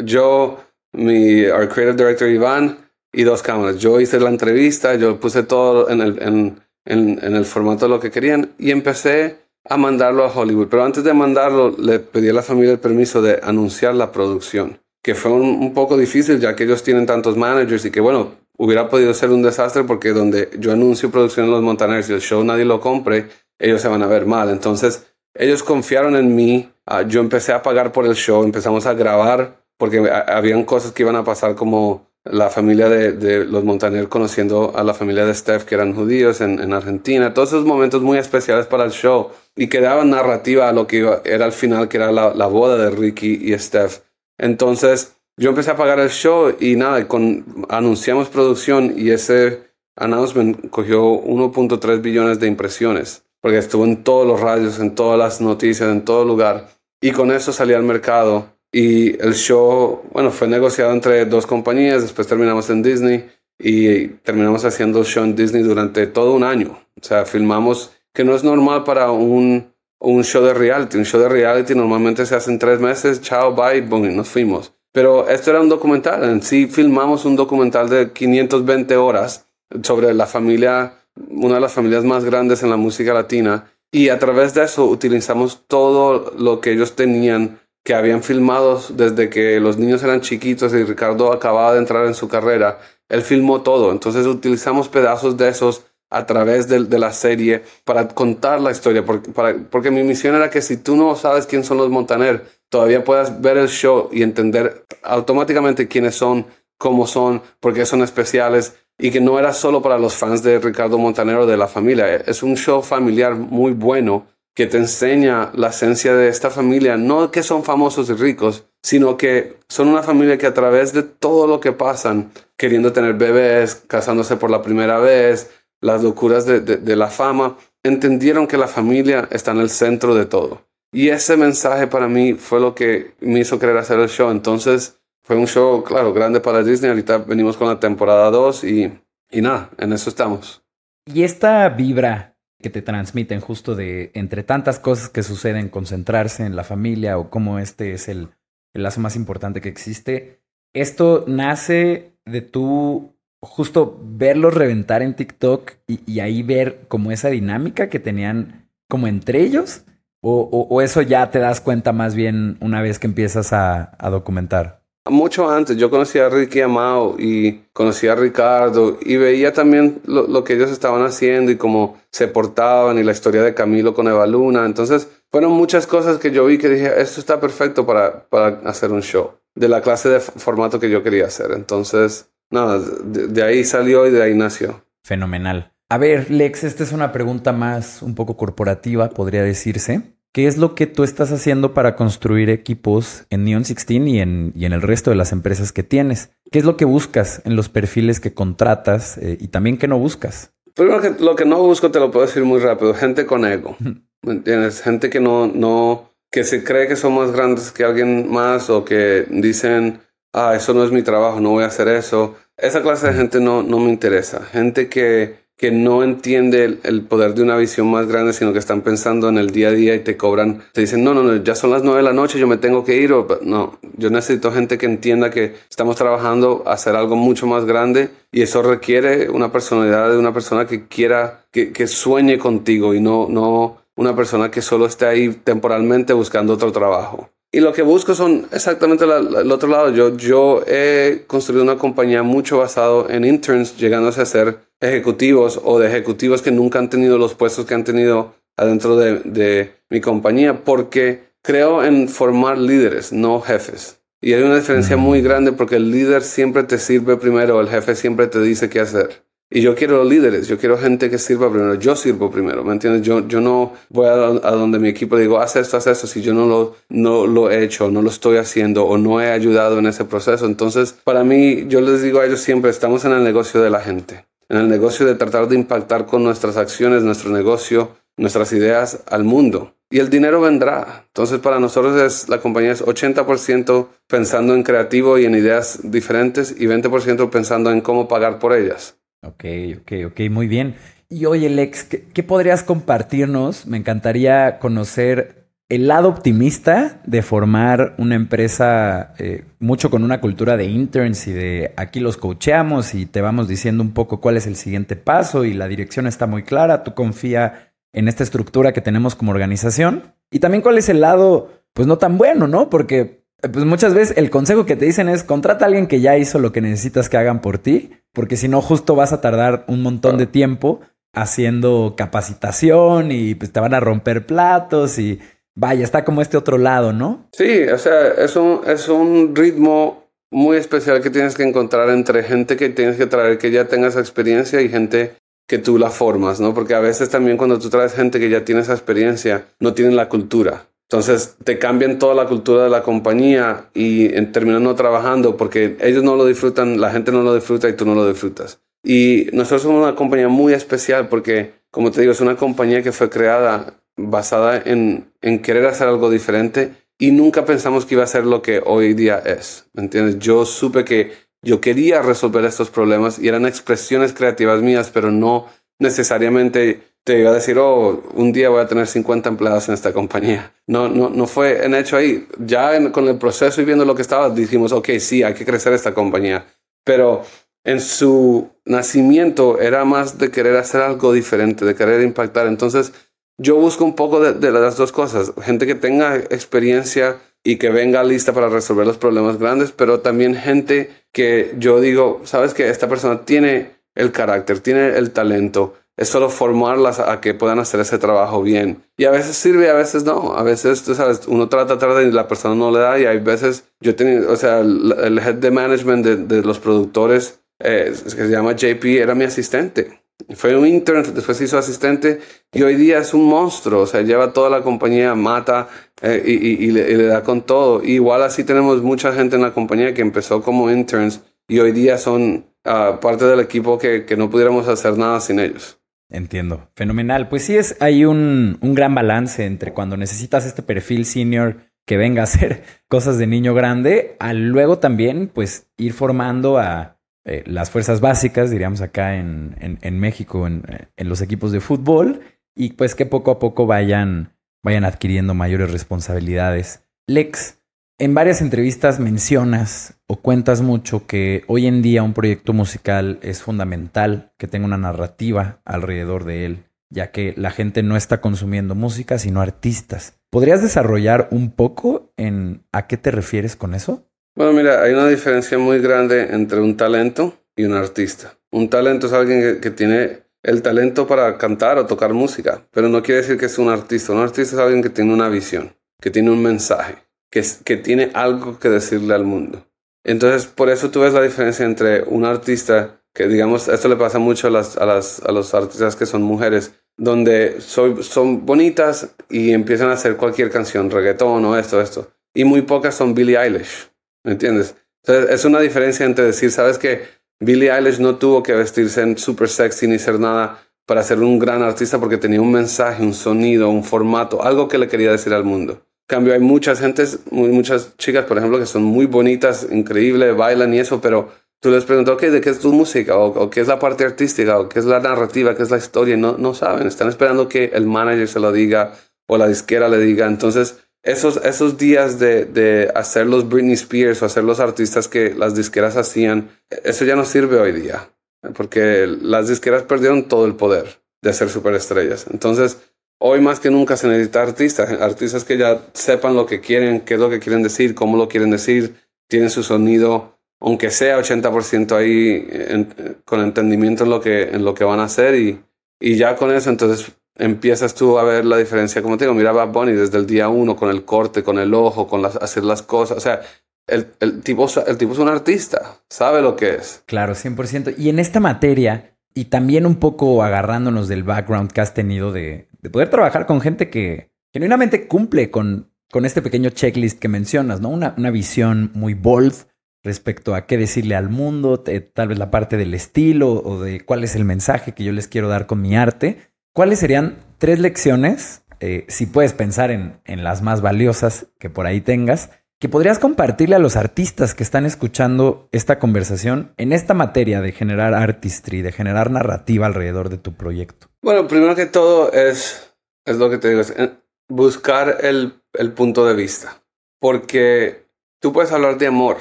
yo, 0.03 0.59
mi, 0.93 1.45
our 1.45 1.67
creative 1.67 1.95
director 1.95 2.29
Iván, 2.29 2.83
y 3.13 3.23
dos 3.23 3.43
cámaras. 3.43 3.77
Yo 3.77 4.01
hice 4.01 4.19
la 4.19 4.29
entrevista, 4.29 4.95
yo 4.95 5.19
puse 5.19 5.43
todo 5.43 5.89
en 5.89 6.01
el, 6.01 6.21
en, 6.21 6.63
en, 6.85 7.35
el 7.35 7.45
formato 7.45 7.85
de 7.85 7.89
lo 7.89 7.99
que 7.99 8.11
querían 8.11 8.53
y 8.57 8.71
empecé 8.71 9.37
a 9.69 9.77
mandarlo 9.77 10.25
a 10.25 10.33
Hollywood. 10.33 10.67
Pero 10.67 10.83
antes 10.83 11.03
de 11.03 11.13
mandarlo, 11.13 11.75
le 11.77 11.99
pedí 11.99 12.29
a 12.29 12.33
la 12.33 12.41
familia 12.41 12.73
el 12.73 12.79
permiso 12.79 13.21
de 13.21 13.39
anunciar 13.43 13.93
la 13.93 14.11
producción, 14.11 14.79
que 15.03 15.13
fue 15.13 15.31
un, 15.31 15.73
poco 15.73 15.97
difícil 15.97 16.39
ya 16.39 16.55
que 16.55 16.63
ellos 16.63 16.81
tienen 16.81 17.05
tantos 17.05 17.37
managers 17.37 17.85
y 17.85 17.91
que 17.91 17.99
bueno, 17.99 18.35
hubiera 18.57 18.89
podido 18.89 19.13
ser 19.13 19.29
un 19.29 19.43
desastre 19.43 19.83
porque 19.83 20.09
donde 20.09 20.49
yo 20.57 20.71
anuncio 20.71 21.11
producción 21.11 21.45
en 21.47 21.51
los 21.51 21.61
Montaners 21.61 22.09
y 22.09 22.13
el 22.13 22.21
show 22.21 22.43
nadie 22.43 22.65
lo 22.65 22.79
compre, 22.79 23.27
ellos 23.59 23.81
se 23.81 23.89
van 23.89 24.01
a 24.01 24.07
ver 24.07 24.25
mal. 24.25 24.49
Entonces, 24.49 25.13
ellos 25.35 25.61
confiaron 25.61 26.15
en 26.15 26.33
mí, 26.33 26.71
ah, 26.85 27.01
yo 27.03 27.19
empecé 27.19 27.51
a 27.51 27.61
pagar 27.61 27.91
por 27.91 28.05
el 28.05 28.15
show, 28.15 28.43
empezamos 28.43 28.85
a 28.85 28.93
grabar 28.93 29.63
porque 29.77 30.09
habían 30.27 30.63
cosas 30.63 30.93
que 30.93 31.03
iban 31.03 31.15
a 31.15 31.23
pasar 31.23 31.55
como 31.55 32.07
la 32.23 32.49
familia 32.49 32.87
de, 32.87 33.43
los 33.45 33.63
Montaner 33.65 34.07
conociendo 34.07 34.71
a 34.75 34.83
la 34.83 34.93
familia 34.93 35.25
de 35.25 35.33
Steph, 35.33 35.65
que 35.65 35.75
eran 35.75 35.93
judíos 35.93 36.39
en, 36.39 36.71
Argentina, 36.71 37.33
todos 37.33 37.49
esos 37.49 37.65
momentos 37.65 38.01
muy 38.01 38.17
especiales 38.17 38.65
para 38.65 38.85
el 38.85 38.91
show 38.91 39.31
y 39.55 39.67
que 39.67 39.81
daban 39.81 40.09
narrativa 40.09 40.69
a 40.69 40.71
lo 40.71 40.87
que 40.87 41.05
era 41.25 41.45
al 41.45 41.51
final, 41.51 41.89
que 41.89 41.97
era 41.97 42.11
la, 42.11 42.47
boda 42.47 42.77
de 42.77 42.89
Ricky 42.91 43.53
y 43.53 43.57
Steph. 43.59 43.99
Entonces, 44.43 45.15
yo 45.37 45.51
empecé 45.51 45.71
a 45.71 45.77
pagar 45.77 46.01
el 46.01 46.09
show 46.09 46.53
y 46.59 46.75
nada, 46.75 47.07
con, 47.07 47.65
anunciamos 47.69 48.27
producción 48.27 48.93
y 48.97 49.11
ese 49.11 49.61
announcement 49.95 50.69
cogió 50.69 51.01
1.3 51.01 52.01
billones 52.01 52.41
de 52.41 52.47
impresiones, 52.47 53.23
porque 53.41 53.57
estuvo 53.57 53.85
en 53.85 54.03
todos 54.03 54.27
los 54.27 54.41
radios, 54.41 54.79
en 54.79 54.95
todas 54.95 55.17
las 55.17 55.39
noticias, 55.39 55.89
en 55.89 56.03
todo 56.03 56.25
lugar. 56.25 56.67
Y 57.01 57.11
con 57.11 57.31
eso 57.31 57.53
salí 57.53 57.73
al 57.73 57.83
mercado 57.83 58.47
y 58.69 59.17
el 59.23 59.33
show, 59.33 60.01
bueno, 60.11 60.29
fue 60.29 60.49
negociado 60.49 60.91
entre 60.91 61.25
dos 61.25 61.45
compañías, 61.47 62.01
después 62.01 62.27
terminamos 62.27 62.69
en 62.69 62.83
Disney 62.83 63.29
y 63.57 64.07
terminamos 64.25 64.65
haciendo 64.65 64.99
el 64.99 65.05
show 65.05 65.23
en 65.23 65.37
Disney 65.37 65.63
durante 65.63 66.05
todo 66.05 66.33
un 66.33 66.43
año. 66.43 66.77
O 67.01 67.03
sea, 67.05 67.23
filmamos, 67.23 67.93
que 68.13 68.25
no 68.25 68.35
es 68.35 68.43
normal 68.43 68.83
para 68.83 69.09
un, 69.09 69.72
un 70.03 70.23
show 70.23 70.43
de 70.43 70.53
reality. 70.53 70.97
Un 70.97 71.05
show 71.05 71.19
de 71.19 71.29
reality 71.29 71.73
normalmente 71.75 72.25
se 72.25 72.35
hace 72.35 72.51
en 72.51 72.59
tres 72.59 72.79
meses, 72.79 73.21
chao, 73.21 73.55
bye, 73.55 73.81
boom, 73.81 74.05
y 74.05 74.15
nos 74.15 74.27
fuimos. 74.27 74.73
Pero 74.91 75.27
esto 75.27 75.49
era 75.49 75.61
un 75.61 75.69
documental, 75.69 76.23
en 76.23 76.43
sí 76.43 76.67
filmamos 76.67 77.25
un 77.25 77.35
documental 77.35 77.89
de 77.89 78.11
520 78.11 78.95
horas 78.95 79.47
sobre 79.81 80.13
la 80.13 80.27
familia, 80.27 80.93
una 81.29 81.55
de 81.55 81.61
las 81.61 81.73
familias 81.73 82.03
más 82.03 82.23
grandes 82.23 82.61
en 82.61 82.69
la 82.69 82.77
música 82.77 83.13
latina. 83.13 83.71
Y 83.91 84.09
a 84.09 84.19
través 84.19 84.53
de 84.53 84.63
eso 84.63 84.85
utilizamos 84.85 85.63
todo 85.67 86.33
lo 86.37 86.59
que 86.61 86.71
ellos 86.71 86.95
tenían 86.95 87.59
que 87.83 87.95
habían 87.95 88.23
filmado 88.23 88.81
desde 88.89 89.29
que 89.29 89.59
los 89.59 89.77
niños 89.77 90.03
eran 90.03 90.21
chiquitos 90.21 90.73
y 90.73 90.83
Ricardo 90.83 91.33
acababa 91.33 91.73
de 91.73 91.79
entrar 91.79 92.05
en 92.05 92.13
su 92.13 92.27
carrera. 92.27 92.79
Él 93.09 93.21
filmó 93.21 93.61
todo, 93.61 93.91
entonces 93.91 94.25
utilizamos 94.25 94.87
pedazos 94.89 95.37
de 95.37 95.49
esos 95.49 95.83
a 96.13 96.25
través 96.27 96.67
de, 96.67 96.99
la 96.99 97.11
serie 97.11 97.63
para 97.83 98.07
contar 98.07 98.61
la 98.61 98.71
historia, 98.71 99.03
porque, 99.03 99.31
porque 99.69 99.89
mi 99.89 100.03
misión 100.03 100.35
era 100.35 100.49
que 100.49 100.61
si 100.61 100.77
tú 100.77 100.95
no 100.95 101.15
sabes 101.15 101.47
quién 101.47 101.63
son 101.63 101.77
los 101.77 101.89
Montaner, 101.89 102.45
todavía 102.69 103.03
puedas 103.03 103.41
ver 103.41 103.57
el 103.57 103.67
show 103.67 104.09
y 104.11 104.21
entender 104.21 104.85
automáticamente 105.01 105.87
quiénes 105.87 106.15
son, 106.15 106.45
cómo 106.77 107.07
son, 107.07 107.41
por 107.59 107.73
qué 107.73 107.85
son 107.85 108.03
especiales 108.03 108.75
y 108.97 109.09
que 109.09 109.21
no 109.21 109.39
era 109.39 109.53
solo 109.53 109.81
para 109.81 109.97
los 109.97 110.15
fans 110.15 110.43
de 110.43 110.59
Ricardo 110.59 110.99
Montanero 110.99 111.47
de 111.47 111.57
la 111.57 111.67
familia. 111.67 112.15
Es 112.15 112.43
un 112.43 112.55
show 112.55 112.83
familiar 112.83 113.33
muy 113.33 113.71
bueno 113.71 114.27
que 114.55 114.67
te 114.67 114.77
enseña 114.77 115.49
la 115.55 115.69
esencia 115.69 116.13
de 116.13 116.27
esta 116.27 116.51
familia, 116.51 116.95
no 116.95 117.31
que 117.31 117.41
son 117.41 117.63
famosos 117.63 118.09
y 118.09 118.13
ricos, 118.13 118.65
sino 118.83 119.17
que 119.17 119.57
son 119.67 119.87
una 119.87 120.03
familia 120.03 120.37
que 120.37 120.45
a 120.45 120.53
través 120.53 120.93
de 120.93 121.01
todo 121.01 121.47
lo 121.47 121.59
que 121.59 121.71
pasan, 121.71 122.31
queriendo 122.55 122.93
tener 122.93 123.15
bebés, 123.15 123.75
casándose 123.87 124.35
por 124.37 124.51
la 124.51 124.61
primera 124.61 124.99
vez, 124.99 125.49
las 125.83 126.01
locuras 126.01 126.45
de, 126.45 126.95
la 126.95 127.09
fama, 127.09 127.57
entendieron 127.83 128.47
que 128.47 128.57
la 128.57 128.67
familia 128.67 129.27
está 129.31 129.51
en 129.51 129.59
el 129.59 129.69
centro 129.69 130.15
de 130.15 130.25
todo. 130.25 130.65
Y 130.93 131.09
ese 131.09 131.35
mensaje 131.35 131.87
para 131.87 132.07
mí 132.07 132.35
fue 132.35 132.61
lo 132.61 132.73
que 132.73 133.15
me 133.19 133.41
hizo 133.41 133.59
querer 133.59 133.77
hacer 133.77 133.99
el 133.99 134.07
show. 134.07 134.31
Entonces 134.31 135.01
fue 135.23 135.35
un 135.35 135.45
show, 135.45 135.83
claro, 135.83 136.13
grande 136.13 136.39
para 136.39 136.63
Disney. 136.63 136.89
Ahorita 136.89 137.17
venimos 137.17 137.57
con 137.57 137.67
la 137.67 137.81
temporada 137.81 138.31
2 138.31 138.63
y, 138.63 138.97
y 139.29 139.41
nada, 139.41 139.71
en 139.77 139.91
eso 139.91 140.09
estamos. 140.09 140.63
Y 141.05 141.23
esta 141.23 141.67
vibra 141.67 142.37
que 142.61 142.69
te 142.69 142.81
transmiten 142.81 143.41
justo 143.41 143.75
de 143.75 144.11
entre 144.13 144.43
tantas 144.43 144.79
cosas 144.79 145.09
que 145.09 145.21
suceden, 145.21 145.67
concentrarse 145.67 146.45
en 146.45 146.55
la 146.55 146.63
familia 146.63 147.17
o 147.17 147.29
cómo 147.29 147.59
este 147.59 147.91
es 147.91 148.07
el, 148.07 148.29
el 148.73 148.83
lazo 148.83 149.01
más 149.01 149.17
importante 149.17 149.59
que 149.59 149.67
existe, 149.67 150.39
esto 150.73 151.25
nace 151.27 152.13
de 152.23 152.39
tú 152.39 153.13
justo 153.43 153.99
verlos 154.01 154.53
reventar 154.53 155.01
en 155.01 155.15
TikTok 155.15 155.73
y, 155.87 156.19
ahí 156.19 156.43
ver 156.43 156.85
como 156.87 157.11
esa 157.11 157.29
dinámica 157.29 157.89
que 157.89 157.99
tenían 157.99 158.69
como 158.87 159.07
entre 159.07 159.41
ellos? 159.41 159.83
¿O, 160.25 160.81
eso 160.81 161.01
ya 161.01 161.29
te 161.31 161.39
das 161.39 161.59
cuenta 161.59 161.91
más 161.91 162.15
bien 162.15 162.57
una 162.61 162.81
vez 162.81 162.97
que 162.97 163.07
empiezas 163.07 163.51
a, 163.51 163.97
documentar? 164.09 164.81
Mucho 165.09 165.49
antes, 165.49 165.75
yo 165.75 165.89
conocía 165.89 166.27
a 166.27 166.29
Ricky 166.29 166.61
Amao 166.61 167.17
y 167.19 167.63
conocía 167.73 168.13
a 168.13 168.15
Ricardo 168.15 168.97
y 169.01 169.17
veía 169.17 169.51
también 169.51 169.99
lo, 170.05 170.45
que 170.45 170.53
ellos 170.53 170.71
estaban 170.71 171.03
haciendo 171.03 171.51
y 171.51 171.57
cómo 171.57 171.97
se 172.09 172.29
portaban 172.29 172.97
y 172.97 173.03
la 173.03 173.11
historia 173.11 173.43
de 173.43 173.53
Camilo 173.53 173.93
con 173.93 174.07
Eva 174.07 174.25
Luna. 174.25 174.65
Entonces, 174.65 175.09
fueron 175.29 175.51
muchas 175.51 175.87
cosas 175.87 176.19
que 176.19 176.31
yo 176.31 176.45
vi 176.45 176.57
que 176.57 176.69
dije, 176.69 177.01
esto 177.01 177.19
está 177.19 177.41
perfecto 177.41 177.85
para, 177.85 178.23
para 178.29 178.61
hacer 178.63 178.93
un 178.93 179.01
show 179.01 179.31
de 179.55 179.67
la 179.67 179.81
clase 179.81 180.07
de 180.07 180.21
formato 180.21 180.79
que 180.79 180.89
yo 180.89 181.03
quería 181.03 181.25
hacer. 181.25 181.51
Entonces, 181.51 182.32
nada, 182.53 182.79
de, 183.03 183.43
ahí 183.43 183.63
salió 183.63 184.07
y 184.07 184.11
de 184.11 184.23
ahí 184.23 184.35
nació. 184.35 184.85
Fenomenal. 185.03 185.73
A 185.89 185.97
ver, 185.97 186.31
Lex, 186.31 186.63
esta 186.63 186.83
es 186.83 186.91
una 186.91 187.11
pregunta 187.11 187.51
más 187.51 188.01
un 188.01 188.15
poco 188.15 188.37
corporativa, 188.37 189.09
podría 189.09 189.43
decirse. 189.43 190.13
¿Qué 190.31 190.47
es 190.47 190.57
lo 190.57 190.73
que 190.73 190.87
tú 190.87 191.03
estás 191.03 191.31
haciendo 191.31 191.73
para 191.73 191.95
construir 191.95 192.49
equipos 192.49 193.25
en 193.29 193.43
Neon 193.43 193.63
16 193.63 194.07
y 194.07 194.19
en, 194.19 194.51
y 194.55 194.65
en 194.65 194.73
el 194.73 194.81
resto 194.81 195.11
de 195.11 195.15
las 195.15 195.31
empresas 195.31 195.71
que 195.71 195.83
tienes? 195.83 196.31
¿Qué 196.51 196.59
es 196.59 196.65
lo 196.65 196.77
que 196.77 196.85
buscas 196.85 197.41
en 197.45 197.55
los 197.55 197.69
perfiles 197.69 198.19
que 198.19 198.33
contratas 198.33 199.17
eh, 199.17 199.37
y 199.39 199.49
también 199.49 199.77
qué 199.77 199.87
no 199.87 199.99
buscas? 199.99 200.51
Primero 200.73 201.01
que 201.01 201.23
lo 201.23 201.35
que 201.35 201.45
no 201.45 201.61
busco 201.61 201.91
te 201.91 201.99
lo 201.99 202.09
puedo 202.09 202.25
decir 202.25 202.43
muy 202.43 202.59
rápido. 202.59 202.95
Gente 202.95 203.27
con 203.27 203.45
ego. 203.45 203.77
¿Me 204.23 204.31
entiendes? 204.31 204.81
Gente 204.81 205.11
que 205.11 205.19
no, 205.19 205.45
no, 205.47 206.09
que 206.31 206.43
se 206.43 206.63
cree 206.63 206.87
que 206.87 206.95
son 206.95 207.13
más 207.13 207.31
grandes 207.31 207.71
que 207.71 207.83
alguien 207.83 208.31
más 208.31 208.71
o 208.71 208.83
que 208.83 209.27
dicen, 209.29 209.99
ah, 210.33 210.53
eso 210.55 210.73
no 210.73 210.83
es 210.83 210.91
mi 210.91 211.03
trabajo, 211.03 211.39
no 211.39 211.51
voy 211.51 211.63
a 211.63 211.67
hacer 211.67 211.87
eso. 211.87 212.35
Esa 212.57 212.81
clase 212.81 213.07
de 213.07 213.13
gente 213.13 213.39
no, 213.39 213.63
no 213.63 213.79
me 213.79 213.89
interesa. 213.89 214.41
Gente 214.51 214.89
que, 214.89 215.43
que 215.57 215.71
no 215.71 216.03
entiende 216.03 216.79
el, 216.83 217.03
poder 217.03 217.33
de 217.33 217.43
una 217.43 217.55
visión 217.55 217.89
más 217.89 218.07
grande, 218.07 218.33
sino 218.33 218.53
que 218.53 218.59
están 218.59 218.81
pensando 218.81 219.29
en 219.29 219.37
el 219.37 219.51
día 219.51 219.69
a 219.69 219.71
día 219.71 219.95
y 219.95 219.99
te 219.99 220.17
cobran, 220.17 220.63
te 220.73 220.81
dicen, 220.81 221.03
no, 221.03 221.13
no, 221.13 221.23
no, 221.23 221.35
ya 221.37 221.55
son 221.55 221.71
las 221.71 221.83
nueve 221.83 221.99
de 221.99 222.03
la 222.03 222.13
noche, 222.13 222.39
yo 222.39 222.47
me 222.47 222.57
tengo 222.57 222.83
que 222.83 222.97
ir. 222.97 223.13
O, 223.13 223.27
no, 223.43 223.79
yo 223.97 224.09
necesito 224.09 224.51
gente 224.51 224.77
que 224.77 224.85
entienda 224.85 225.29
que 225.29 225.55
estamos 225.69 225.95
trabajando 225.95 226.63
a 226.65 226.73
hacer 226.73 226.95
algo 226.95 227.15
mucho 227.15 227.47
más 227.47 227.65
grande 227.65 228.09
y 228.31 228.41
eso 228.41 228.61
requiere 228.61 229.29
una 229.29 229.51
personalidad 229.51 230.09
de 230.09 230.17
una 230.17 230.33
persona 230.33 230.67
que 230.67 230.87
quiera, 230.87 231.45
que, 231.51 231.71
que 231.71 231.87
sueñe 231.87 232.37
contigo 232.37 232.93
y 232.93 232.99
no, 232.99 233.27
no 233.29 233.83
una 233.95 234.15
persona 234.15 234.49
que 234.49 234.61
solo 234.61 234.85
esté 234.87 235.05
ahí 235.05 235.29
temporalmente 235.29 236.13
buscando 236.13 236.53
otro 236.53 236.71
trabajo. 236.71 237.29
Y 237.55 237.59
lo 237.59 237.71
que 237.71 237.83
busco 237.83 238.15
son 238.15 238.47
exactamente 238.51 239.05
el 239.05 239.51
otro 239.51 239.69
lado. 239.69 239.91
Yo, 239.91 240.17
yo 240.17 240.63
he 240.65 241.23
construido 241.27 241.61
una 241.61 241.77
compañía 241.77 242.23
mucho 242.23 242.57
basado 242.57 243.07
en 243.11 243.25
interns, 243.25 243.77
llegándose 243.77 244.21
a 244.21 244.25
ser 244.25 244.57
ejecutivos 244.81 245.61
o 245.63 245.77
de 245.77 245.87
ejecutivos 245.87 246.41
que 246.41 246.49
nunca 246.49 246.79
han 246.79 246.89
tenido 246.89 247.19
los 247.19 247.35
puestos 247.35 247.67
que 247.67 247.75
han 247.75 247.83
tenido 247.83 248.33
adentro 248.57 248.97
de, 248.97 249.19
de 249.19 249.71
mi 249.91 250.01
compañía, 250.01 250.63
porque 250.63 251.25
creo 251.43 251.83
en 251.83 252.09
formar 252.09 252.57
líderes, 252.57 253.13
no 253.13 253.39
jefes. 253.39 253.99
Y 254.19 254.33
hay 254.33 254.41
una 254.41 254.55
diferencia 254.55 254.97
muy 254.97 255.21
grande 255.21 255.51
porque 255.51 255.75
el 255.75 255.91
líder 255.91 256.23
siempre 256.23 256.63
te 256.63 256.79
sirve 256.79 257.17
primero, 257.17 257.61
el 257.61 257.69
jefe 257.69 257.93
siempre 257.93 258.25
te 258.25 258.41
dice 258.41 258.67
qué 258.67 258.79
hacer. 258.79 259.23
Y 259.55 259.61
yo 259.61 259.75
quiero 259.75 260.03
líderes, 260.03 260.47
yo 260.47 260.57
quiero 260.57 260.79
gente 260.79 261.11
que 261.11 261.19
sirva 261.19 261.47
primero. 261.51 261.75
Yo 261.75 261.95
sirvo 261.95 262.31
primero, 262.31 262.63
¿me 262.63 262.73
entiendes? 262.73 263.03
Yo, 263.03 263.27
yo 263.27 263.39
no 263.39 263.73
voy 263.89 264.07
a, 264.07 264.15
donde 264.15 264.79
mi 264.79 264.87
equipo 264.87 265.15
le 265.15 265.21
digo, 265.21 265.39
haz 265.39 265.55
esto, 265.57 265.77
haz 265.77 265.85
esto, 265.85 266.07
si 266.07 266.23
yo 266.23 266.33
no 266.33 266.47
lo, 266.47 266.75
no 266.89 267.27
lo 267.27 267.51
he 267.51 267.63
hecho, 267.63 267.91
no 267.91 268.01
lo 268.01 268.09
estoy 268.09 268.37
haciendo 268.37 268.83
o 268.85 268.97
no 268.97 269.21
he 269.21 269.29
ayudado 269.29 269.77
en 269.77 269.85
ese 269.85 270.05
proceso. 270.05 270.47
Entonces, 270.47 270.93
para 271.03 271.23
mí, 271.23 271.65
yo 271.67 271.81
les 271.81 272.01
digo 272.01 272.19
a 272.19 272.25
ellos 272.25 272.39
siempre, 272.39 272.71
estamos 272.71 273.05
en 273.05 273.11
el 273.11 273.23
negocio 273.23 273.61
de 273.61 273.69
la 273.69 273.79
gente, 273.79 274.25
en 274.49 274.57
el 274.57 274.67
negocio 274.67 275.05
de 275.05 275.13
tratar 275.13 275.47
de 275.47 275.55
impactar 275.55 276.07
con 276.07 276.23
nuestras 276.23 276.57
acciones, 276.57 277.03
nuestro 277.03 277.29
negocio, 277.29 277.91
nuestras 278.17 278.51
ideas 278.53 279.03
al 279.05 279.23
mundo. 279.23 279.75
Y 279.91 279.99
el 279.99 280.09
dinero 280.09 280.41
vendrá. 280.41 281.03
Entonces, 281.05 281.37
para 281.37 281.59
nosotros 281.59 282.01
es, 282.01 282.27
la 282.27 282.39
compañía 282.39 282.71
es 282.71 282.83
80% 282.83 283.87
pensando 284.07 284.55
en 284.55 284.63
creativo 284.63 285.19
y 285.19 285.25
en 285.25 285.35
ideas 285.35 285.79
diferentes 285.83 286.55
y 286.57 286.65
20% 286.65 287.29
pensando 287.29 287.71
en 287.71 287.81
cómo 287.81 288.07
pagar 288.07 288.39
por 288.39 288.53
ellas. 288.53 288.95
Ok, 289.23 289.45
ok, 289.79 289.91
ok, 290.07 290.19
muy 290.29 290.47
bien. 290.47 290.75
Y 291.09 291.25
oye, 291.25 291.49
Lex, 291.49 291.83
¿qué, 291.85 292.23
podrías 292.23 292.63
compartirnos? 292.63 293.65
Me 293.65 293.77
encantaría 293.77 294.59
conocer 294.59 295.47
el 295.69 295.87
lado 295.87 296.09
optimista 296.09 297.01
de 297.05 297.21
formar 297.21 297.95
una 297.97 298.15
empresa 298.15 299.13
eh, 299.17 299.45
mucho 299.59 299.89
con 299.89 300.03
una 300.03 300.19
cultura 300.19 300.57
de 300.57 300.65
interns 300.65 301.27
y 301.27 301.31
de 301.31 301.73
aquí 301.77 301.99
los 301.99 302.17
coacheamos 302.17 302.93
y 302.95 303.05
te 303.05 303.21
vamos 303.21 303.47
diciendo 303.47 303.81
un 303.81 303.93
poco 303.93 304.19
cuál 304.19 304.37
es 304.37 304.45
el 304.45 304.55
siguiente 304.55 304.95
paso 304.95 305.45
y 305.45 305.53
la 305.53 305.67
dirección 305.67 306.05
está 306.05 306.27
muy 306.27 306.43
clara, 306.43 306.83
tú 306.83 306.93
confía 306.93 307.73
en 307.93 308.07
esta 308.07 308.23
estructura 308.23 308.73
que 308.73 308.81
tenemos 308.81 309.15
como 309.15 309.31
organización. 309.31 310.13
Y 310.31 310.39
también 310.39 310.61
cuál 310.63 310.77
es 310.77 310.89
el 310.89 310.99
lado, 310.99 311.63
pues 311.73 311.87
no 311.87 311.97
tan 311.97 312.17
bueno, 312.17 312.47
¿no? 312.47 312.69
Porque 312.69 313.22
pues 313.51 313.65
muchas 313.65 313.93
veces 313.93 314.17
el 314.17 314.29
consejo 314.29 314.65
que 314.65 314.75
te 314.75 314.85
dicen 314.85 315.09
es 315.09 315.23
contrata 315.23 315.65
a 315.65 315.67
alguien 315.67 315.87
que 315.87 316.01
ya 316.01 316.17
hizo 316.17 316.39
lo 316.39 316.51
que 316.51 316.61
necesitas 316.61 317.09
que 317.09 317.17
hagan 317.17 317.41
por 317.41 317.57
ti, 317.57 317.91
porque 318.13 318.37
si 318.37 318.47
no 318.47 318.61
justo 318.61 318.95
vas 318.95 319.11
a 319.11 319.21
tardar 319.21 319.65
un 319.67 319.81
montón 319.81 320.17
de 320.17 320.27
tiempo 320.27 320.81
haciendo 321.13 321.95
capacitación 321.97 323.11
y 323.11 323.35
pues 323.35 323.51
te 323.51 323.59
van 323.59 323.73
a 323.73 323.79
romper 323.79 324.25
platos 324.25 324.97
y 324.97 325.19
vaya, 325.55 325.83
está 325.83 326.03
como 326.05 326.21
este 326.21 326.37
otro 326.37 326.57
lado, 326.57 326.93
¿no? 326.93 327.27
Sí, 327.33 327.63
o 327.63 327.77
sea, 327.77 328.07
es 328.07 328.35
un, 328.35 328.61
es 328.65 328.87
un 328.89 329.35
ritmo 329.35 330.09
muy 330.31 330.57
especial 330.57 331.01
que 331.01 331.11
tienes 331.11 331.35
que 331.35 331.43
encontrar 331.43 331.89
entre 331.89 332.23
gente 332.23 332.57
que 332.57 332.69
tienes 332.69 332.97
que 332.97 333.05
traer 333.05 333.37
que 333.37 333.51
ya 333.51 333.67
tenga 333.67 333.87
esa 333.87 333.99
experiencia 333.99 334.61
y 334.61 334.69
gente 334.69 335.13
que 335.47 335.59
tú 335.59 335.77
la 335.77 335.89
formas, 335.89 336.39
¿no? 336.39 336.53
Porque 336.53 336.73
a 336.73 336.79
veces 336.79 337.09
también 337.09 337.37
cuando 337.37 337.59
tú 337.59 337.69
traes 337.69 337.93
gente 337.93 338.19
que 338.19 338.29
ya 338.29 338.43
tiene 338.43 338.61
esa 338.61 338.73
experiencia, 338.73 339.45
no 339.59 339.73
tienen 339.73 339.95
la 339.95 340.09
cultura. 340.09 340.67
Entonces 340.93 341.37
te 341.43 341.57
cambian 341.57 341.97
toda 341.97 342.13
la 342.13 342.27
cultura 342.27 342.65
de 342.65 342.69
la 342.69 342.83
compañía 342.83 343.71
y 343.73 344.09
terminan 344.27 344.61
no 344.61 344.75
trabajando 344.75 345.37
porque 345.37 345.75
ellos 345.79 346.03
no 346.03 346.15
lo 346.15 346.23
disfrutan, 346.23 346.79
la 346.79 346.91
gente 346.91 347.11
no 347.11 347.23
lo 347.23 347.33
disfruta 347.33 347.67
y 347.67 347.73
tú 347.73 347.83
no 347.83 347.95
lo 347.95 348.07
disfrutas. 348.07 348.59
Y 348.83 349.25
nosotros 349.33 349.63
somos 349.63 349.81
una 349.81 349.95
compañía 349.95 350.27
muy 350.27 350.53
especial 350.53 351.09
porque, 351.09 351.53
como 351.71 351.89
te 351.89 352.01
digo, 352.01 352.11
es 352.11 352.21
una 352.21 352.35
compañía 352.35 352.83
que 352.83 352.91
fue 352.91 353.09
creada 353.09 353.73
basada 353.97 354.61
en, 354.63 355.11
en 355.23 355.41
querer 355.41 355.65
hacer 355.65 355.87
algo 355.87 356.11
diferente 356.11 356.73
y 356.99 357.09
nunca 357.09 357.43
pensamos 357.43 357.87
que 357.87 357.95
iba 357.95 358.03
a 358.03 358.07
ser 358.07 358.27
lo 358.27 358.43
que 358.43 358.61
hoy 358.63 358.93
día 358.93 359.17
es. 359.17 359.65
¿Me 359.73 359.81
entiendes? 359.81 360.19
Yo 360.19 360.45
supe 360.45 360.85
que 360.85 361.11
yo 361.41 361.59
quería 361.59 362.03
resolver 362.03 362.45
estos 362.45 362.69
problemas 362.69 363.17
y 363.17 363.27
eran 363.27 363.47
expresiones 363.47 364.13
creativas 364.13 364.61
mías, 364.61 364.91
pero 364.93 365.09
no 365.09 365.47
necesariamente 365.79 366.92
te 367.03 367.19
iba 367.19 367.31
a 367.31 367.33
decir, 367.33 367.57
oh, 367.57 368.01
un 368.13 368.31
día 368.31 368.49
voy 368.49 368.61
a 368.61 368.67
tener 368.67 368.87
50 368.87 369.29
empleados 369.29 369.67
en 369.67 369.73
esta 369.73 369.91
compañía. 369.91 370.53
No, 370.67 370.87
no, 370.87 371.09
no 371.09 371.27
fue 371.27 371.65
en 371.65 371.75
hecho 371.75 371.97
ahí. 371.97 372.27
Ya 372.39 372.91
con 372.91 373.07
el 373.07 373.17
proceso 373.17 373.61
y 373.61 373.65
viendo 373.65 373.83
lo 373.83 373.95
que 373.95 374.01
estaba, 374.01 374.29
dijimos, 374.29 374.71
ok, 374.71 374.89
sí, 374.99 375.21
hay 375.23 375.33
que 375.33 375.45
crecer 375.45 375.73
esta 375.73 375.93
compañía. 375.93 376.45
Pero 376.85 377.23
en 377.65 377.81
su 377.81 378.49
nacimiento 378.65 379.59
era 379.59 379.83
más 379.83 380.17
de 380.17 380.31
querer 380.31 380.55
hacer 380.55 380.81
algo 380.81 381.11
diferente, 381.11 381.65
de 381.65 381.75
querer 381.75 382.01
impactar. 382.01 382.47
Entonces, 382.47 382.93
yo 383.37 383.57
busco 383.57 383.83
un 383.83 383.95
poco 383.95 384.21
de, 384.21 384.33
de 384.33 384.51
las 384.51 384.77
dos 384.77 384.93
cosas. 384.93 385.33
Gente 385.41 385.67
que 385.67 385.75
tenga 385.75 386.15
experiencia 386.15 387.17
y 387.43 387.57
que 387.57 387.69
venga 387.69 388.03
lista 388.03 388.33
para 388.33 388.47
resolver 388.47 388.87
los 388.87 388.97
problemas 388.97 389.37
grandes, 389.37 389.73
pero 389.73 389.99
también 389.99 390.35
gente 390.35 390.89
que 391.11 391.53
yo 391.57 391.81
digo, 391.81 392.21
sabes 392.23 392.53
que 392.53 392.69
esta 392.69 392.87
persona 392.87 393.25
tiene 393.25 393.71
el 393.95 394.11
carácter, 394.11 394.61
tiene 394.61 394.97
el 394.97 395.11
talento, 395.11 395.75
es 395.95 396.09
solo 396.09 396.29
formarlas 396.29 396.99
a 396.99 397.21
que 397.21 397.33
puedan 397.33 397.59
hacer 397.59 397.79
ese 397.79 397.99
trabajo 397.99 398.41
bien. 398.41 398.83
Y 398.97 399.05
a 399.05 399.11
veces 399.11 399.35
sirve, 399.35 399.69
a 399.69 399.73
veces 399.73 400.03
no. 400.03 400.35
A 400.35 400.43
veces, 400.43 400.83
tú 400.83 400.95
sabes, 400.95 401.21
uno 401.27 401.49
trata, 401.49 401.77
trata 401.77 402.01
y 402.01 402.11
la 402.11 402.27
persona 402.27 402.55
no 402.55 402.71
le 402.71 402.79
da. 402.79 402.99
Y 402.99 403.05
hay 403.05 403.19
veces, 403.19 403.65
yo 403.79 403.95
tenía, 403.95 404.27
o 404.27 404.35
sea, 404.35 404.59
el, 404.59 405.19
head 405.19 405.35
de 405.35 405.51
management 405.51 406.05
de, 406.05 406.41
los 406.41 406.59
productores, 406.59 407.41
eh, 407.59 407.93
que 408.03 408.09
se 408.09 408.29
llama 408.29 408.55
JP, 408.55 408.83
era 408.85 409.13
mi 409.13 409.25
asistente. 409.25 410.03
Fue 410.35 410.55
un 410.55 410.65
intern, 410.65 411.13
después 411.13 411.37
se 411.37 411.43
hizo 411.45 411.57
asistente 411.57 412.21
y 412.53 412.61
hoy 412.63 412.75
día 412.75 412.99
es 412.99 413.13
un 413.13 413.25
monstruo. 413.25 413.81
O 413.81 413.87
sea, 413.87 414.01
lleva 414.01 414.31
toda 414.33 414.49
la 414.49 414.61
compañía, 414.61 415.13
mata 415.15 415.67
eh, 416.01 416.23
y, 416.25 416.71
le, 416.71 417.05
da 417.05 417.23
con 417.23 417.41
todo. 417.41 417.83
igual 417.83 418.23
así 418.23 418.43
tenemos 418.43 418.81
mucha 418.81 419.13
gente 419.13 419.35
en 419.35 419.41
la 419.41 419.53
compañía 419.53 419.93
que 419.93 420.01
empezó 420.01 420.41
como 420.41 420.71
interns 420.71 421.21
y 421.47 421.59
hoy 421.59 421.71
día 421.71 421.97
son 421.97 422.45
ah, 422.63 422.99
parte 423.01 423.25
del 423.25 423.41
equipo 423.41 423.77
que, 423.77 424.05
que, 424.05 424.15
no 424.15 424.29
pudiéramos 424.29 424.67
hacer 424.67 424.97
nada 424.97 425.19
sin 425.19 425.39
ellos. 425.39 425.82
Entiendo. 426.13 426.69
Fenomenal. 426.75 427.27
Pues 427.27 427.43
sí, 427.43 427.57
es, 427.57 427.75
hay 427.81 428.05
un, 428.05 428.57
un 428.61 428.75
gran 428.75 428.93
balance 428.93 429.45
entre 429.45 429.73
cuando 429.73 429.97
necesitas 429.97 430.45
este 430.45 430.61
perfil 430.61 431.05
senior 431.05 431.57
que 431.85 431.97
venga 431.97 432.21
a 432.21 432.23
hacer 432.31 432.63
cosas 432.87 433.17
de 433.17 433.27
niño 433.27 433.53
grande, 433.53 434.15
al 434.19 434.47
luego 434.47 434.79
también, 434.79 435.27
pues, 435.27 435.67
ir 435.75 435.93
formando 435.93 436.59
a 436.59 436.99
eh, 437.25 437.43
las 437.47 437.71
fuerzas 437.71 437.99
básicas, 437.99 438.51
diríamos 438.51 438.81
acá 438.81 439.15
en, 439.15 439.55
en, 439.59 439.99
México, 439.99 440.45
en, 440.45 440.63
en, 440.95 441.09
los 441.09 441.21
equipos 441.21 441.51
de 441.51 441.61
fútbol, 441.61 442.21
y 442.55 442.73
pues 442.73 442.95
que 442.95 443.05
poco 443.05 443.31
a 443.31 443.39
poco 443.39 443.65
vayan, 443.65 444.33
vayan 444.63 444.85
adquiriendo 444.85 445.33
mayores 445.33 445.71
responsabilidades. 445.71 446.85
Lex, 447.07 447.62
en 447.99 448.13
varias 448.13 448.41
entrevistas 448.41 448.99
mencionas 448.99 449.95
o 450.07 450.17
cuentas 450.17 450.61
mucho 450.61 451.05
que 451.05 451.43
hoy 451.47 451.67
en 451.67 451.81
día 451.81 452.03
un 452.03 452.13
proyecto 452.13 452.53
musical 452.53 453.19
es 453.21 453.41
fundamental 453.41 454.31
que 454.37 454.47
tenga 454.47 454.65
una 454.65 454.77
narrativa 454.77 455.61
alrededor 455.63 456.25
de 456.25 456.45
él, 456.45 456.63
ya 456.89 457.11
que 457.11 457.33
la 457.37 457.51
gente 457.51 457.83
no 457.83 457.95
está 457.95 458.19
consumiendo 458.19 458.75
música, 458.75 459.17
sino 459.19 459.41
artistas. 459.41 460.19
¿Podrías 460.29 460.61
desarrollar 460.61 461.27
un 461.31 461.51
poco 461.51 462.11
en 462.17 462.63
a 462.71 462.87
qué 462.87 462.97
te 462.97 463.11
refieres 463.11 463.55
con 463.55 463.75
eso? 463.75 464.07
Bueno, 464.35 464.53
mira, 464.53 464.81
hay 464.81 464.93
una 464.93 465.07
diferencia 465.07 465.59
muy 465.59 465.79
grande 465.79 466.33
entre 466.33 466.59
un 466.59 466.75
talento 466.75 467.37
y 467.55 467.65
un 467.65 467.73
artista. 467.73 468.33
Un 468.51 468.67
talento 468.69 469.07
es 469.07 469.13
alguien 469.13 469.61
que, 469.61 469.69
tiene 469.69 470.23
el 470.41 470.63
talento 470.63 471.05
para 471.05 471.37
cantar 471.37 471.77
o 471.77 471.85
tocar 471.85 472.13
música, 472.13 472.63
pero 472.71 472.89
no 472.89 473.03
quiere 473.03 473.21
decir 473.21 473.37
que 473.37 473.45
es 473.45 473.59
un 473.59 473.69
artista. 473.69 474.11
Un 474.11 474.21
artista 474.21 474.55
es 474.55 474.61
alguien 474.61 474.81
que 474.81 474.89
tiene 474.89 475.13
una 475.13 475.29
visión, 475.29 475.75
que 476.01 476.09
tiene 476.09 476.31
un 476.31 476.41
mensaje, 476.41 476.95
que, 477.33 477.77
tiene 477.77 478.11
algo 478.13 478.59
que 478.59 478.69
decirle 478.69 479.15
al 479.15 479.25
mundo. 479.25 479.65
Entonces, 480.03 480.45
por 480.45 480.69
eso 480.69 480.91
tú 480.91 480.99
ves 481.01 481.13
la 481.13 481.21
diferencia 481.21 481.65
entre 481.65 482.03
un 482.03 482.25
artista, 482.25 483.01
que 483.13 483.27
digamos, 483.27 483.67
esto 483.67 483.87
le 483.89 483.95
pasa 483.95 484.19
mucho 484.19 484.47
a, 484.47 484.51
las, 484.51 484.77
a, 484.77 484.85
las, 484.85 485.19
a 485.23 485.31
los 485.31 485.53
artistas 485.55 485.95
que 485.95 486.05
son 486.05 486.21
mujeres, 486.21 486.73
donde 486.95 487.59
son 487.59 488.45
bonitas 488.45 489.15
y 489.29 489.51
empiezan 489.51 489.89
a 489.89 489.93
hacer 489.93 490.15
cualquier 490.15 490.51
canción, 490.51 490.91
reggaetón 490.91 491.43
o 491.45 491.57
esto, 491.57 491.81
esto. 491.81 492.11
Y 492.35 492.43
muy 492.43 492.61
pocas 492.61 492.93
son 492.93 493.15
Billie 493.15 493.37
Eilish. 493.37 493.89
¿Me 494.23 494.33
entiendes? 494.33 494.75
Entonces, 495.03 495.31
es 495.33 495.45
una 495.45 495.59
diferencia 495.59 496.05
entre 496.05 496.25
decir, 496.25 496.51
sabes 496.51 496.77
que 496.77 497.01
Billie 497.39 497.71
Eilish 497.71 497.99
no 497.99 498.17
tuvo 498.17 498.43
que 498.43 498.53
vestirse 498.53 499.01
en 499.01 499.17
super 499.17 499.49
sexy 499.49 499.87
ni 499.87 499.97
ser 499.97 500.19
nada 500.19 500.67
para 500.85 501.01
ser 501.01 501.19
un 501.19 501.39
gran 501.39 501.63
artista 501.63 501.99
porque 501.99 502.17
tenía 502.17 502.41
un 502.41 502.51
mensaje, 502.51 503.01
un 503.01 503.13
sonido, 503.15 503.69
un 503.69 503.83
formato, 503.83 504.43
algo 504.43 504.67
que 504.67 504.77
le 504.77 504.87
quería 504.87 505.11
decir 505.11 505.33
al 505.33 505.45
mundo. 505.45 505.83
Cambio, 506.13 506.35
hay 506.35 506.39
muchas 506.39 506.79
gentes, 506.79 507.21
muchas 507.31 507.97
chicas, 507.97 508.25
por 508.25 508.37
ejemplo, 508.37 508.59
que 508.59 508.67
son 508.67 508.83
muy 508.83 509.07
bonitas, 509.07 509.65
increíbles, 509.71 510.37
bailan 510.37 510.71
y 510.71 510.77
eso, 510.77 511.01
pero 511.01 511.31
tú 511.59 511.71
les 511.71 511.85
preguntas, 511.85 512.13
ok, 512.13 512.21
¿de 512.25 512.39
qué 512.39 512.51
es 512.51 512.59
tu 512.59 512.71
música? 512.71 513.17
O, 513.17 513.49
qué 513.49 513.61
es 513.61 513.67
la 513.67 513.79
parte 513.79 514.05
artística? 514.05 514.59
¿O 514.59 514.69
qué 514.69 514.77
es 514.77 514.85
la 514.85 514.99
narrativa? 514.99 515.55
¿Qué 515.55 515.63
es 515.63 515.71
la 515.71 515.77
historia? 515.77 516.15
no, 516.15 516.37
no 516.37 516.53
saben, 516.53 516.85
están 516.85 517.09
esperando 517.09 517.49
que 517.49 517.71
el 517.73 517.87
manager 517.87 518.27
se 518.27 518.39
lo 518.39 518.51
diga 518.51 518.93
o 519.27 519.39
la 519.39 519.47
disquera 519.47 519.89
le 519.89 519.97
diga. 519.97 520.27
Entonces, 520.27 520.83
esos, 521.01 521.37
esos 521.37 521.79
días 521.79 522.19
de, 522.19 522.45
de, 522.45 522.91
hacer 522.93 523.25
los 523.25 523.49
Britney 523.49 523.73
Spears 523.73 524.21
o 524.21 524.27
hacer 524.27 524.43
los 524.43 524.59
artistas 524.59 525.07
que 525.07 525.33
las 525.33 525.55
disqueras 525.55 525.97
hacían, 525.97 526.51
eso 526.83 527.05
ya 527.05 527.15
no 527.15 527.25
sirve 527.25 527.57
hoy 527.57 527.71
día, 527.71 528.07
porque 528.53 529.07
las 529.07 529.47
disqueras 529.47 529.81
perdieron 529.81 530.27
todo 530.27 530.45
el 530.45 530.53
poder 530.53 531.01
de 531.23 531.33
ser 531.33 531.49
superestrellas. 531.49 532.27
Entonces, 532.31 532.77
hoy 533.25 533.39
más 533.39 533.61
que 533.61 533.71
nunca 533.71 533.95
se 533.95 534.07
necesita 534.09 534.41
artistas, 534.41 534.91
artistas 534.99 535.45
que 535.45 535.57
ya 535.57 535.79
sepan 535.93 536.35
lo 536.35 536.45
que 536.45 536.59
quieren, 536.59 537.01
qué 537.01 537.13
es 537.13 537.19
lo 537.21 537.29
que 537.29 537.39
quieren 537.39 537.63
decir, 537.63 537.95
cómo 537.95 538.17
lo 538.17 538.27
quieren 538.27 538.51
decir, 538.51 538.95
tienen 539.29 539.49
su 539.49 539.63
sonido, 539.63 540.37
aunque 540.59 540.91
sea 540.91 541.17
80% 541.17 541.95
ahí 541.95 543.21
con 543.23 543.39
entendimiento 543.39 544.03
en 544.03 544.09
lo 544.09 544.19
que, 544.19 544.49
en 544.49 544.65
lo 544.65 544.73
que 544.73 544.83
van 544.83 544.99
a 544.99 545.05
hacer 545.05 545.35
y, 545.35 545.63
y 546.01 546.17
ya 546.17 546.35
con 546.35 546.51
eso 546.51 546.69
entonces 546.69 547.13
empiezas 547.37 547.95
tú 547.95 548.19
a 548.19 548.23
ver 548.23 548.43
la 548.43 548.57
diferencia. 548.57 549.01
Como 549.01 549.17
te 549.17 549.23
digo, 549.23 549.33
mira 549.33 549.53
Bad 549.53 549.69
Bunny 549.69 549.93
desde 549.93 550.17
el 550.17 550.27
día 550.27 550.49
uno, 550.49 550.75
con 550.75 550.89
el 550.89 551.05
corte, 551.05 551.43
con 551.43 551.59
el 551.59 551.73
ojo, 551.73 552.07
con 552.09 552.21
las, 552.21 552.35
hacer 552.35 552.65
las 552.65 552.81
cosas. 552.81 553.17
O 553.17 553.21
sea, 553.21 553.41
el, 553.87 554.07
el, 554.19 554.41
tipo, 554.41 554.67
el 554.85 554.97
tipo 554.97 555.13
es 555.13 555.19
un 555.19 555.29
artista, 555.29 556.01
sabe 556.09 556.41
lo 556.41 556.57
que 556.57 556.75
es. 556.75 557.03
Claro, 557.05 557.35
100%. 557.35 557.95
Y 557.97 558.09
en 558.09 558.19
esta 558.19 558.41
materia, 558.41 559.15
y 559.33 559.45
también 559.45 559.85
un 559.85 559.95
poco 559.95 560.43
agarrándonos 560.43 561.07
del 561.07 561.23
background 561.23 561.71
que 561.71 561.79
has 561.79 561.93
tenido 561.93 562.33
de, 562.33 562.67
de 562.83 562.89
poder 562.89 563.09
trabajar 563.09 563.47
con 563.47 563.61
gente 563.61 563.89
que 563.89 564.29
genuinamente 564.51 565.07
cumple 565.07 565.49
con, 565.49 565.91
con 566.11 566.25
este 566.25 566.43
pequeño 566.43 566.69
checklist 566.69 567.17
que 567.17 567.27
mencionas, 567.27 567.81
¿no? 567.81 567.89
Una, 567.89 568.13
una 568.17 568.29
visión 568.29 568.91
muy 568.93 569.15
bold 569.15 569.55
respecto 570.03 570.53
a 570.53 570.67
qué 570.67 570.77
decirle 570.77 571.15
al 571.15 571.29
mundo, 571.29 571.79
tal 571.79 572.27
vez 572.27 572.37
la 572.37 572.51
parte 572.51 572.77
del 572.77 572.93
estilo 572.93 573.51
o 573.51 573.81
de 573.81 574.01
cuál 574.01 574.23
es 574.23 574.35
el 574.35 574.43
mensaje 574.43 574.91
que 574.91 575.03
yo 575.03 575.13
les 575.13 575.27
quiero 575.27 575.47
dar 575.47 575.65
con 575.65 575.81
mi 575.81 575.95
arte 575.95 576.53
¿Cuáles 576.73 576.97
serían 576.97 577.37
tres 577.59 577.77
lecciones, 577.77 578.63
eh, 578.79 579.05
si 579.07 579.27
puedes 579.27 579.53
pensar 579.53 579.91
en, 579.91 580.19
en 580.25 580.43
las 580.43 580.63
más 580.63 580.81
valiosas 580.81 581.45
que 581.59 581.69
por 581.69 581.85
ahí 581.85 582.01
tengas, 582.01 582.49
que 582.83 582.89
podrías 582.89 583.17
compartirle 583.17 583.77
a 583.77 583.79
los 583.79 583.95
artistas 583.95 584.53
que 584.53 584.61
están 584.61 584.85
escuchando 584.85 585.69
esta 585.71 585.99
conversación 585.99 586.73
en 586.75 586.91
esta 586.91 587.13
materia 587.13 587.61
de 587.61 587.71
generar 587.71 588.13
artistry, 588.13 588.81
de 588.81 588.91
generar 588.91 589.31
narrativa 589.31 589.85
alrededor 589.85 590.27
de 590.27 590.37
tu 590.37 590.57
proyecto? 590.57 591.07
Bueno, 591.21 591.47
primero 591.47 591.75
que 591.75 591.85
todo 591.85 592.33
es, 592.33 592.93
es 593.23 593.37
lo 593.37 593.49
que 593.49 593.57
te 593.57 593.69
digo, 593.69 593.79
es 593.79 593.91
eh, 593.91 594.11
buscar 594.49 595.19
el, 595.21 595.61
el 595.71 595.93
punto 595.93 596.25
de 596.25 596.33
vista. 596.33 596.83
Porque 597.21 598.05
tú 598.41 598.51
puedes 598.51 598.73
hablar 598.73 598.97
de 598.97 599.07
amor, 599.07 599.37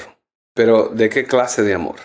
pero 0.54 0.90
¿de 0.90 1.08
qué 1.08 1.24
clase 1.24 1.64
de 1.64 1.74
amor? 1.74 1.96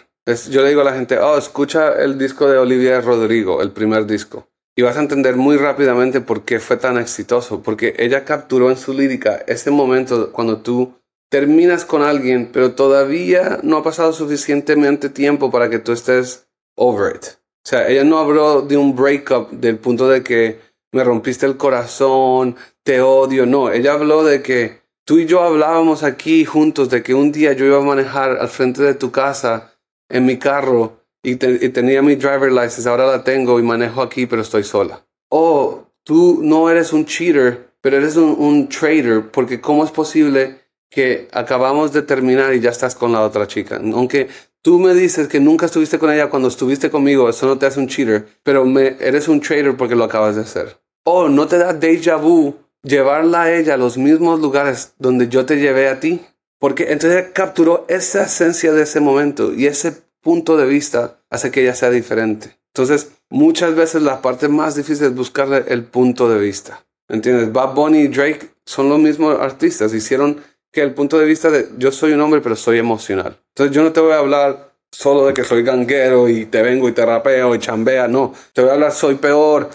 Yo 0.49 0.63
le 0.63 0.69
digo 0.69 0.81
a 0.81 0.85
la 0.85 0.95
gente, 0.95 1.19
oh, 1.19 1.37
escucha 1.37 2.01
el 2.01 2.17
disco 2.17 2.49
de 2.49 2.57
Olivia 2.57 2.99
Rodrigo, 2.99 3.61
el 3.61 3.73
primer 3.73 4.07
disco. 4.07 4.49
Y 4.75 4.81
vas 4.81 4.97
a 4.97 5.01
entender 5.01 5.35
muy 5.35 5.57
rápidamente 5.57 6.19
por 6.19 6.45
qué 6.45 6.59
fue 6.59 6.77
tan 6.77 6.97
exitoso, 6.97 7.61
porque 7.61 7.93
ella 7.99 8.25
capturó 8.25 8.71
en 8.71 8.77
su 8.77 8.91
lírica 8.91 9.43
ese 9.45 9.69
momento 9.69 10.31
cuando 10.31 10.63
tú 10.63 10.95
terminas 11.29 11.85
con 11.85 12.01
alguien, 12.01 12.49
pero 12.51 12.73
todavía 12.73 13.59
no 13.63 13.77
ha 13.77 13.83
pasado 13.83 14.13
suficientemente 14.13 15.09
tiempo 15.09 15.51
para 15.51 15.69
que 15.69 15.79
tú 15.79 15.91
estés 15.91 16.47
over 16.75 17.15
it. 17.15 17.25
O 17.25 17.69
sea, 17.69 17.89
ella 17.89 18.03
no 18.03 18.17
habló 18.19 18.61
de 18.61 18.77
un 18.77 18.95
breakup 18.95 19.51
del 19.51 19.77
punto 19.77 20.07
de 20.07 20.23
que 20.23 20.59
me 20.93 21.03
rompiste 21.03 21.45
el 21.45 21.57
corazón, 21.57 22.55
te 22.83 23.01
odio, 23.01 23.45
no, 23.45 23.69
ella 23.69 23.93
habló 23.93 24.23
de 24.23 24.41
que 24.41 24.81
tú 25.03 25.19
y 25.19 25.25
yo 25.25 25.41
hablábamos 25.41 26.03
aquí 26.03 26.45
juntos 26.45 26.89
de 26.89 27.03
que 27.03 27.13
un 27.13 27.31
día 27.31 27.51
yo 27.53 27.65
iba 27.65 27.77
a 27.77 27.81
manejar 27.81 28.37
al 28.37 28.47
frente 28.47 28.83
de 28.83 28.93
tu 28.93 29.11
casa 29.11 29.73
en 30.09 30.25
mi 30.25 30.37
carro 30.37 31.03
y, 31.21 31.35
tenía 31.35 32.01
mi 32.01 32.15
driver 32.15 32.49
license, 32.49 32.87
ahora 32.87 33.05
la 33.05 33.23
tengo 33.23 33.59
y 33.59 33.63
manejo 33.63 34.01
aquí, 34.01 34.25
pero 34.27 34.43
estoy 34.43 34.63
sola. 34.63 35.05
Oh, 35.29 35.87
tú 36.03 36.39
no 36.41 36.69
eres 36.69 36.93
un 36.93 37.05
cheater, 37.05 37.73
pero 37.81 37.97
eres 37.97 38.15
un, 38.15 38.33
un 38.39 38.69
trader, 38.69 39.29
porque 39.29 39.59
¿cómo 39.59 39.83
es 39.83 39.91
posible 39.91 40.66
que 40.89 41.27
acabamos 41.31 41.93
de 41.93 42.01
terminar 42.01 42.53
y 42.53 42.59
ya 42.59 42.69
estás 42.69 42.95
con 42.95 43.11
la 43.11 43.21
otra 43.21 43.47
chica? 43.47 43.79
Aunque 43.93 44.27
tú 44.61 44.79
me 44.79 44.93
dices 44.93 45.27
que 45.27 45.39
nunca 45.39 45.65
estuviste 45.65 45.99
con 45.99 46.11
ella 46.11 46.29
cuando 46.29 46.47
estuviste 46.47 46.89
conmigo, 46.89 47.29
eso 47.29 47.47
no 47.47 47.57
te 47.57 47.65
hace 47.65 47.79
un 47.79 47.87
cheater, 47.87 48.27
pero 48.43 48.65
me, 48.65 48.95
eres 48.99 49.27
un 49.27 49.41
trader 49.41 49.75
porque 49.77 49.95
lo 49.95 50.03
acabas 50.03 50.35
de 50.35 50.41
hacer. 50.41 50.77
Oh, 51.03 51.29
no 51.29 51.47
te 51.47 51.57
da 51.57 51.73
déjà 51.73 52.17
vu 52.19 52.55
llevarla 52.83 53.43
a 53.43 53.55
ella 53.55 53.75
a 53.75 53.77
los 53.77 53.97
mismos 53.97 54.39
lugares 54.39 54.93
donde 54.97 55.27
yo 55.29 55.45
te 55.45 55.57
llevé 55.57 55.87
a 55.89 55.99
ti. 55.99 56.21
Porque 56.59 56.91
entonces 56.91 57.27
capturó 57.33 57.85
esa 57.87 58.23
esencia 58.23 58.73
de 58.73 58.83
ese 58.83 58.99
momento 58.99 59.53
y 59.53 59.67
ese 59.67 60.01
punto 60.21 60.57
de 60.57 60.65
vista 60.65 61.19
hace 61.29 61.51
que 61.51 61.61
ella 61.61 61.75
sea 61.75 61.91
diferente. 61.91 62.57
Entonces, 62.73 63.11
muchas 63.29 63.75
veces 63.75 64.01
la 64.01 64.21
parte 64.21 64.47
más 64.47 64.75
difícil 64.75 65.07
es 65.07 65.15
buscarle 65.15 65.65
el 65.67 65.83
punto 65.83 66.29
de 66.29 66.39
vista. 66.39 66.85
¿Entiendes? 67.09 67.51
Bob 67.51 67.75
Bunny 67.75 67.99
y 67.99 68.07
Drake 68.07 68.49
son 68.65 68.89
los 68.89 68.99
mismos 68.99 69.39
artistas. 69.39 69.93
Hicieron 69.93 70.41
que 70.71 70.81
el 70.81 70.93
punto 70.93 71.17
de 71.17 71.25
vista 71.25 71.49
de 71.49 71.69
yo 71.77 71.91
soy 71.91 72.13
un 72.13 72.21
hombre, 72.21 72.41
pero 72.41 72.55
soy 72.55 72.77
emocional. 72.77 73.37
Entonces, 73.49 73.75
yo 73.75 73.83
no 73.83 73.91
te 73.91 73.99
voy 73.99 74.13
a 74.13 74.19
hablar 74.19 74.67
solo 74.91 75.25
de 75.27 75.33
que 75.33 75.43
soy 75.43 75.63
ganguero 75.63 76.29
y 76.29 76.45
te 76.45 76.61
vengo 76.61 76.87
y 76.87 76.91
te 76.91 77.05
rapeo 77.05 77.53
y 77.53 77.59
chambea, 77.59 78.07
no. 78.07 78.33
Te 78.53 78.61
voy 78.61 78.71
a 78.71 78.73
hablar, 78.73 78.91
soy 78.91 79.15
peor, 79.15 79.69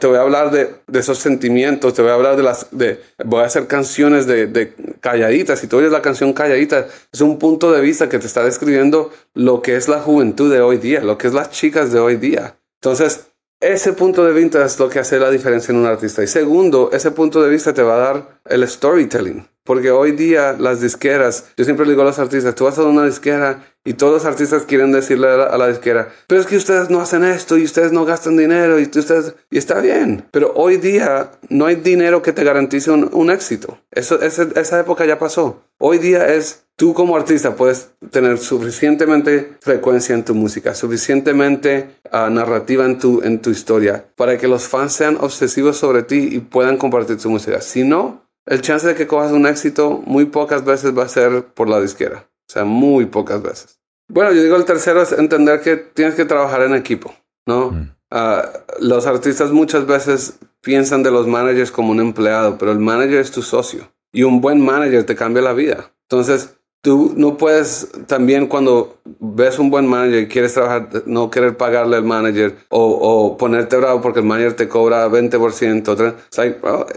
te 0.00 0.06
voy 0.06 0.16
a 0.16 0.20
hablar 0.20 0.50
de, 0.50 0.74
esos 0.92 1.18
sentimientos, 1.18 1.94
te 1.94 2.02
voy 2.02 2.10
a 2.10 2.14
hablar 2.14 2.36
de 2.36 2.42
las, 2.42 2.66
de, 2.70 3.00
voy 3.24 3.42
a 3.42 3.46
hacer 3.46 3.66
canciones 3.66 4.26
de, 4.26 4.46
de 4.46 4.74
calladitas. 5.00 5.60
Si 5.60 5.68
tú 5.68 5.78
oyes 5.78 5.92
la 5.92 6.02
canción 6.02 6.32
calladita, 6.32 6.86
es 7.12 7.20
un 7.20 7.38
punto 7.38 7.72
de 7.72 7.80
vista 7.80 8.08
que 8.08 8.18
te 8.18 8.26
está 8.26 8.44
describiendo 8.44 9.10
lo 9.34 9.62
que 9.62 9.76
es 9.76 9.88
la 9.88 10.00
juventud 10.00 10.52
de 10.52 10.60
hoy 10.60 10.78
día, 10.78 11.00
lo 11.00 11.16
que 11.18 11.28
es 11.28 11.34
las 11.34 11.50
chicas 11.50 11.92
de 11.92 12.00
hoy 12.00 12.16
día. 12.16 12.56
Entonces, 12.80 13.28
ese 13.60 13.92
punto 13.92 14.24
de 14.24 14.32
vista 14.32 14.64
es 14.64 14.78
lo 14.78 14.88
que 14.88 15.00
hace 15.00 15.18
la 15.18 15.30
diferencia 15.30 15.72
en 15.72 15.78
un 15.78 15.86
artista. 15.86 16.22
Y 16.22 16.28
segundo, 16.28 16.90
ese 16.92 17.10
punto 17.10 17.42
de 17.42 17.50
vista 17.50 17.74
te 17.74 17.82
va 17.82 17.96
a 17.96 17.98
dar 17.98 18.40
el 18.44 18.68
storytelling. 18.68 19.48
Porque 19.68 19.90
hoy 19.90 20.12
día 20.12 20.56
las 20.58 20.80
disqueras, 20.80 21.44
yo 21.54 21.62
siempre 21.66 21.84
le 21.84 21.92
digo 21.92 22.00
a 22.00 22.06
los 22.06 22.18
artistas, 22.18 22.54
tú 22.54 22.64
vas 22.64 22.78
a 22.78 22.84
una 22.84 23.04
disquera 23.04 23.66
y 23.84 23.92
todos 23.92 24.14
los 24.14 24.24
artistas 24.24 24.62
quieren 24.62 24.92
decirle 24.92 25.28
a 25.28 25.58
la, 25.58 25.68
disquera, 25.68 26.08
pero 26.26 26.40
es 26.40 26.46
que 26.46 26.56
ustedes 26.56 26.88
no 26.88 27.02
hacen 27.02 27.22
esto 27.22 27.58
y 27.58 27.64
ustedes 27.64 27.92
no 27.92 28.06
gastan 28.06 28.38
dinero 28.38 28.80
y 28.80 28.84
ustedes... 28.84 29.34
Y 29.50 29.58
está 29.58 29.82
bien, 29.82 30.24
pero 30.30 30.54
hoy 30.54 30.78
día 30.78 31.32
no 31.50 31.66
hay 31.66 31.74
dinero 31.74 32.22
que 32.22 32.32
te 32.32 32.44
garantice 32.44 32.90
un, 32.90 33.30
éxito. 33.30 33.78
Eso, 33.90 34.18
esa 34.22 34.80
época 34.80 35.04
ya 35.04 35.18
pasó. 35.18 35.62
Hoy 35.76 35.98
día 35.98 36.34
es 36.34 36.64
tú 36.76 36.94
como 36.94 37.14
artista 37.14 37.54
puedes 37.54 37.90
tener 38.10 38.38
suficientemente 38.38 39.52
frecuencia 39.60 40.14
en 40.14 40.24
tu 40.24 40.34
música, 40.34 40.74
suficientemente 40.74 41.90
ah, 42.10 42.30
narrativa 42.30 42.86
en 42.86 42.98
tu, 42.98 43.20
en 43.22 43.40
tu 43.40 43.50
historia 43.50 44.06
para 44.16 44.38
que 44.38 44.48
los 44.48 44.66
fans 44.66 44.94
sean 44.94 45.18
obsesivos 45.20 45.76
sobre 45.76 46.04
ti 46.04 46.28
y 46.32 46.38
puedan 46.38 46.78
compartir 46.78 47.18
tu 47.18 47.28
música. 47.28 47.60
Si 47.60 47.84
no, 47.84 48.27
el 48.48 48.60
chance 48.62 48.86
de 48.86 48.94
que 48.94 49.06
cojas 49.06 49.32
un 49.32 49.46
éxito 49.46 50.02
muy 50.06 50.26
pocas 50.26 50.64
veces 50.64 50.96
va 50.96 51.04
a 51.04 51.08
ser 51.08 51.44
por 51.54 51.68
la 51.68 51.80
disquera. 51.80 52.28
O 52.48 52.52
sea, 52.52 52.64
muy 52.64 53.06
pocas 53.06 53.42
veces. 53.42 53.78
Bueno, 54.08 54.32
yo 54.32 54.42
digo 54.42 54.56
el 54.56 54.64
tercero 54.64 55.02
es 55.02 55.12
entender 55.12 55.60
que 55.60 55.76
tienes 55.76 56.14
que 56.14 56.24
trabajar 56.24 56.62
en 56.62 56.74
equipo, 56.74 57.14
¿no? 57.46 57.72
Mm. 57.72 57.90
Ah, 58.10 58.48
los 58.80 59.06
artistas 59.06 59.50
muchas 59.50 59.86
veces 59.86 60.38
piensan 60.62 61.02
de 61.02 61.10
los 61.10 61.26
managers 61.26 61.70
como 61.70 61.90
un 61.90 62.00
empleado, 62.00 62.56
pero 62.56 62.72
el 62.72 62.78
manager 62.78 63.20
es 63.20 63.30
tu 63.30 63.42
socio 63.42 63.92
y 64.12 64.22
un 64.22 64.40
buen 64.40 64.64
manager 64.64 65.04
te 65.04 65.14
cambia 65.14 65.42
la 65.42 65.52
vida. 65.52 65.92
Entonces, 66.08 66.56
tú 66.80 67.12
no 67.16 67.36
puedes 67.36 67.90
también 68.06 68.46
cuando 68.46 68.98
ves 69.04 69.58
un 69.58 69.68
buen 69.70 69.86
manager 69.86 70.22
y 70.22 70.28
quieres 70.28 70.54
trabajar, 70.54 70.88
no 71.04 71.30
querer 71.30 71.58
pagarle 71.58 71.96
al 71.96 72.04
manager 72.04 72.56
o, 72.70 73.36
ponerte 73.36 73.76
bravo 73.76 74.00
porque 74.00 74.20
el 74.20 74.26
manager 74.26 74.54
te 74.54 74.68
cobra 74.68 75.06
20%. 75.08 76.14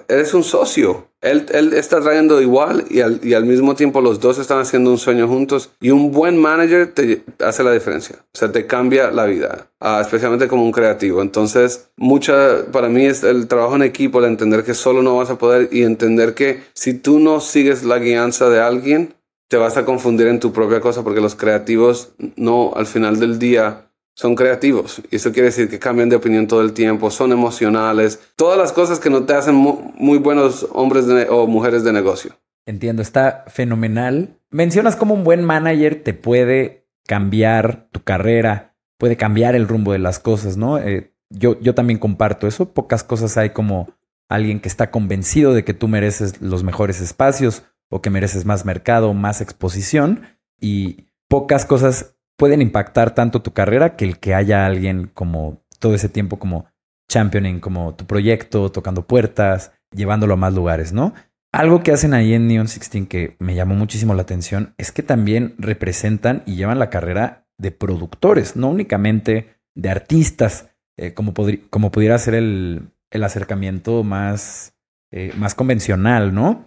eres 0.08 0.34
un 0.34 0.43
socio. 0.43 1.11
Él, 1.22 1.45
él, 1.53 1.74
está 1.74 2.01
trayendo 2.01 2.41
igual 2.41 2.86
y 2.89 3.01
al, 3.01 3.19
y 3.24 3.36
al, 3.36 3.45
mismo 3.45 3.76
tiempo 3.76 4.01
los 4.01 4.19
dos 4.19 4.39
están 4.39 4.59
haciendo 4.59 4.89
un 4.89 4.97
sueño 4.97 5.28
juntos 5.28 5.69
y 5.80 5.91
un 5.91 6.11
buen 6.11 6.36
manager 6.38 6.91
te 6.93 7.24
hace 7.39 7.63
la 7.63 7.72
diferencia. 7.72 8.17
O 8.34 8.38
sea, 8.38 8.51
te 8.51 8.65
cambia 8.65 9.11
la 9.11 9.26
vida, 9.26 9.67
ah, 9.80 9.99
especialmente 10.01 10.47
como 10.47 10.63
un 10.63 10.72
creativo. 10.72 11.22
Entonces, 11.22 11.89
mucha, 11.95 12.65
para 12.72 12.89
mí 12.89 13.05
es 13.05 13.24
el 13.24 13.47
trabajo 13.47 13.76
en 13.76 13.84
equipo, 13.84 14.17
el 14.17 14.26
entender 14.26 14.63
que 14.63 14.74
solo 14.74 15.03
no 15.03 15.17
vas 15.17 15.30
a 15.30 15.38
poder 15.38 15.69
y 15.72 15.84
entender 15.84 16.34
que 16.34 16.63
si 16.74 16.95
tú 16.95 17.19
no 17.19 17.39
sigues 17.39 17.84
la 17.84 17.99
guianza 17.99 18.49
de 18.49 18.59
alguien, 18.59 19.13
te 19.47 19.57
vas 19.57 19.78
a 19.78 19.86
confundir 19.86 20.28
en 20.28 20.39
tu 20.39 20.53
propia 20.53 20.80
cosa 20.80 21.03
porque 21.03 21.22
los 21.22 21.36
creativos 21.36 22.13
no, 22.36 22.72
al 22.74 22.88
final 22.88 23.19
del 23.19 23.38
día, 23.38 23.91
son 24.22 24.36
creativos. 24.36 25.01
Y 25.09 25.15
eso 25.15 25.32
quiere 25.32 25.47
decir 25.47 25.67
que 25.67 25.80
cambian 25.80 26.07
de 26.07 26.15
opinión 26.15 26.45
todo 26.45 26.61
el 26.61 26.74
tiempo, 26.74 27.09
son 27.09 27.32
emocionales, 27.32 28.19
todas 28.36 28.55
las 28.55 28.72
cosas 28.72 28.99
que 28.99 29.09
no 29.09 29.26
te 29.26 29.34
hacen 29.34 29.55
muy, 29.55 30.19
buenos 30.19 30.67
hombres 30.74 31.05
o 31.28 31.47
mujeres 31.47 31.84
de 31.84 31.91
negocio. 31.91 32.38
Entiendo, 32.67 33.01
está 33.01 33.45
fenomenal. 33.47 34.38
Mencionas 34.51 34.95
cómo 34.95 35.15
un 35.15 35.24
buen 35.24 35.43
manager 35.43 36.03
te 36.03 36.13
puede 36.13 36.86
cambiar 37.07 37.88
tu 37.91 38.03
carrera, 38.03 38.76
puede 38.99 39.17
cambiar 39.17 39.55
el 39.55 39.67
rumbo 39.67 39.91
de 39.91 39.97
las 39.97 40.19
cosas, 40.19 40.55
¿no? 40.55 40.78
Eh, 40.78 41.15
yo, 41.32 41.59
yo 41.59 41.74
también 41.74 41.97
comparto 41.97 42.45
eso. 42.45 42.76
Pocas 42.76 43.03
cosas 43.03 43.36
hay 43.38 43.49
como 43.49 43.89
alguien 44.30 44.59
que 44.59 44.69
está 44.69 44.91
convencido 44.91 45.55
de 45.55 45.63
que 45.63 45.74
tú 45.74 45.88
mereces 45.88 46.39
los 46.43 46.63
mejores 46.63 47.01
espacios 47.01 47.63
o 47.89 48.03
que 48.03 48.11
mereces 48.11 48.45
más 48.45 48.65
mercado, 48.65 49.15
más 49.15 49.41
exposición 49.41 50.28
y 50.59 51.07
pocas 51.28 51.65
cosas 51.65 52.13
pueden 52.42 52.64
impactar 52.64 53.14
tanto 53.14 53.44
tu 53.44 53.54
carrera 53.54 53.96
que 53.96 54.04
el 54.04 54.18
que 54.18 54.34
haya 54.34 54.66
alguien 54.66 55.12
como 55.14 55.62
todo 55.78 55.94
ese 55.94 56.10
tiempo 56.10 56.39
como 56.39 56.66
championing, 57.08 57.60
como 57.60 57.94
tu 57.94 58.08
proyecto, 58.08 58.72
tocando 58.72 59.06
puertas, 59.06 59.74
llevándolo 59.96 60.34
a 60.34 60.38
más 60.38 60.56
lugares, 60.56 60.92
¿no? 60.92 61.14
Algo 61.52 61.84
que 61.84 61.92
hacen 61.92 62.16
ahí 62.16 62.34
en 62.34 62.48
Neon 62.48 62.66
16 62.66 63.08
que 63.08 63.36
me 63.38 63.54
llamó 63.54 63.76
muchísimo 63.76 64.16
la 64.16 64.24
atención 64.24 64.74
es 64.80 64.92
que 64.92 65.04
también 65.04 65.54
representan 65.60 66.42
y 66.48 66.56
llevan 66.56 66.80
la 66.80 66.89
carrera 66.89 67.46
de 67.60 67.70
productores, 67.70 68.56
no 68.56 68.70
únicamente 68.70 69.58
de 69.76 69.89
artistas, 69.92 70.72
eh, 70.98 71.14
como, 71.14 71.36
como 71.70 71.92
pudiera 71.92 72.18
ser 72.18 72.34
el, 72.34 72.89
el 73.12 73.24
acercamiento 73.24 74.04
más, 74.04 74.74
eh, 75.12 75.32
más 75.38 75.54
convencional, 75.54 76.34
¿no? 76.34 76.66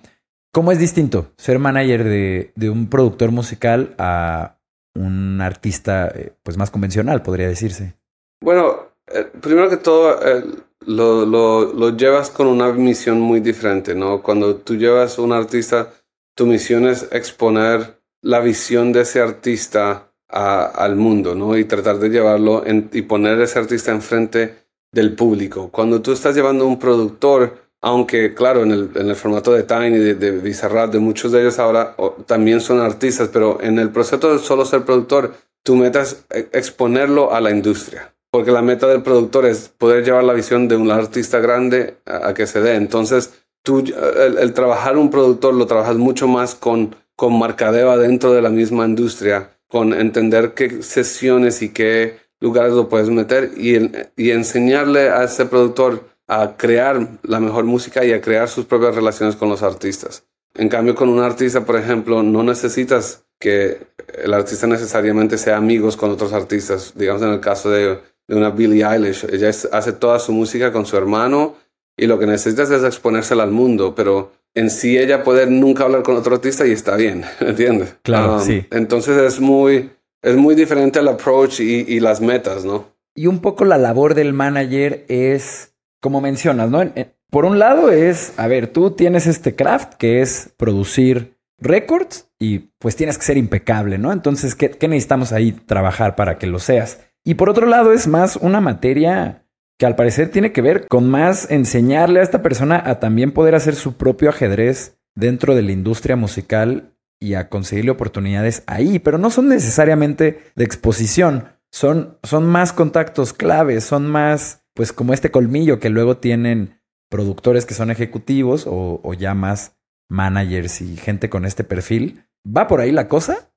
¿Cómo 0.52 0.70
es 0.70 0.78
distinto 0.78 1.32
ser 1.36 1.58
manager 1.58 2.04
de, 2.04 2.52
de 2.54 2.70
un 2.70 2.86
productor 2.86 3.32
musical 3.32 3.96
a 3.98 4.60
un 4.94 5.40
artista 5.40 6.08
eh, 6.08 6.32
pues 6.42 6.56
más 6.56 6.70
convencional, 6.70 7.22
podría 7.22 7.48
decirse? 7.48 7.94
Bueno, 8.40 8.94
eh, 9.06 9.26
primero 9.40 9.68
que 9.68 9.76
todo, 9.76 10.20
eh, 10.24 10.44
lo, 10.86 11.24
lo, 11.26 11.96
llevas 11.96 12.30
con 12.30 12.46
una 12.46 12.72
misión 12.72 13.20
muy 13.20 13.40
diferente, 13.40 13.94
¿no? 13.94 14.22
Cuando 14.22 14.56
tú 14.56 14.76
llevas 14.76 15.18
un 15.18 15.32
artista, 15.32 15.92
tu 16.34 16.46
misión 16.46 16.86
es 16.86 17.08
exponer 17.12 18.00
la 18.22 18.40
visión 18.40 18.92
de 18.92 19.02
ese 19.02 19.20
artista 19.20 20.12
a, 20.28 20.64
al 20.64 20.96
mundo, 20.96 21.34
¿no? 21.34 21.56
Y 21.56 21.64
tratar 21.64 21.98
de 21.98 22.08
llevarlo 22.10 22.64
y 22.66 23.02
poner 23.02 23.40
ese 23.40 23.58
artista 23.58 23.92
enfrente 23.92 24.64
del 24.92 25.14
público. 25.14 25.70
Cuando 25.70 26.00
tú 26.00 26.12
estás 26.12 26.34
llevando 26.34 26.66
un 26.66 26.78
productor, 26.78 27.63
aunque 27.84 28.32
claro, 28.32 28.62
en 28.62 28.70
el, 28.70 28.90
en 28.94 29.10
el 29.10 29.14
formato 29.14 29.52
de 29.52 29.62
Tiny, 29.62 29.98
de, 29.98 30.14
de 30.14 30.30
Bizarrap, 30.30 30.90
de 30.90 31.00
muchos 31.00 31.32
de 31.32 31.42
ellos 31.42 31.58
ahora 31.58 31.94
también 32.24 32.62
son 32.62 32.80
artistas, 32.80 33.28
pero 33.30 33.60
en 33.60 33.78
el 33.78 33.90
proceso 33.90 34.32
de 34.32 34.38
solo 34.38 34.64
ser 34.64 34.86
productor, 34.86 35.34
tu 35.62 35.76
meta 35.76 36.00
es 36.00 36.24
e, 36.30 36.48
exponerlo 36.52 37.34
a 37.34 37.42
la 37.42 37.50
industria. 37.50 38.14
Porque 38.30 38.50
la 38.52 38.62
meta 38.62 38.86
del 38.86 39.02
productor 39.02 39.44
es 39.44 39.68
poder 39.68 40.02
llevar 40.02 40.24
la 40.24 40.32
visión 40.32 40.66
de 40.66 40.76
un 40.76 40.90
artista 40.90 41.40
grande 41.40 41.98
a, 42.06 42.32
que 42.32 42.46
se 42.46 42.62
dé. 42.62 42.76
Entonces, 42.76 43.34
tú, 43.62 43.80
el, 43.80 44.38
el, 44.38 44.54
trabajar 44.54 44.96
un 44.96 45.10
productor 45.10 45.52
lo 45.52 45.66
trabajas 45.66 45.96
mucho 45.96 46.26
más 46.26 46.54
con, 46.54 46.96
con 47.16 47.38
marcadeo 47.38 47.98
dentro 47.98 48.32
de 48.32 48.40
la 48.40 48.48
misma 48.48 48.86
industria, 48.86 49.50
con 49.68 49.92
entender 49.92 50.54
qué 50.54 50.82
sesiones 50.82 51.60
y 51.60 51.68
qué 51.68 52.16
lugares 52.40 52.72
lo 52.72 52.88
puedes 52.88 53.10
meter 53.10 53.50
y, 53.58 53.90
y 54.16 54.30
enseñarle 54.30 55.10
a 55.10 55.24
ese 55.24 55.44
productor 55.44 56.13
a 56.26 56.56
crear 56.56 57.08
la 57.22 57.40
mejor 57.40 57.64
música 57.64 58.04
y 58.04 58.12
a 58.12 58.20
crear 58.20 58.48
sus 58.48 58.64
propias 58.64 58.94
relaciones 58.94 59.36
con 59.36 59.48
los 59.48 59.62
artistas. 59.62 60.24
En 60.54 60.68
cambio, 60.68 60.94
con 60.94 61.08
un 61.08 61.20
artista, 61.20 61.64
por 61.64 61.76
ejemplo, 61.76 62.22
no 62.22 62.42
necesitas 62.42 63.24
que 63.40 63.86
el 64.22 64.32
artista 64.32 64.66
necesariamente 64.66 65.36
sea 65.36 65.56
amigos 65.56 65.96
con 65.96 66.10
otros 66.10 66.32
artistas. 66.32 66.92
Digamos 66.94 67.22
en 67.22 67.30
el 67.30 67.40
caso 67.40 67.70
de, 67.70 67.98
una 68.28 68.50
Billie 68.50 68.84
Eilish, 68.84 69.26
ella 69.30 69.48
hace 69.48 69.92
toda 69.92 70.18
su 70.18 70.32
música 70.32 70.72
con 70.72 70.86
su 70.86 70.96
hermano 70.96 71.56
y 71.96 72.06
lo 72.06 72.18
que 72.18 72.26
necesitas 72.26 72.70
es 72.70 72.82
exponérsela 72.82 73.42
al 73.42 73.50
mundo, 73.50 73.94
pero 73.94 74.32
en 74.54 74.70
sí 74.70 74.96
ella 74.96 75.22
puede 75.22 75.46
nunca 75.46 75.84
hablar 75.84 76.02
con 76.02 76.16
otro 76.16 76.36
artista 76.36 76.66
y 76.66 76.70
está 76.70 76.96
bien, 76.96 77.24
¿entiendes? 77.40 77.96
Claro, 78.02 78.36
um, 78.36 78.40
sí. 78.40 78.66
Entonces 78.70 79.18
es 79.18 79.40
muy, 79.40 79.90
es 80.22 80.36
muy 80.36 80.54
diferente 80.54 81.00
el 81.00 81.08
approach 81.08 81.60
y, 81.60 81.84
y 81.86 82.00
las 82.00 82.20
metas, 82.20 82.64
¿no? 82.64 82.94
Y 83.14 83.26
un 83.26 83.40
poco 83.40 83.64
la 83.64 83.76
labor 83.76 84.14
del 84.14 84.32
manager 84.32 85.04
es 85.08 85.73
como 86.04 86.20
mencionas, 86.20 86.68
¿no? 86.68 86.82
Por 87.30 87.46
un 87.46 87.58
lado 87.58 87.90
es, 87.90 88.34
a 88.36 88.46
ver, 88.46 88.66
tú 88.66 88.90
tienes 88.90 89.26
este 89.26 89.56
craft 89.56 89.94
que 89.94 90.20
es 90.20 90.50
producir 90.58 91.38
récords 91.58 92.28
y 92.38 92.58
pues 92.78 92.94
tienes 92.94 93.16
que 93.16 93.24
ser 93.24 93.38
impecable, 93.38 93.96
¿no? 93.96 94.12
Entonces, 94.12 94.54
¿qué, 94.54 94.68
necesitamos 94.82 95.32
ahí 95.32 95.52
trabajar 95.52 96.14
para 96.14 96.36
que 96.36 96.46
lo 96.46 96.58
seas? 96.58 97.00
Y 97.24 97.36
por 97.36 97.48
otro 97.48 97.66
lado 97.66 97.94
es 97.94 98.06
más 98.06 98.36
una 98.36 98.60
materia 98.60 99.46
que 99.78 99.86
al 99.86 99.96
parecer 99.96 100.28
tiene 100.28 100.52
que 100.52 100.60
ver 100.60 100.88
con 100.88 101.08
más 101.08 101.50
enseñarle 101.50 102.20
a 102.20 102.22
esta 102.22 102.42
persona 102.42 102.82
a 102.84 103.00
también 103.00 103.32
poder 103.32 103.54
hacer 103.54 103.74
su 103.74 103.96
propio 103.96 104.28
ajedrez 104.28 104.98
dentro 105.14 105.54
de 105.54 105.62
la 105.62 105.72
industria 105.72 106.16
musical 106.16 106.94
y 107.18 107.32
a 107.32 107.48
conseguirle 107.48 107.92
oportunidades 107.92 108.62
ahí, 108.66 108.98
pero 108.98 109.16
no 109.16 109.30
son 109.30 109.48
necesariamente 109.48 110.52
de 110.54 110.64
exposición, 110.64 111.48
son, 111.72 112.18
son 112.22 112.44
más 112.44 112.74
contactos 112.74 113.32
claves, 113.32 113.84
son 113.84 114.06
más 114.06 114.63
pues 114.74 114.92
como 114.92 115.14
este 115.14 115.30
colmillo 115.30 115.78
que 115.78 115.88
luego 115.88 116.18
tienen 116.18 116.80
productores 117.08 117.64
que 117.64 117.74
son 117.74 117.90
ejecutivos 117.90 118.64
o, 118.66 119.14
ya 119.14 119.34
más 119.34 119.76
managers 120.08 120.80
y 120.80 120.96
gente 120.96 121.30
con 121.30 121.44
este 121.44 121.64
perfil. 121.64 122.24
¿Va 122.44 122.66
por 122.66 122.80
ahí 122.80 122.92
la 122.92 123.08
cosa? 123.08 123.50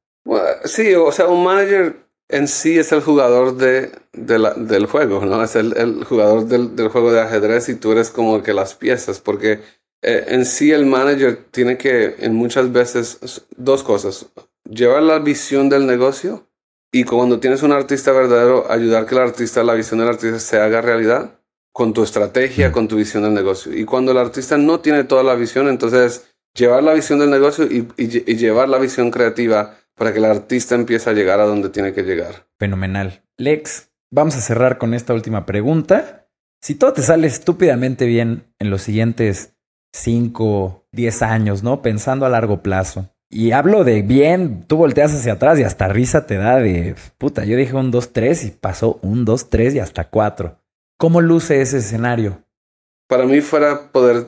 sí, 0.65 0.93
o 0.93 1.11
sea, 1.11 1.27
un 1.27 1.43
manager 1.43 2.07
en 2.29 2.47
sí 2.47 2.77
es 2.77 2.91
el 2.91 3.01
jugador 3.01 3.55
de, 3.55 3.91
del 4.13 4.85
juego, 4.85 5.25
¿no? 5.25 5.43
Es 5.43 5.55
el, 5.55 6.03
jugador 6.03 6.45
del, 6.45 6.89
juego 6.89 7.11
de 7.11 7.21
ajedrez 7.21 7.69
y 7.69 7.75
tú 7.75 7.93
eres 7.93 8.09
como 8.09 8.43
que 8.43 8.53
las 8.53 8.75
piezas, 8.75 9.19
porque 9.19 9.61
eh, 10.01 10.25
en 10.27 10.45
sí 10.45 10.71
el 10.71 10.85
manager 10.85 11.45
tiene 11.51 11.77
que, 11.77 12.15
en 12.19 12.35
muchas 12.35 12.71
veces, 12.71 13.45
dos 13.55 13.83
cosas. 13.83 14.27
Llevar 14.69 15.03
la 15.03 15.19
visión 15.19 15.69
del 15.69 15.87
negocio 15.87 16.46
y 16.91 17.03
cuando 17.03 17.39
tienes 17.39 17.63
un 17.63 17.71
artista 17.73 18.11
verdadero, 18.11 18.71
ayudar 18.71 19.05
que 19.05 19.15
el 19.15 19.21
artista, 19.21 19.63
la 19.63 19.73
visión 19.73 19.99
del 19.99 20.09
artista 20.09 20.39
se 20.39 20.59
haga 20.59 20.81
realidad 20.81 21.39
con 21.73 21.93
tu 21.93 22.03
estrategia, 22.03 22.71
con 22.71 22.87
tu 22.87 22.95
visión 22.95 23.23
del 23.23 23.33
negocio. 23.33 23.77
Y 23.77 23.85
cuando 23.85 24.11
el 24.11 24.17
artista 24.17 24.57
no 24.57 24.79
tiene 24.79 25.03
toda 25.03 25.21
la 25.21 25.35
visión, 25.35 25.67
entonces 25.67 26.33
llevar 26.55 26.83
la 26.83 26.93
visión 26.93 27.19
del 27.19 27.29
negocio 27.29 27.65
y, 27.65 27.87
y, 27.97 28.35
llevar 28.35 28.69
la 28.69 28.79
visión 28.79 29.11
creativa 29.11 29.77
para 29.95 30.11
que 30.11 30.19
el 30.19 30.25
artista 30.25 30.75
empiece 30.75 31.09
a 31.09 31.13
llegar 31.13 31.39
a 31.39 31.45
donde 31.45 31.69
tiene 31.69 31.93
que 31.93 32.03
llegar. 32.03 32.47
Fenomenal. 32.57 33.23
Lex, 33.37 33.91
vamos 34.09 34.35
a 34.35 34.41
cerrar 34.41 34.77
con 34.77 34.93
esta 34.93 35.13
última 35.13 35.45
pregunta. 35.45 36.27
Si 36.61 36.73
todo 36.73 36.93
te 36.93 37.03
sale 37.03 37.27
estúpidamente 37.27 38.05
bien 38.05 38.51
en 38.57 38.69
los 38.71 38.81
siguientes 38.81 39.53
5, 39.93 40.87
10 40.91 41.21
años, 41.21 41.63
¿no? 41.63 41.81
Pensando 41.81 42.25
a 42.25 42.29
largo 42.29 42.63
plazo. 42.63 43.13
Y 43.29 43.51
hablo 43.51 43.83
de 43.83 44.01
bien, 44.03 44.63
tú 44.67 44.77
volteas 44.77 45.13
hacia 45.13 45.33
atrás 45.33 45.59
y 45.59 45.63
hasta 45.63 45.89
risa 45.89 46.25
te 46.25 46.37
da 46.37 46.57
de 46.57 46.95
puta. 47.17 47.43
Yo 47.43 47.57
dije 47.57 47.75
un 47.75 47.91
2, 47.91 48.13
3 48.13 48.45
y 48.45 48.51
pasó 48.51 48.99
un 49.01 49.25
2, 49.25 49.49
3 49.49 49.75
y 49.75 49.79
hasta 49.79 50.09
4. 50.09 50.57
¿Cómo 50.97 51.19
luce 51.19 51.61
ese 51.61 51.79
escenario? 51.79 52.41
Para 53.07 53.25
mí 53.25 53.41
fuera 53.41 53.91
poder 53.91 54.27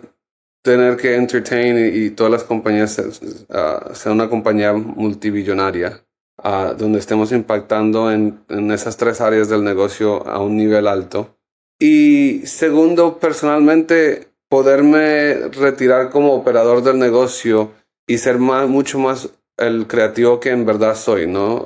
tener 0.62 0.98
que 0.98 1.16
entertain 1.16 1.92
y, 1.94 2.10
todas 2.10 2.32
las 2.32 2.44
compañías 2.44 3.00
uh, 3.00 3.94
sea 3.96 4.12
una 4.12 4.30
compañía 4.30 4.74
multibillonaria 4.74 6.04
uh, 6.44 6.74
donde 6.78 7.00
estemos 7.00 7.32
impactando 7.32 8.12
en 8.12 8.72
esas 8.72 8.98
tres 8.98 9.22
áreas 9.22 9.48
del 9.48 9.64
negocio 9.64 10.28
a 10.28 10.40
un 10.40 10.58
nivel 10.58 10.88
alto. 10.88 11.38
Y 11.80 12.42
segundo, 12.46 13.18
personalmente, 13.18 14.28
poderme 14.50 15.36
retirar 15.50 16.10
como 16.10 16.34
operador 16.34 16.84
del 16.84 17.00
negocio 17.00 17.72
y 18.10 18.18
ser 18.18 18.40
más, 18.40 18.68
mucho 18.68 18.98
más 18.98 19.30
el 19.56 19.86
creativo 19.86 20.40
que 20.40 20.50
en 20.50 20.66
verdad 20.66 20.96
soy, 20.96 21.28
¿no? 21.28 21.64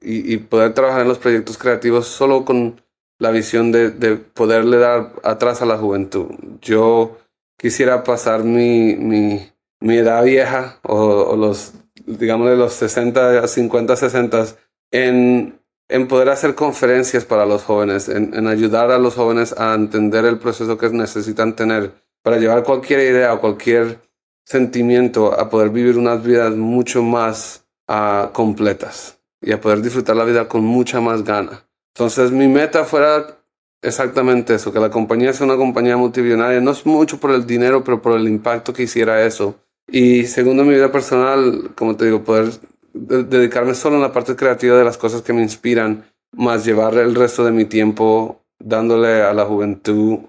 y, 0.00 0.38
poder 0.38 0.72
trabajar 0.72 1.02
en 1.02 1.08
los 1.08 1.18
proyectos 1.18 1.58
creativos 1.58 2.06
solo 2.06 2.46
con 2.46 2.80
la 3.18 3.30
visión 3.30 3.70
de, 3.70 3.90
de, 3.90 4.16
poderle 4.16 4.78
dar 4.78 5.12
atrás 5.22 5.60
a 5.60 5.66
la 5.66 5.76
juventud. 5.76 6.28
Yo 6.62 7.18
quisiera 7.58 8.04
pasar 8.04 8.42
mi, 8.42 8.96
mi, 8.96 9.46
mi 9.80 9.98
edad 9.98 10.24
vieja 10.24 10.78
o, 10.82 10.96
o, 10.96 11.36
los, 11.36 11.74
digamos, 12.06 12.48
de 12.48 12.56
los 12.56 12.72
60, 12.72 13.46
50, 13.46 13.96
60 13.96 14.46
en, 14.92 15.60
en 15.90 16.08
poder 16.08 16.30
hacer 16.30 16.54
conferencias 16.54 17.26
para 17.26 17.44
los 17.44 17.64
jóvenes, 17.64 18.08
en, 18.08 18.34
en 18.34 18.46
ayudar 18.46 18.90
a 18.90 18.98
los 18.98 19.14
jóvenes 19.14 19.54
a 19.58 19.74
entender 19.74 20.24
el 20.24 20.38
proceso 20.38 20.78
que 20.78 20.88
necesitan 20.88 21.54
tener 21.54 21.92
para 22.22 22.38
llevar 22.38 22.62
cualquier 22.62 23.00
idea 23.00 23.34
o 23.34 23.40
cualquier 23.40 24.03
sentimiento 24.44 25.38
a 25.38 25.48
poder 25.48 25.70
vivir 25.70 25.98
unas 25.98 26.22
vidas 26.22 26.54
mucho 26.54 27.02
más 27.02 27.66
uh, 27.88 28.32
completas 28.32 29.18
y 29.40 29.52
a 29.52 29.60
poder 29.60 29.82
disfrutar 29.82 30.16
la 30.16 30.24
vida 30.24 30.48
con 30.48 30.64
mucha 30.64 31.00
más 31.00 31.24
gana. 31.24 31.66
Entonces 31.94 32.30
mi 32.30 32.48
meta 32.48 32.84
fuera 32.84 33.38
exactamente 33.82 34.54
eso, 34.54 34.72
que 34.72 34.80
la 34.80 34.90
compañía 34.90 35.32
sea 35.32 35.46
una 35.46 35.56
compañía 35.56 35.96
multimillonaria, 35.96 36.60
no 36.60 36.70
es 36.70 36.86
mucho 36.86 37.18
por 37.18 37.30
el 37.30 37.46
dinero, 37.46 37.84
pero 37.84 38.00
por 38.00 38.18
el 38.18 38.26
impacto 38.26 38.72
que 38.72 38.84
hiciera 38.84 39.24
eso. 39.24 39.56
Y 39.86 40.24
segundo, 40.24 40.64
mi 40.64 40.74
vida 40.74 40.90
personal, 40.90 41.72
como 41.74 41.96
te 41.96 42.06
digo, 42.06 42.24
poder 42.24 42.50
dedicarme 42.94 43.74
solo 43.74 43.96
en 43.96 44.02
la 44.02 44.12
parte 44.12 44.34
creativa 44.34 44.76
de 44.76 44.84
las 44.84 44.96
cosas 44.96 45.22
que 45.22 45.32
me 45.32 45.42
inspiran, 45.42 46.04
más 46.32 46.64
llevar 46.64 46.94
el 46.94 47.14
resto 47.14 47.44
de 47.44 47.52
mi 47.52 47.66
tiempo 47.66 48.42
dándole 48.58 49.22
a 49.22 49.34
la 49.34 49.44
juventud 49.44 50.20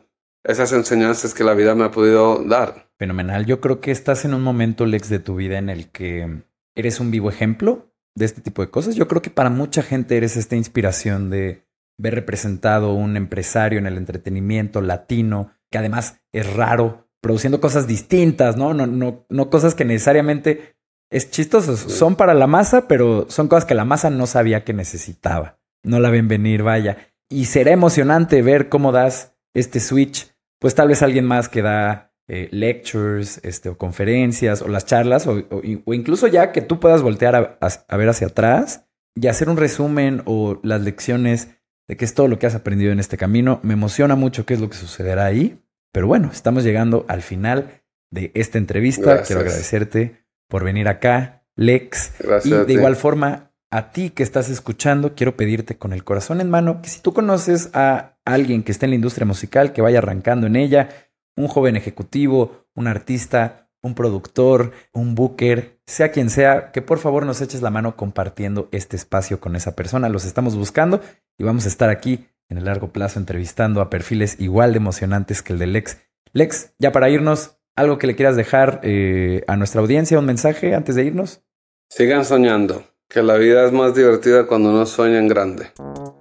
esas 0.43 0.73
enseñanzas 0.73 1.33
que 1.33 1.43
la 1.43 1.53
vida 1.53 1.73
me 1.73 1.85
ha 1.85 1.91
podido 1.91 2.43
dar. 2.43 2.84
Fenomenal. 2.97 3.45
Yo 3.45 3.59
creo 3.59 3.81
que 3.81 3.91
estás 3.91 4.25
en 4.25 4.33
un 4.33 4.41
momento, 4.41 4.85
Lex, 4.85 5.09
de 5.09 5.19
tu 5.19 5.35
vida 5.35 5.57
en 5.57 5.69
el 5.69 5.89
que 5.89 6.43
eres 6.75 6.99
un 6.99 7.11
vivo 7.11 7.29
ejemplo 7.29 7.91
de 8.15 8.25
este 8.25 8.41
tipo 8.41 8.61
de 8.61 8.69
cosas. 8.69 8.95
Yo 8.95 9.07
creo 9.07 9.21
que 9.21 9.29
para 9.29 9.49
mucha 9.49 9.83
gente 9.83 10.15
eres 10.15 10.37
esta 10.37 10.55
inspiración 10.55 11.29
de 11.29 11.65
ver 11.97 12.15
representado 12.15 12.93
un 12.93 13.17
empresario 13.17 13.79
en 13.79 13.87
el 13.87 13.97
entretenimiento 13.97 14.81
latino, 14.81 15.51
que 15.71 15.77
además 15.77 16.21
es 16.31 16.53
raro, 16.53 17.09
produciendo 17.21 17.59
cosas 17.59 17.87
distintas, 17.87 18.55
¿no? 18.57 18.73
No, 18.73 18.87
no, 18.87 19.25
no 19.29 19.49
cosas 19.49 19.75
que 19.75 19.85
necesariamente 19.85 20.75
es 21.09 21.31
chistoso. 21.31 21.75
Son 21.77 22.15
para 22.15 22.33
la 22.33 22.47
masa, 22.47 22.87
pero 22.87 23.25
son 23.29 23.47
cosas 23.47 23.65
que 23.65 23.75
la 23.75 23.85
masa 23.85 24.09
no 24.09 24.27
sabía 24.27 24.63
que 24.63 24.73
necesitaba. 24.73 25.59
No 25.83 25.99
la 25.99 26.09
ven 26.09 26.27
venir, 26.27 26.63
vaya. 26.63 26.97
Y 27.29 27.45
será 27.45 27.71
emocionante 27.71 28.41
ver 28.41 28.69
cómo 28.69 28.91
das 28.91 29.35
este 29.53 29.79
switch. 29.79 30.31
Pues 30.59 30.75
tal 30.75 30.87
vez 30.87 31.01
alguien 31.01 31.25
más 31.25 31.49
que 31.49 31.61
da 31.61 32.14
eh, 32.27 32.49
lectures 32.51 33.39
este, 33.43 33.69
o 33.69 33.77
conferencias 33.77 34.63
o 34.63 34.67
las 34.67 34.85
charlas 34.85 35.27
o, 35.27 35.43
incluso 35.63 36.27
ya 36.27 36.51
que 36.51 36.61
tú 36.61 36.79
puedas 36.79 37.03
voltear 37.03 37.57
a, 37.59 37.97
ver 37.97 38.09
hacia 38.09 38.27
atrás 38.27 38.85
y 39.15 39.27
hacer 39.27 39.47
un 39.47 39.57
resumen 39.57 40.23
o 40.25 40.59
las 40.63 40.81
lecciones 40.81 41.49
de 41.87 41.97
qué 41.97 42.05
es 42.05 42.15
todo 42.15 42.27
lo 42.27 42.39
que 42.39 42.47
has 42.47 42.55
aprendido 42.55 42.91
en 42.91 42.99
este 42.99 43.17
camino. 43.17 43.59
Me 43.61 43.73
emociona 43.73 44.15
mucho 44.15 44.45
qué 44.45 44.55
es 44.55 44.59
lo 44.59 44.69
que 44.69 44.77
sucederá 44.77 45.25
ahí. 45.25 45.61
Pero 45.91 46.07
bueno, 46.07 46.29
estamos 46.33 46.63
llegando 46.63 47.05
al 47.07 47.21
final 47.21 47.83
de 48.11 48.31
esta 48.33 48.57
entrevista. 48.57 49.21
Quiero 49.21 49.41
agradecerte 49.41 50.25
por 50.49 50.63
venir 50.63 50.87
acá, 50.87 51.45
Lex. 51.55 52.11
y 52.43 52.49
de 52.49 52.73
igual 52.73 52.95
forma, 52.95 53.51
a 53.71 53.91
ti 53.91 54.09
que 54.09 54.23
estás 54.23 54.49
escuchando, 54.49 55.15
quiero 55.15 55.37
pedirte 55.37 55.77
con 55.77 55.93
el 55.93 56.03
corazón 56.03 56.41
en 56.41 56.49
mano 56.49 56.81
que 56.81 56.89
si 56.89 57.01
tú 57.01 57.13
conoces 57.13 57.69
a 57.73 58.17
alguien 58.25 58.63
que 58.63 58.71
esté 58.71 58.85
en 58.85 58.91
la 58.91 58.95
industria 58.95 59.25
musical, 59.25 59.73
que 59.73 59.81
vaya 59.81 59.99
arrancando 59.99 60.47
en 60.47 60.55
ella, 60.55 60.89
un 61.35 61.47
joven 61.47 61.75
ejecutivo, 61.75 62.65
un 62.75 62.87
artista, 62.87 63.69
un 63.81 63.93
productor, 63.93 64.71
un 64.93 65.13
booker, 65.15 65.79
sea 65.85 66.11
quien 66.11 66.29
sea, 66.29 66.71
que 66.71 66.81
por 66.81 66.97
favor 66.97 67.25
nos 67.25 67.41
eches 67.41 67.61
la 67.61 67.69
mano 67.69 67.95
compartiendo 67.95 68.67
este 68.71 68.95
espacio 68.95 69.39
con 69.39 69.55
esa 69.55 69.75
persona. 69.75 70.09
Los 70.09 70.25
estamos 70.25 70.55
buscando 70.55 71.01
y 71.37 71.43
vamos 71.43 71.65
a 71.65 71.67
estar 71.67 71.89
aquí 71.89 72.25
en 72.49 72.57
el 72.57 72.65
largo 72.65 72.91
plazo 72.91 73.19
entrevistando 73.19 73.81
a 73.81 73.89
perfiles 73.89 74.39
igual 74.39 74.71
de 74.71 74.77
emocionantes 74.77 75.41
que 75.41 75.53
el 75.53 75.59
de 75.59 75.67
Lex. 75.67 75.97
Lex, 76.33 76.73
ya 76.79 76.91
para 76.91 77.09
irnos, 77.09 77.57
algo 77.75 77.97
que 77.97 78.07
le 78.07 78.15
quieras 78.15 78.35
dejar 78.35 78.79
eh, 78.83 79.43
a 79.47 79.55
nuestra 79.55 79.81
audiencia, 79.81 80.17
un 80.17 80.25
mensaje 80.25 80.73
antes 80.73 80.95
de 80.95 81.05
irnos. 81.05 81.41
Sigan 81.89 82.25
soñando, 82.25 82.83
que 83.07 83.21
la 83.21 83.35
vida 83.35 83.65
es 83.65 83.71
más 83.71 83.93
divertida 83.93 84.47
cuando 84.47 84.69
uno 84.69 84.85
sueña 84.85 85.19
en 85.19 85.27
grande. 85.27 85.71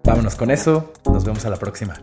Vámonos 0.04 0.34
con 0.34 0.50
eso, 0.50 0.92
nos 1.06 1.24
vemos 1.24 1.44
a 1.46 1.50
la 1.50 1.56
próxima. 1.56 1.94